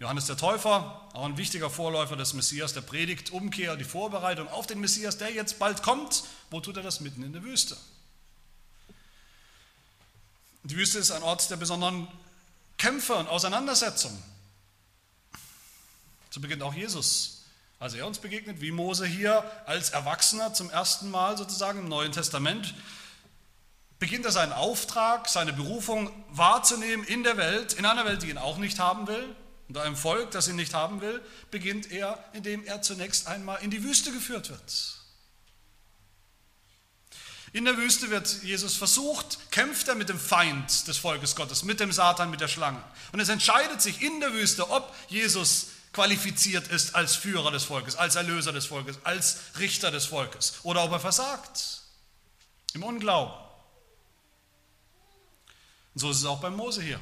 Johannes 0.00 0.24
der 0.24 0.38
Täufer, 0.38 1.08
auch 1.12 1.26
ein 1.26 1.36
wichtiger 1.36 1.68
Vorläufer 1.68 2.16
des 2.16 2.32
Messias, 2.32 2.72
der 2.72 2.80
predigt 2.80 3.32
Umkehr, 3.32 3.76
die 3.76 3.84
Vorbereitung 3.84 4.48
auf 4.48 4.66
den 4.66 4.80
Messias, 4.80 5.18
der 5.18 5.30
jetzt 5.30 5.58
bald 5.58 5.82
kommt. 5.82 6.24
Wo 6.48 6.60
tut 6.60 6.78
er 6.78 6.82
das? 6.82 7.00
Mitten 7.00 7.22
in 7.22 7.34
der 7.34 7.42
Wüste. 7.42 7.76
Die 10.62 10.74
Wüste 10.74 10.98
ist 10.98 11.10
ein 11.10 11.22
Ort 11.22 11.50
der 11.50 11.56
besonderen 11.56 12.08
Kämpfe 12.78 13.14
und 13.14 13.28
Auseinandersetzungen. 13.28 14.22
So 16.30 16.40
beginnt 16.40 16.62
auch 16.62 16.72
Jesus, 16.72 17.44
als 17.78 17.92
er 17.92 18.06
uns 18.06 18.20
begegnet, 18.20 18.62
wie 18.62 18.70
Mose 18.70 19.04
hier 19.04 19.44
als 19.66 19.90
Erwachsener 19.90 20.54
zum 20.54 20.70
ersten 20.70 21.10
Mal 21.10 21.36
sozusagen 21.36 21.80
im 21.80 21.88
Neuen 21.90 22.12
Testament, 22.12 22.74
beginnt 23.98 24.24
er 24.24 24.32
seinen 24.32 24.54
Auftrag, 24.54 25.28
seine 25.28 25.52
Berufung 25.52 26.10
wahrzunehmen 26.30 27.04
in 27.04 27.22
der 27.22 27.36
Welt, 27.36 27.74
in 27.74 27.84
einer 27.84 28.06
Welt, 28.06 28.22
die 28.22 28.30
ihn 28.30 28.38
auch 28.38 28.56
nicht 28.56 28.78
haben 28.78 29.06
will, 29.06 29.36
und 29.70 29.78
einem 29.78 29.94
Volk, 29.94 30.32
das 30.32 30.48
ihn 30.48 30.56
nicht 30.56 30.74
haben 30.74 31.00
will, 31.00 31.22
beginnt 31.52 31.92
er, 31.92 32.18
indem 32.32 32.64
er 32.64 32.82
zunächst 32.82 33.28
einmal 33.28 33.62
in 33.62 33.70
die 33.70 33.84
Wüste 33.84 34.10
geführt 34.10 34.50
wird. 34.50 34.96
In 37.52 37.64
der 37.64 37.76
Wüste 37.76 38.10
wird 38.10 38.42
Jesus 38.42 38.76
versucht, 38.76 39.52
kämpft 39.52 39.86
er 39.86 39.94
mit 39.94 40.08
dem 40.08 40.18
Feind 40.18 40.88
des 40.88 40.98
Volkes 40.98 41.36
Gottes, 41.36 41.62
mit 41.62 41.78
dem 41.78 41.92
Satan, 41.92 42.30
mit 42.30 42.40
der 42.40 42.48
Schlange. 42.48 42.82
Und 43.12 43.20
es 43.20 43.28
entscheidet 43.28 43.80
sich 43.80 44.02
in 44.02 44.18
der 44.18 44.32
Wüste, 44.32 44.70
ob 44.70 44.92
Jesus 45.06 45.68
qualifiziert 45.92 46.66
ist 46.66 46.96
als 46.96 47.14
Führer 47.14 47.52
des 47.52 47.62
Volkes, 47.62 47.94
als 47.94 48.16
Erlöser 48.16 48.52
des 48.52 48.66
Volkes, 48.66 48.98
als 49.04 49.38
Richter 49.60 49.92
des 49.92 50.06
Volkes 50.06 50.54
oder 50.64 50.82
ob 50.82 50.90
er 50.90 51.00
versagt. 51.00 51.82
Im 52.72 52.82
Unglauben. 52.82 53.34
Und 55.94 56.00
so 56.00 56.10
ist 56.10 56.16
es 56.16 56.24
auch 56.24 56.40
bei 56.40 56.50
Mose 56.50 56.82
hier. 56.82 56.98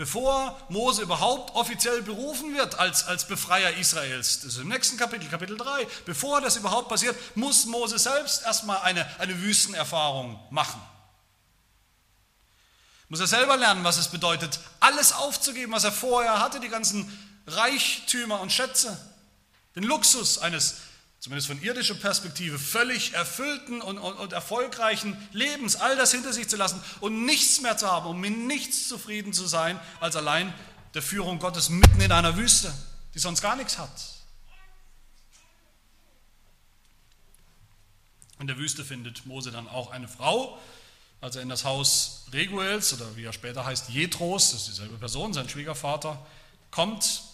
Bevor 0.00 0.58
Mose 0.70 1.02
überhaupt 1.02 1.54
offiziell 1.54 2.00
berufen 2.00 2.56
wird 2.56 2.78
als, 2.78 3.04
als 3.04 3.26
Befreier 3.26 3.76
Israels, 3.76 4.40
das 4.40 4.54
ist 4.54 4.56
im 4.56 4.68
nächsten 4.68 4.96
Kapitel, 4.96 5.28
Kapitel 5.28 5.58
3, 5.58 5.86
bevor 6.06 6.40
das 6.40 6.56
überhaupt 6.56 6.88
passiert, 6.88 7.14
muss 7.36 7.66
Mose 7.66 7.98
selbst 7.98 8.42
erstmal 8.42 8.78
eine, 8.78 9.06
eine 9.20 9.38
Wüstenerfahrung 9.42 10.40
machen. 10.48 10.80
Muss 13.10 13.20
er 13.20 13.26
selber 13.26 13.58
lernen, 13.58 13.84
was 13.84 13.98
es 13.98 14.08
bedeutet, 14.08 14.60
alles 14.80 15.12
aufzugeben, 15.12 15.72
was 15.72 15.84
er 15.84 15.92
vorher 15.92 16.40
hatte, 16.40 16.60
die 16.60 16.70
ganzen 16.70 17.06
Reichtümer 17.46 18.40
und 18.40 18.50
Schätze, 18.50 18.98
den 19.76 19.82
Luxus 19.82 20.38
eines 20.38 20.76
zumindest 21.20 21.48
von 21.48 21.62
irdischer 21.62 21.94
Perspektive, 21.94 22.58
völlig 22.58 23.12
erfüllten 23.12 23.82
und, 23.82 23.98
und, 23.98 24.14
und, 24.14 24.32
erfolgreichen 24.32 25.16
Lebens, 25.32 25.76
all 25.76 25.94
das 25.96 26.12
hinter 26.12 26.32
sich 26.32 26.48
zu 26.48 26.56
lassen 26.56 26.82
und 27.00 27.26
nichts 27.26 27.60
mehr 27.60 27.76
zu 27.76 27.90
haben, 27.90 28.06
um 28.06 28.20
mit 28.20 28.36
nichts 28.36 28.88
zufrieden 28.88 29.34
zu 29.34 29.46
sein, 29.46 29.78
als 30.00 30.16
allein 30.16 30.52
der 30.94 31.02
Führung 31.02 31.38
Gottes 31.38 31.68
mitten 31.68 32.00
in 32.00 32.10
einer 32.10 32.36
Wüste, 32.36 32.72
die 33.14 33.18
sonst 33.18 33.42
gar 33.42 33.54
nichts 33.54 33.76
hat. 33.76 33.90
In 38.40 38.46
der 38.46 38.56
Wüste 38.56 38.82
findet 38.82 39.26
Mose 39.26 39.50
dann 39.50 39.68
auch 39.68 39.90
eine 39.90 40.08
Frau, 40.08 40.58
als 41.20 41.36
er 41.36 41.42
in 41.42 41.50
das 41.50 41.64
Haus 41.64 42.24
Reguels 42.32 42.94
oder 42.94 43.14
wie 43.14 43.24
er 43.24 43.34
später 43.34 43.66
heißt, 43.66 43.90
Jetros, 43.90 44.52
das 44.52 44.62
ist 44.62 44.68
dieselbe 44.68 44.96
Person, 44.96 45.34
sein 45.34 45.50
Schwiegervater, 45.50 46.26
kommt 46.70 47.29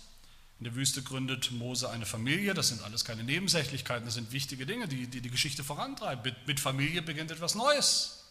in 0.59 0.65
der 0.65 0.75
Wüste 0.75 1.03
gründet 1.03 1.51
Mose 1.51 1.91
eine 1.91 2.07
Familie, 2.07 2.55
das 2.55 2.69
sind 2.69 2.83
alles 2.83 3.05
keine 3.05 3.23
Nebensächlichkeiten, 3.23 4.07
das 4.07 4.15
sind 4.15 4.33
wichtige 4.33 4.65
Dinge, 4.65 4.89
die 4.89 5.07
die, 5.07 5.21
die 5.21 5.31
Geschichte 5.31 5.63
vorantreiben. 5.63 6.25
Mit, 6.25 6.47
mit 6.47 6.61
Familie 6.61 7.03
beginnt 7.03 7.31
etwas 7.31 7.55
Neues. 7.55 8.25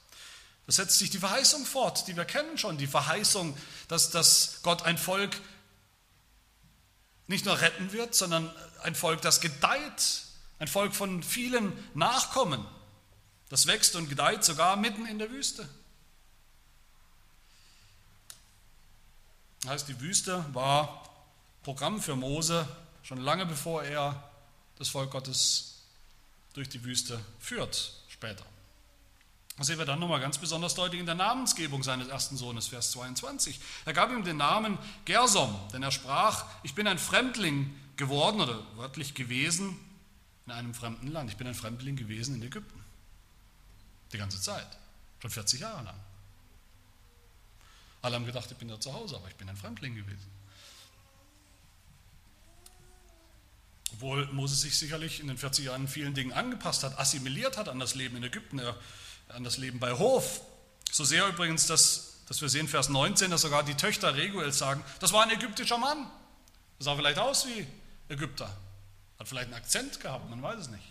Da 0.66 0.72
setzt 0.72 0.98
sich 0.98 1.12
die 1.12 1.20
Verheißung 1.20 1.66
fort, 1.66 2.08
die 2.08 2.16
wir 2.16 2.26
kennen 2.26 2.58
schon, 2.58 2.80
die 2.80 2.88
Verheißung, 2.88 3.56
dass, 3.88 4.10
dass 4.10 4.62
Gott 4.64 4.82
ein 4.82 4.98
Volk 4.98 5.40
nicht 7.28 7.46
nur 7.46 7.62
retten 7.62 7.92
wird, 7.92 8.16
sondern 8.16 8.52
ein 8.82 8.96
Volk, 8.96 9.22
das 9.22 9.42
gedeiht, 9.42 10.24
ein 10.58 10.68
Volk 10.68 10.96
von 10.96 11.22
vielen 11.22 11.74
Nachkommen, 11.94 12.66
das 13.50 13.68
wächst 13.68 13.96
und 13.96 14.10
gedeiht 14.10 14.44
sogar 14.44 14.76
mitten 14.78 15.06
in 15.06 15.20
der 15.20 15.30
Wüste. 15.30 15.70
Das 19.62 19.72
heißt, 19.72 19.88
die 19.88 20.00
Wüste 20.00 20.44
war 20.54 21.15
Programm 21.66 22.00
für 22.00 22.16
Mose, 22.16 22.68
schon 23.02 23.18
lange 23.18 23.48
bevor 23.48 23.84
er 23.84 24.24
das 24.78 24.90
Volk 24.90 25.10
Gottes 25.10 25.82
durch 26.54 26.70
die 26.70 26.84
Wüste 26.84 27.20
führt, 27.40 27.92
später. 28.08 28.46
Das 29.58 29.66
sehen 29.66 29.80
wir 29.80 29.86
dann 29.86 30.00
nochmal 30.00 30.20
ganz 30.20 30.38
besonders 30.38 30.76
deutlich 30.76 31.00
in 31.00 31.08
der 31.08 31.16
Namensgebung 31.16 31.82
seines 31.82 32.08
ersten 32.08 32.38
Sohnes, 32.38 32.68
Vers 32.68 32.92
22. 32.92 33.60
Er 33.86 33.94
gab 33.94 34.12
ihm 34.12 34.24
den 34.24 34.38
Namen 34.38 34.78
Gersom, 35.06 35.60
denn 35.74 35.82
er 35.82 35.90
sprach, 35.90 36.46
ich 36.62 36.76
bin 36.76 36.86
ein 36.86 37.00
Fremdling 37.00 37.74
geworden 37.98 38.42
oder 38.42 38.62
wörtlich 38.76 39.16
gewesen 39.16 39.76
in 40.46 40.52
einem 40.52 40.76
fremden 40.76 41.08
Land. 41.08 41.32
Ich 41.32 41.38
bin 41.38 41.48
ein 41.48 41.56
Fremdling 41.56 41.96
gewesen 41.96 42.36
in 42.36 42.44
Ägypten. 42.44 42.80
Die 44.14 44.20
ganze 44.20 44.40
Zeit, 44.40 44.78
schon 45.20 45.32
40 45.32 45.62
Jahre 45.62 45.84
lang. 45.84 46.00
Alle 48.04 48.18
haben 48.18 48.26
gedacht, 48.28 48.52
ich 48.52 48.58
bin 48.58 48.68
da 48.68 48.80
zu 48.80 48.94
Hause, 48.94 49.16
aber 49.16 49.30
ich 49.30 49.36
bin 49.36 49.50
ein 49.50 49.58
Fremdling 49.58 49.96
gewesen. 49.96 50.35
Obwohl 53.96 54.28
Moses 54.34 54.60
sich 54.62 54.78
sicherlich 54.78 55.22
in 55.22 55.28
den 55.28 55.38
40 55.38 55.66
Jahren 55.66 55.88
vielen 55.88 56.14
Dingen 56.14 56.34
angepasst 56.34 56.84
hat, 56.84 57.00
assimiliert 57.00 57.58
hat 57.58 57.70
an 57.70 57.80
das 57.80 57.96
Leben 57.96 58.18
in 58.18 58.24
Ägypten, 58.24 58.60
äh, 58.60 58.74
an 59.30 59.46
das 59.46 59.58
Leben 59.58 59.80
bei 59.80 59.94
Hof. 59.94 60.42
So 60.92 61.06
sehr 61.06 61.26
übrigens, 61.28 61.66
dass, 61.68 62.26
dass 62.28 62.42
wir 62.42 62.50
sehen, 62.50 62.68
Vers 62.68 62.90
19, 62.90 63.32
dass 63.32 63.42
sogar 63.42 63.64
die 63.64 63.76
Töchter 63.76 64.16
Reguels 64.16 64.58
sagen, 64.58 64.84
das 65.00 65.14
war 65.14 65.24
ein 65.24 65.30
ägyptischer 65.30 65.78
Mann. 65.78 66.10
Das 66.78 66.86
sah 66.86 66.96
vielleicht 66.98 67.20
aus 67.20 67.48
wie 67.48 67.66
Ägypter. 68.10 68.54
Hat 69.18 69.30
vielleicht 69.30 69.48
einen 69.48 69.56
Akzent 69.56 70.02
gehabt, 70.02 70.30
man 70.30 70.42
weiß 70.42 70.60
es 70.60 70.68
nicht. 70.68 70.84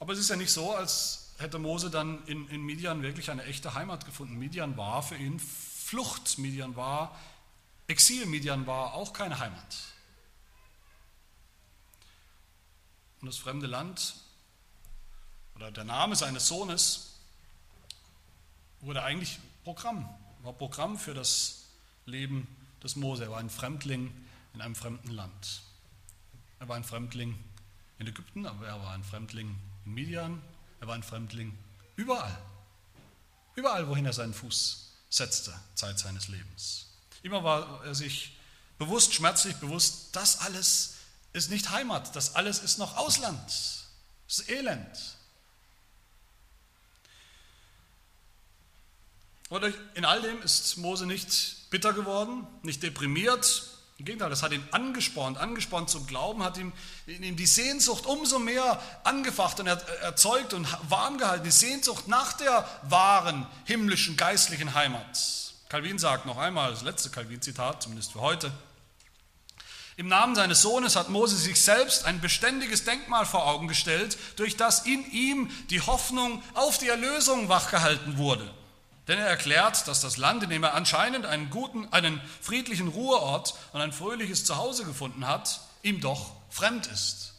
Aber 0.00 0.12
es 0.12 0.18
ist 0.18 0.28
ja 0.28 0.34
nicht 0.34 0.50
so, 0.50 0.74
als 0.74 1.34
hätte 1.38 1.60
Mose 1.60 1.88
dann 1.88 2.26
in, 2.26 2.48
in 2.48 2.62
Midian 2.62 3.02
wirklich 3.02 3.30
eine 3.30 3.44
echte 3.44 3.74
Heimat 3.74 4.06
gefunden. 4.06 4.34
Midian 4.34 4.76
war 4.76 5.04
für 5.04 5.14
ihn 5.14 5.38
Flucht, 5.38 6.38
Midian 6.38 6.74
war 6.74 7.16
Exil, 7.86 8.26
Midian 8.26 8.66
war 8.66 8.94
auch 8.94 9.12
keine 9.12 9.38
Heimat. 9.38 9.91
Und 13.22 13.28
das 13.28 13.38
fremde 13.38 13.68
Land 13.68 14.16
oder 15.54 15.70
der 15.70 15.84
Name 15.84 16.16
seines 16.16 16.48
Sohnes 16.48 17.12
wurde 18.80 19.04
eigentlich 19.04 19.38
Programm, 19.62 20.12
war 20.42 20.52
Programm 20.52 20.98
für 20.98 21.14
das 21.14 21.66
Leben 22.04 22.48
des 22.82 22.96
Mose. 22.96 23.22
Er 23.22 23.30
war 23.30 23.38
ein 23.38 23.48
Fremdling 23.48 24.12
in 24.54 24.60
einem 24.60 24.74
fremden 24.74 25.12
Land. 25.12 25.62
Er 26.58 26.68
war 26.68 26.74
ein 26.74 26.82
Fremdling 26.82 27.38
in 28.00 28.08
Ägypten, 28.08 28.44
aber 28.44 28.66
er 28.66 28.80
war 28.80 28.92
ein 28.92 29.04
Fremdling 29.04 29.56
in 29.86 29.94
Midian, 29.94 30.42
er 30.80 30.88
war 30.88 30.96
ein 30.96 31.04
Fremdling 31.04 31.56
überall. 31.94 32.36
Überall, 33.54 33.86
wohin 33.86 34.04
er 34.04 34.12
seinen 34.12 34.34
Fuß 34.34 34.94
setzte, 35.10 35.54
Zeit 35.76 35.96
seines 35.96 36.26
Lebens. 36.26 36.88
Immer 37.22 37.44
war 37.44 37.84
er 37.84 37.94
sich 37.94 38.36
bewusst, 38.78 39.14
schmerzlich 39.14 39.54
bewusst, 39.58 40.16
das 40.16 40.40
alles 40.40 40.91
ist 41.32 41.50
nicht 41.50 41.70
Heimat, 41.70 42.14
das 42.14 42.34
alles 42.34 42.58
ist 42.58 42.78
noch 42.78 42.96
Ausland, 42.96 43.40
ist 44.28 44.48
Elend. 44.48 45.16
Und 49.48 49.74
in 49.94 50.06
all 50.06 50.22
dem 50.22 50.40
ist 50.40 50.78
Mose 50.78 51.04
nicht 51.04 51.68
bitter 51.68 51.92
geworden, 51.92 52.46
nicht 52.62 52.82
deprimiert. 52.82 53.64
Im 53.98 54.06
Gegenteil, 54.06 54.30
das 54.30 54.42
hat 54.42 54.52
ihn 54.52 54.66
angespornt, 54.70 55.36
angespornt 55.36 55.90
zum 55.90 56.06
Glauben, 56.06 56.42
hat 56.42 56.56
ihm, 56.56 56.72
ihm 57.06 57.36
die 57.36 57.46
Sehnsucht 57.46 58.06
umso 58.06 58.38
mehr 58.38 58.80
angefacht 59.04 59.60
und 59.60 59.66
erzeugt 59.66 60.54
und 60.54 60.66
warm 60.88 61.18
gehalten, 61.18 61.44
die 61.44 61.50
Sehnsucht 61.50 62.08
nach 62.08 62.32
der 62.32 62.66
wahren 62.84 63.46
himmlischen 63.66 64.16
geistlichen 64.16 64.72
Heimat. 64.72 65.18
Calvin 65.68 65.98
sagt 65.98 66.24
noch 66.24 66.38
einmal, 66.38 66.70
das 66.70 66.82
letzte 66.82 67.10
Calvin-Zitat, 67.10 67.82
zumindest 67.82 68.12
für 68.12 68.20
heute, 68.20 68.50
im 69.96 70.08
Namen 70.08 70.34
seines 70.34 70.62
Sohnes 70.62 70.96
hat 70.96 71.10
Mose 71.10 71.36
sich 71.36 71.60
selbst 71.60 72.06
ein 72.06 72.20
beständiges 72.20 72.84
Denkmal 72.84 73.26
vor 73.26 73.46
Augen 73.46 73.68
gestellt, 73.68 74.16
durch 74.36 74.56
das 74.56 74.86
in 74.86 75.10
ihm 75.10 75.50
die 75.68 75.82
Hoffnung 75.82 76.42
auf 76.54 76.78
die 76.78 76.88
Erlösung 76.88 77.48
wachgehalten 77.48 78.16
wurde. 78.16 78.50
Denn 79.08 79.18
er 79.18 79.26
erklärt, 79.26 79.86
dass 79.88 80.00
das 80.00 80.16
Land, 80.16 80.44
in 80.44 80.50
dem 80.50 80.62
er 80.62 80.74
anscheinend 80.74 81.26
einen 81.26 81.50
guten, 81.50 81.92
einen 81.92 82.20
friedlichen 82.40 82.88
Ruheort 82.88 83.54
und 83.72 83.80
ein 83.80 83.92
fröhliches 83.92 84.44
Zuhause 84.44 84.84
gefunden 84.84 85.26
hat, 85.26 85.60
ihm 85.82 86.00
doch 86.00 86.32
fremd 86.48 86.86
ist. 86.86 87.34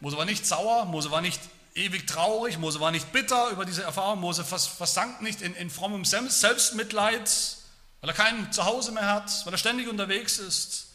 Mose 0.00 0.16
war 0.16 0.26
nicht 0.26 0.46
sauer, 0.46 0.84
Mose 0.84 1.10
war 1.10 1.22
nicht 1.22 1.40
ewig 1.74 2.06
traurig, 2.06 2.58
Mose 2.58 2.80
war 2.80 2.90
nicht 2.90 3.12
bitter 3.12 3.50
über 3.50 3.64
diese 3.64 3.82
Erfahrung, 3.82 4.20
Mose 4.20 4.44
versank 4.44 5.22
nicht 5.22 5.40
in, 5.40 5.54
in 5.54 5.70
frommem 5.70 6.04
Selbstmitleid, 6.04 7.55
weil 8.06 8.14
er 8.14 8.24
kein 8.24 8.52
Zuhause 8.52 8.92
mehr 8.92 9.12
hat, 9.12 9.44
weil 9.44 9.52
er 9.52 9.58
ständig 9.58 9.88
unterwegs 9.88 10.38
ist. 10.38 10.92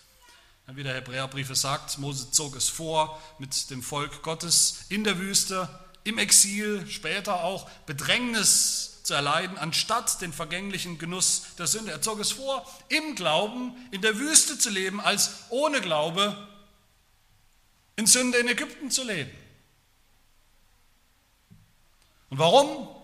Wie 0.68 0.84
der 0.84 0.94
Hebräerbrief 0.94 1.54
sagt, 1.58 1.98
Mose 1.98 2.32
zog 2.32 2.56
es 2.56 2.70
vor 2.70 3.22
mit 3.38 3.70
dem 3.70 3.84
Volk 3.84 4.22
Gottes 4.22 4.86
in 4.88 5.04
der 5.04 5.20
Wüste 5.20 5.68
im 6.06 6.18
Exil, 6.18 6.88
später 6.88 7.44
auch 7.44 7.70
Bedrängnis 7.86 9.02
zu 9.04 9.14
erleiden, 9.14 9.58
anstatt 9.58 10.22
den 10.22 10.32
vergänglichen 10.32 11.00
Genuss 11.00 11.48
der 11.58 11.68
Sünde. 11.68 11.92
Er 11.92 12.02
zog 12.02 12.22
es 12.22 12.32
vor, 12.32 12.66
im 12.88 13.16
Glauben 13.16 13.76
in 13.92 14.02
der 14.02 14.18
Wüste 14.18 14.58
zu 14.58 14.70
leben, 14.70 15.02
als 15.02 15.32
ohne 15.50 15.82
Glaube 15.82 16.48
in 17.98 18.08
Sünde 18.08 18.38
in 18.38 18.48
Ägypten 18.48 18.90
zu 18.90 19.04
leben. 19.04 19.32
Und 22.30 22.40
warum? 22.40 23.01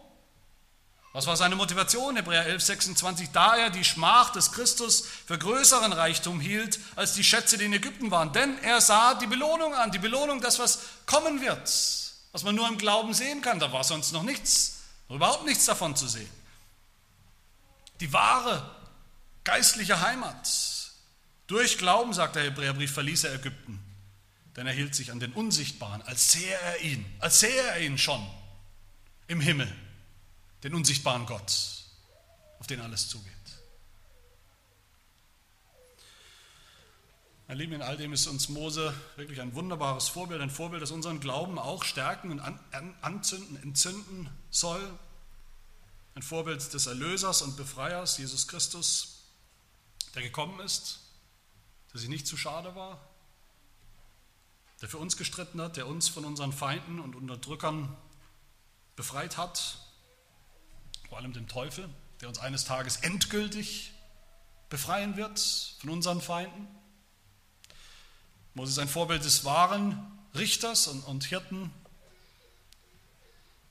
Was 1.18 1.26
war 1.26 1.36
seine 1.36 1.56
Motivation? 1.56 2.16
Hebräer 2.16 2.46
11, 2.46 2.62
26, 2.62 3.30
da 3.32 3.58
er 3.58 3.70
die 3.72 3.84
Schmach 3.84 4.32
des 4.32 4.52
Christus 4.52 5.04
für 5.26 5.40
größeren 5.40 5.92
Reichtum 5.92 6.40
hielt 6.40 6.80
als 6.96 7.14
die 7.14 7.24
Schätze, 7.24 7.58
die 7.58 7.66
in 7.66 7.74
Ägypten 7.74 8.12
waren. 8.12 8.34
Denn 8.34 8.58
er 8.60 8.82
sah 8.82 9.16
die 9.16 9.26
Belohnung 9.26 9.74
an, 9.74 9.92
die 9.92 9.98
Belohnung, 9.98 10.42
das, 10.42 10.60
was 10.60 10.80
kommen 11.08 11.42
wird 11.42 11.68
was 12.38 12.44
man 12.44 12.54
nur 12.54 12.68
im 12.68 12.78
Glauben 12.78 13.16
sehen 13.16 13.42
kann. 13.42 13.60
Da 13.60 13.72
war 13.72 13.84
sonst 13.84 14.12
noch 14.12 14.22
nichts, 14.22 14.84
überhaupt 15.10 15.46
nichts 15.46 15.66
davon 15.66 15.96
zu 15.96 16.08
sehen. 16.08 16.30
Die 18.00 18.14
wahre 18.14 18.70
geistliche 19.44 20.02
Heimat. 20.02 20.48
Durch 21.48 21.80
Glauben, 21.80 22.14
sagt 22.14 22.36
der 22.36 22.44
Hebräerbrief, 22.44 22.94
verließ 22.94 23.24
er 23.24 23.34
Ägypten, 23.34 23.80
denn 24.56 24.68
er 24.68 24.74
hielt 24.74 24.94
sich 24.94 25.12
an 25.12 25.20
den 25.20 25.34
Unsichtbaren, 25.34 26.04
als 26.04 26.32
sähe 26.32 26.54
er 26.54 26.82
ihn, 26.82 27.06
als 27.18 27.40
sähe 27.40 27.60
er 27.60 27.80
ihn 27.80 27.98
schon 27.98 28.24
im 29.28 29.42
Himmel, 29.42 29.74
den 30.64 30.74
unsichtbaren 30.74 31.26
Gott, 31.26 31.84
auf 32.60 32.68
den 32.68 32.82
alles 32.82 33.10
zugeht. 33.10 33.34
Mein 37.48 37.60
Lieben, 37.60 37.74
in 37.74 37.82
all 37.82 37.96
dem 37.96 38.12
ist 38.12 38.28
uns 38.28 38.50
Mose 38.50 38.94
wirklich 39.16 39.40
ein 39.40 39.56
wunderbares 39.56 40.10
Vorbild, 40.10 40.42
ein 40.42 40.50
Vorbild, 40.50 40.82
das 40.82 40.92
unseren 40.92 41.22
Glauben 41.22 41.58
auch 41.58 41.86
stärken 41.86 42.32
und 42.32 42.42
anzünden, 43.02 43.56
entzünden 43.64 44.30
soll. 44.50 45.00
Ein 46.14 46.24
Vorbild 46.24 46.74
des 46.74 46.88
Erlösers 46.88 47.42
und 47.42 47.56
Befreiers, 47.56 48.18
Jesus 48.18 48.50
Christus, 48.50 49.24
der 50.14 50.24
gekommen 50.24 50.60
ist, 50.60 51.00
der 51.94 52.02
sich 52.02 52.10
nicht 52.10 52.28
zu 52.28 52.36
schade 52.36 52.76
war, 52.76 53.00
der 54.82 54.90
für 54.90 54.98
uns 54.98 55.16
gestritten 55.16 55.62
hat, 55.62 55.78
der 55.78 55.88
uns 55.88 56.10
von 56.10 56.26
unseren 56.26 56.52
Feinden 56.52 57.00
und 57.00 57.16
Unterdrückern 57.16 57.96
befreit 58.98 59.38
hat, 59.38 59.80
vor 61.10 61.18
allem 61.18 61.34
dem 61.34 61.48
Teufel, 61.48 61.90
der 62.22 62.30
uns 62.30 62.40
eines 62.40 62.66
Tages 62.66 62.98
endgültig 62.98 63.94
befreien 64.70 65.16
wird 65.16 65.40
von 65.80 65.90
unseren 65.90 66.22
Feinden. 66.22 66.68
Mose 68.54 68.72
ist 68.72 68.80
ein 68.80 68.90
Vorbild 68.90 69.24
des 69.24 69.46
wahren 69.46 70.00
Richters 70.36 70.88
und, 70.88 71.02
und 71.02 71.26
Hirten, 71.26 71.72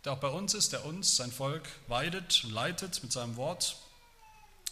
der 0.05 0.13
auch 0.13 0.21
bei 0.21 0.29
uns 0.29 0.55
ist, 0.55 0.73
der 0.73 0.85
uns, 0.85 1.17
sein 1.17 1.33
Volk, 1.33 1.69
weidet 1.89 2.45
und 2.45 2.53
leitet 2.53 3.03
mit 3.03 3.13
seinem 3.13 3.37
Wort. 3.37 3.77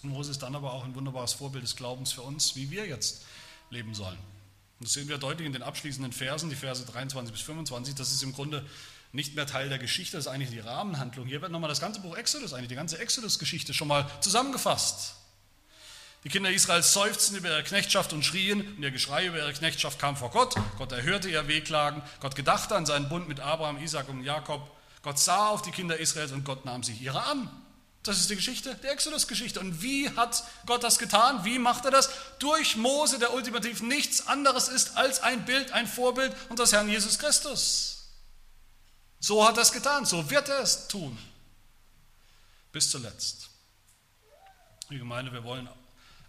Und 0.02 0.10
Mose 0.10 0.30
ist 0.30 0.42
dann 0.42 0.54
aber 0.54 0.72
auch 0.72 0.84
ein 0.84 0.94
wunderbares 0.94 1.32
Vorbild 1.32 1.64
des 1.64 1.76
Glaubens 1.76 2.12
für 2.12 2.22
uns, 2.22 2.56
wie 2.56 2.70
wir 2.70 2.86
jetzt 2.86 3.24
leben 3.70 3.94
sollen. 3.94 4.18
Und 4.78 4.88
das 4.88 4.92
sehen 4.92 5.08
wir 5.08 5.18
deutlich 5.18 5.46
in 5.46 5.52
den 5.52 5.62
abschließenden 5.62 6.12
Versen, 6.12 6.50
die 6.50 6.56
Verse 6.56 6.84
23 6.84 7.32
bis 7.32 7.42
25. 7.42 7.94
Das 7.94 8.12
ist 8.12 8.22
im 8.22 8.32
Grunde 8.32 8.64
nicht 9.14 9.36
mehr 9.36 9.46
Teil 9.46 9.68
der 9.68 9.78
Geschichte, 9.78 10.16
das 10.16 10.26
ist 10.26 10.32
eigentlich 10.32 10.50
die 10.50 10.58
Rahmenhandlung. 10.58 11.26
Hier 11.26 11.40
wird 11.40 11.52
nochmal 11.52 11.68
das 11.68 11.80
ganze 11.80 12.00
Buch 12.00 12.16
Exodus, 12.16 12.52
eigentlich 12.52 12.68
die 12.68 12.74
ganze 12.74 12.98
Exodus-Geschichte 12.98 13.72
schon 13.72 13.86
mal 13.86 14.10
zusammengefasst. 14.20 15.14
Die 16.24 16.28
Kinder 16.30 16.50
Israels 16.50 16.92
seufzten 16.92 17.36
über 17.36 17.48
ihre 17.48 17.62
Knechtschaft 17.62 18.12
und 18.12 18.24
schrien, 18.24 18.76
und 18.76 18.82
ihr 18.82 18.90
Geschrei 18.90 19.26
über 19.26 19.38
ihre 19.38 19.52
Knechtschaft 19.52 20.00
kam 20.00 20.16
vor 20.16 20.30
Gott. 20.30 20.56
Gott 20.78 20.90
erhörte 20.90 21.30
ihr 21.30 21.46
Wehklagen. 21.46 22.02
Gott 22.18 22.34
gedachte 22.34 22.74
an 22.74 22.86
seinen 22.86 23.08
Bund 23.08 23.28
mit 23.28 23.38
Abraham, 23.38 23.80
Isaac 23.80 24.08
und 24.08 24.24
Jakob. 24.24 24.68
Gott 25.02 25.20
sah 25.20 25.48
auf 25.48 25.62
die 25.62 25.70
Kinder 25.70 25.96
Israels 25.98 26.32
und 26.32 26.44
Gott 26.44 26.64
nahm 26.64 26.82
sich 26.82 27.00
ihrer 27.00 27.24
an. 27.26 27.48
Das 28.02 28.18
ist 28.18 28.30
die 28.30 28.36
Geschichte, 28.36 28.76
die 28.82 28.88
Exodus-Geschichte. 28.88 29.60
Und 29.60 29.80
wie 29.80 30.10
hat 30.10 30.42
Gott 30.66 30.82
das 30.82 30.98
getan? 30.98 31.44
Wie 31.44 31.60
macht 31.60 31.84
er 31.84 31.92
das? 31.92 32.10
Durch 32.40 32.74
Mose, 32.76 33.20
der 33.20 33.32
ultimativ 33.32 33.80
nichts 33.80 34.26
anderes 34.26 34.66
ist 34.66 34.96
als 34.96 35.22
ein 35.22 35.44
Bild, 35.44 35.70
ein 35.70 35.86
Vorbild 35.86 36.34
unseres 36.48 36.72
Herrn 36.72 36.88
Jesus 36.88 37.20
Christus. 37.20 38.03
So 39.24 39.42
hat 39.42 39.56
er 39.56 39.62
es 39.62 39.72
getan, 39.72 40.04
so 40.04 40.28
wird 40.28 40.50
er 40.50 40.58
es 40.58 40.86
tun. 40.86 41.18
Bis 42.72 42.90
zuletzt. 42.90 43.48
Die 44.90 44.98
Gemeinde, 44.98 45.32
wir 45.32 45.44
wollen 45.44 45.66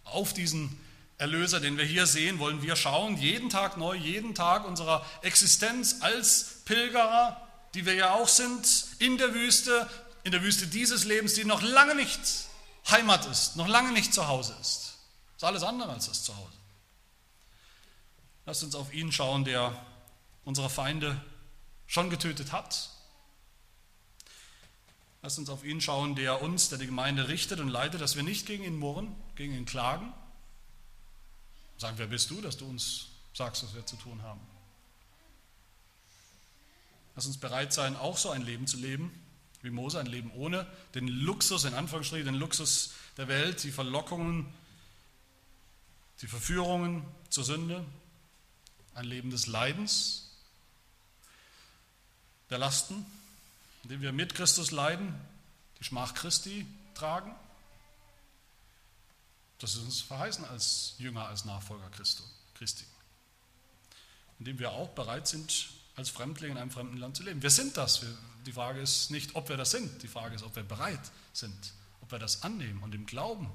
auf 0.04 0.32
diesen 0.32 0.80
Erlöser, 1.18 1.60
den 1.60 1.76
wir 1.76 1.84
hier 1.84 2.06
sehen, 2.06 2.38
wollen 2.38 2.62
wir 2.62 2.74
schauen, 2.74 3.18
jeden 3.18 3.50
Tag 3.50 3.76
neu, 3.76 3.94
jeden 3.94 4.34
Tag 4.34 4.64
unserer 4.64 5.04
Existenz 5.20 5.96
als 6.00 6.62
Pilgerer, 6.64 7.38
die 7.74 7.84
wir 7.84 7.92
ja 7.92 8.14
auch 8.14 8.28
sind, 8.28 8.86
in 8.98 9.18
der 9.18 9.34
Wüste, 9.34 9.86
in 10.22 10.32
der 10.32 10.42
Wüste 10.42 10.66
dieses 10.66 11.04
Lebens, 11.04 11.34
die 11.34 11.44
noch 11.44 11.60
lange 11.60 11.96
nicht 11.96 12.18
Heimat 12.88 13.26
ist, 13.26 13.56
noch 13.56 13.68
lange 13.68 13.92
nicht 13.92 14.14
zu 14.14 14.26
Hause 14.26 14.56
ist. 14.62 14.96
Das 15.34 15.42
ist 15.42 15.44
alles 15.44 15.64
andere 15.64 15.92
als 15.92 16.06
das 16.06 16.24
Zuhause. 16.24 16.56
Lasst 18.46 18.62
uns 18.62 18.74
auf 18.74 18.90
ihn 18.94 19.12
schauen, 19.12 19.44
der 19.44 19.84
unsere 20.46 20.70
Feinde 20.70 21.20
schon 21.86 22.10
getötet 22.10 22.52
hat. 22.52 22.90
Lasst 25.22 25.38
uns 25.38 25.50
auf 25.50 25.64
ihn 25.64 25.80
schauen, 25.80 26.14
der 26.14 26.42
uns, 26.42 26.68
der 26.68 26.78
die 26.78 26.86
Gemeinde 26.86 27.28
richtet 27.28 27.58
und 27.60 27.68
leitet, 27.68 28.00
dass 28.00 28.16
wir 28.16 28.22
nicht 28.22 28.46
gegen 28.46 28.64
ihn 28.64 28.76
murren, 28.76 29.14
gegen 29.34 29.54
ihn 29.54 29.66
klagen. 29.66 30.12
Sagen, 31.78 31.98
wer 31.98 32.06
bist 32.06 32.30
du, 32.30 32.40
dass 32.40 32.56
du 32.56 32.66
uns 32.66 33.08
sagst, 33.34 33.62
was 33.64 33.74
wir 33.74 33.84
zu 33.84 33.96
tun 33.96 34.22
haben? 34.22 34.40
Lass 37.16 37.26
uns 37.26 37.38
bereit 37.38 37.72
sein, 37.72 37.96
auch 37.96 38.18
so 38.18 38.30
ein 38.30 38.42
Leben 38.42 38.66
zu 38.66 38.76
leben, 38.76 39.10
wie 39.62 39.70
Mose, 39.70 39.98
ein 39.98 40.06
Leben 40.06 40.30
ohne 40.32 40.66
den 40.94 41.08
Luxus, 41.08 41.64
in 41.64 41.74
Anführungsstrichen, 41.74 42.26
den 42.26 42.34
Luxus 42.34 42.92
der 43.16 43.26
Welt, 43.26 43.64
die 43.64 43.72
Verlockungen, 43.72 44.46
die 46.22 46.28
Verführungen 46.28 47.04
zur 47.30 47.44
Sünde, 47.44 47.84
ein 48.94 49.04
Leben 49.04 49.30
des 49.30 49.46
Leidens, 49.46 50.25
der 52.50 52.58
Lasten, 52.58 53.04
indem 53.82 54.00
wir 54.00 54.12
mit 54.12 54.34
Christus 54.34 54.70
leiden, 54.70 55.14
die 55.78 55.84
Schmach 55.84 56.14
Christi 56.14 56.66
tragen. 56.94 57.34
Das 59.58 59.74
ist 59.74 59.82
uns 59.82 60.00
verheißen 60.00 60.44
als 60.44 60.94
Jünger, 60.98 61.26
als 61.26 61.44
Nachfolger 61.44 61.88
Christi. 62.54 62.84
Indem 64.38 64.58
wir 64.58 64.72
auch 64.72 64.90
bereit 64.90 65.26
sind, 65.26 65.70
als 65.96 66.10
Fremdling 66.10 66.52
in 66.52 66.58
einem 66.58 66.70
fremden 66.70 66.98
Land 66.98 67.16
zu 67.16 67.22
leben. 67.22 67.42
Wir 67.42 67.50
sind 67.50 67.76
das. 67.76 68.04
die 68.44 68.52
Frage 68.52 68.80
ist 68.80 69.10
nicht, 69.10 69.34
ob 69.34 69.48
wir 69.48 69.56
das 69.56 69.70
sind. 69.70 70.02
Die 70.02 70.08
Frage 70.08 70.34
ist, 70.34 70.42
ob 70.42 70.54
wir 70.54 70.62
bereit 70.62 71.00
sind, 71.32 71.72
ob 72.02 72.12
wir 72.12 72.18
das 72.18 72.42
annehmen 72.42 72.82
und 72.82 72.94
im 72.94 73.06
Glauben 73.06 73.50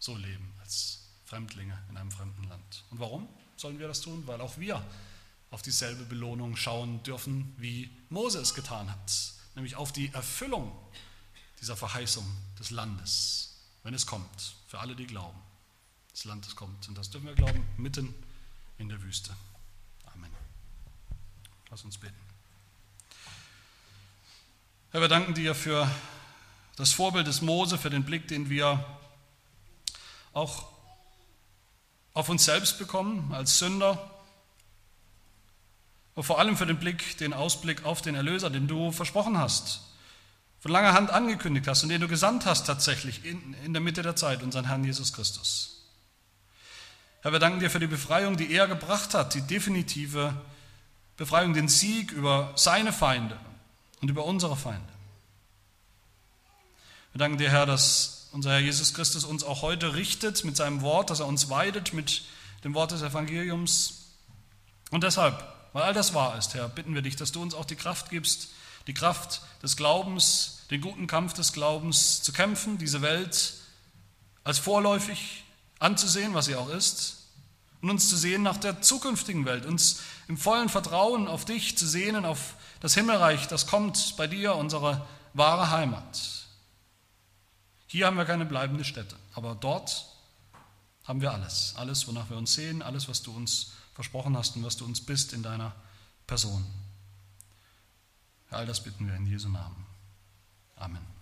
so 0.00 0.16
leben 0.16 0.52
als 0.60 1.00
Fremdlinge 1.24 1.78
in 1.88 1.96
einem 1.96 2.10
fremden 2.10 2.44
Land. 2.44 2.84
Und 2.90 3.00
warum 3.00 3.28
sollen 3.56 3.78
wir 3.78 3.86
das 3.86 4.00
tun? 4.00 4.26
Weil 4.26 4.40
auch 4.40 4.58
wir 4.58 4.84
auf 5.50 5.62
dieselbe 5.62 6.04
Belohnung 6.04 6.56
schauen 6.56 7.02
dürfen, 7.02 7.54
wie 7.56 7.90
Mose 8.10 8.40
es 8.40 8.54
getan 8.54 8.90
hat, 8.90 9.32
nämlich 9.54 9.76
auf 9.76 9.92
die 9.92 10.12
Erfüllung 10.12 10.72
dieser 11.60 11.76
Verheißung 11.76 12.26
des 12.58 12.70
Landes, 12.70 13.56
wenn 13.82 13.94
es 13.94 14.06
kommt, 14.06 14.54
für 14.66 14.78
alle, 14.78 14.94
die 14.94 15.06
glauben. 15.06 15.38
Das 16.12 16.24
Land, 16.24 16.46
das 16.46 16.56
kommt. 16.56 16.88
Und 16.88 16.98
das 16.98 17.10
dürfen 17.10 17.26
wir 17.26 17.34
glauben, 17.34 17.64
mitten 17.76 18.12
in 18.76 18.88
der 18.88 19.00
Wüste. 19.02 19.34
Amen. 20.14 20.30
Lass 21.70 21.84
uns 21.84 21.96
beten. 21.96 22.16
Herr, 24.90 25.00
wir 25.00 25.08
danken 25.08 25.34
dir 25.34 25.54
für 25.54 25.90
das 26.76 26.92
Vorbild 26.92 27.26
des 27.26 27.42
Mose, 27.42 27.78
für 27.78 27.90
den 27.90 28.04
Blick, 28.04 28.28
den 28.28 28.50
wir 28.50 28.84
auch 30.32 30.68
auf 32.14 32.28
uns 32.28 32.44
selbst 32.44 32.78
bekommen 32.78 33.32
als 33.32 33.58
Sünder, 33.58 34.17
aber 36.18 36.24
vor 36.24 36.40
allem 36.40 36.56
für 36.56 36.66
den 36.66 36.80
Blick, 36.80 37.16
den 37.18 37.32
Ausblick 37.32 37.84
auf 37.84 38.02
den 38.02 38.16
Erlöser, 38.16 38.50
den 38.50 38.66
du 38.66 38.90
versprochen 38.90 39.38
hast, 39.38 39.82
von 40.58 40.72
langer 40.72 40.92
Hand 40.92 41.10
angekündigt 41.10 41.68
hast 41.68 41.84
und 41.84 41.90
den 41.90 42.00
du 42.00 42.08
gesandt 42.08 42.44
hast 42.44 42.66
tatsächlich 42.66 43.24
in, 43.24 43.54
in 43.64 43.72
der 43.72 43.80
Mitte 43.80 44.02
der 44.02 44.16
Zeit, 44.16 44.42
unseren 44.42 44.64
Herrn 44.64 44.82
Jesus 44.82 45.12
Christus. 45.12 45.84
Herr, 47.20 47.30
wir 47.30 47.38
danken 47.38 47.60
dir 47.60 47.70
für 47.70 47.78
die 47.78 47.86
Befreiung, 47.86 48.36
die 48.36 48.50
er 48.52 48.66
gebracht 48.66 49.14
hat, 49.14 49.34
die 49.34 49.42
definitive 49.42 50.34
Befreiung, 51.16 51.54
den 51.54 51.68
Sieg 51.68 52.10
über 52.10 52.52
seine 52.56 52.92
Feinde 52.92 53.38
und 54.00 54.10
über 54.10 54.24
unsere 54.24 54.56
Feinde. 54.56 54.92
Wir 57.12 57.20
danken 57.20 57.38
dir, 57.38 57.50
Herr, 57.50 57.64
dass 57.64 58.26
unser 58.32 58.50
Herr 58.50 58.58
Jesus 58.58 58.92
Christus 58.92 59.22
uns 59.22 59.44
auch 59.44 59.62
heute 59.62 59.94
richtet 59.94 60.44
mit 60.44 60.56
seinem 60.56 60.82
Wort, 60.82 61.10
dass 61.10 61.20
er 61.20 61.28
uns 61.28 61.48
weidet 61.48 61.92
mit 61.92 62.24
dem 62.64 62.74
Wort 62.74 62.90
des 62.90 63.02
Evangeliums. 63.02 64.06
Und 64.90 65.04
deshalb 65.04 65.57
weil 65.78 65.84
all 65.84 65.94
das 65.94 66.12
wahr 66.12 66.36
ist, 66.36 66.54
Herr, 66.54 66.68
bitten 66.68 66.96
wir 66.96 67.02
dich, 67.02 67.14
dass 67.14 67.30
du 67.30 67.40
uns 67.40 67.54
auch 67.54 67.64
die 67.64 67.76
Kraft 67.76 68.10
gibst, 68.10 68.48
die 68.88 68.94
Kraft 68.94 69.42
des 69.62 69.76
Glaubens, 69.76 70.64
den 70.72 70.80
guten 70.80 71.06
Kampf 71.06 71.34
des 71.34 71.52
Glaubens 71.52 72.20
zu 72.20 72.32
kämpfen, 72.32 72.78
diese 72.78 73.00
Welt 73.00 73.54
als 74.42 74.58
vorläufig 74.58 75.44
anzusehen, 75.78 76.34
was 76.34 76.46
sie 76.46 76.56
auch 76.56 76.68
ist, 76.68 77.28
und 77.80 77.90
uns 77.90 78.08
zu 78.08 78.16
sehen 78.16 78.42
nach 78.42 78.56
der 78.56 78.82
zukünftigen 78.82 79.44
Welt, 79.44 79.66
uns 79.66 80.00
im 80.26 80.36
vollen 80.36 80.68
Vertrauen 80.68 81.28
auf 81.28 81.44
dich 81.44 81.78
zu 81.78 81.86
sehnen, 81.86 82.24
auf 82.24 82.56
das 82.80 82.94
Himmelreich, 82.94 83.46
das 83.46 83.68
kommt 83.68 84.16
bei 84.16 84.26
dir, 84.26 84.56
unsere 84.56 85.06
wahre 85.32 85.70
Heimat. 85.70 86.48
Hier 87.86 88.06
haben 88.06 88.16
wir 88.16 88.24
keine 88.24 88.46
bleibende 88.46 88.82
Stätte, 88.82 89.14
aber 89.32 89.54
dort 89.54 90.06
haben 91.04 91.20
wir 91.20 91.32
alles, 91.32 91.74
alles, 91.76 92.08
wonach 92.08 92.30
wir 92.30 92.36
uns 92.36 92.54
sehen, 92.54 92.82
alles, 92.82 93.08
was 93.08 93.22
du 93.22 93.32
uns 93.32 93.74
versprochen 93.98 94.36
hast 94.36 94.54
und 94.54 94.64
was 94.64 94.76
du 94.76 94.84
uns 94.84 95.04
bist 95.04 95.32
in 95.32 95.42
deiner 95.42 95.74
Person. 96.24 96.64
All 98.48 98.64
das 98.64 98.80
bitten 98.80 99.08
wir 99.08 99.16
in 99.16 99.26
Jesu 99.26 99.48
Namen. 99.48 99.84
Amen. 100.76 101.17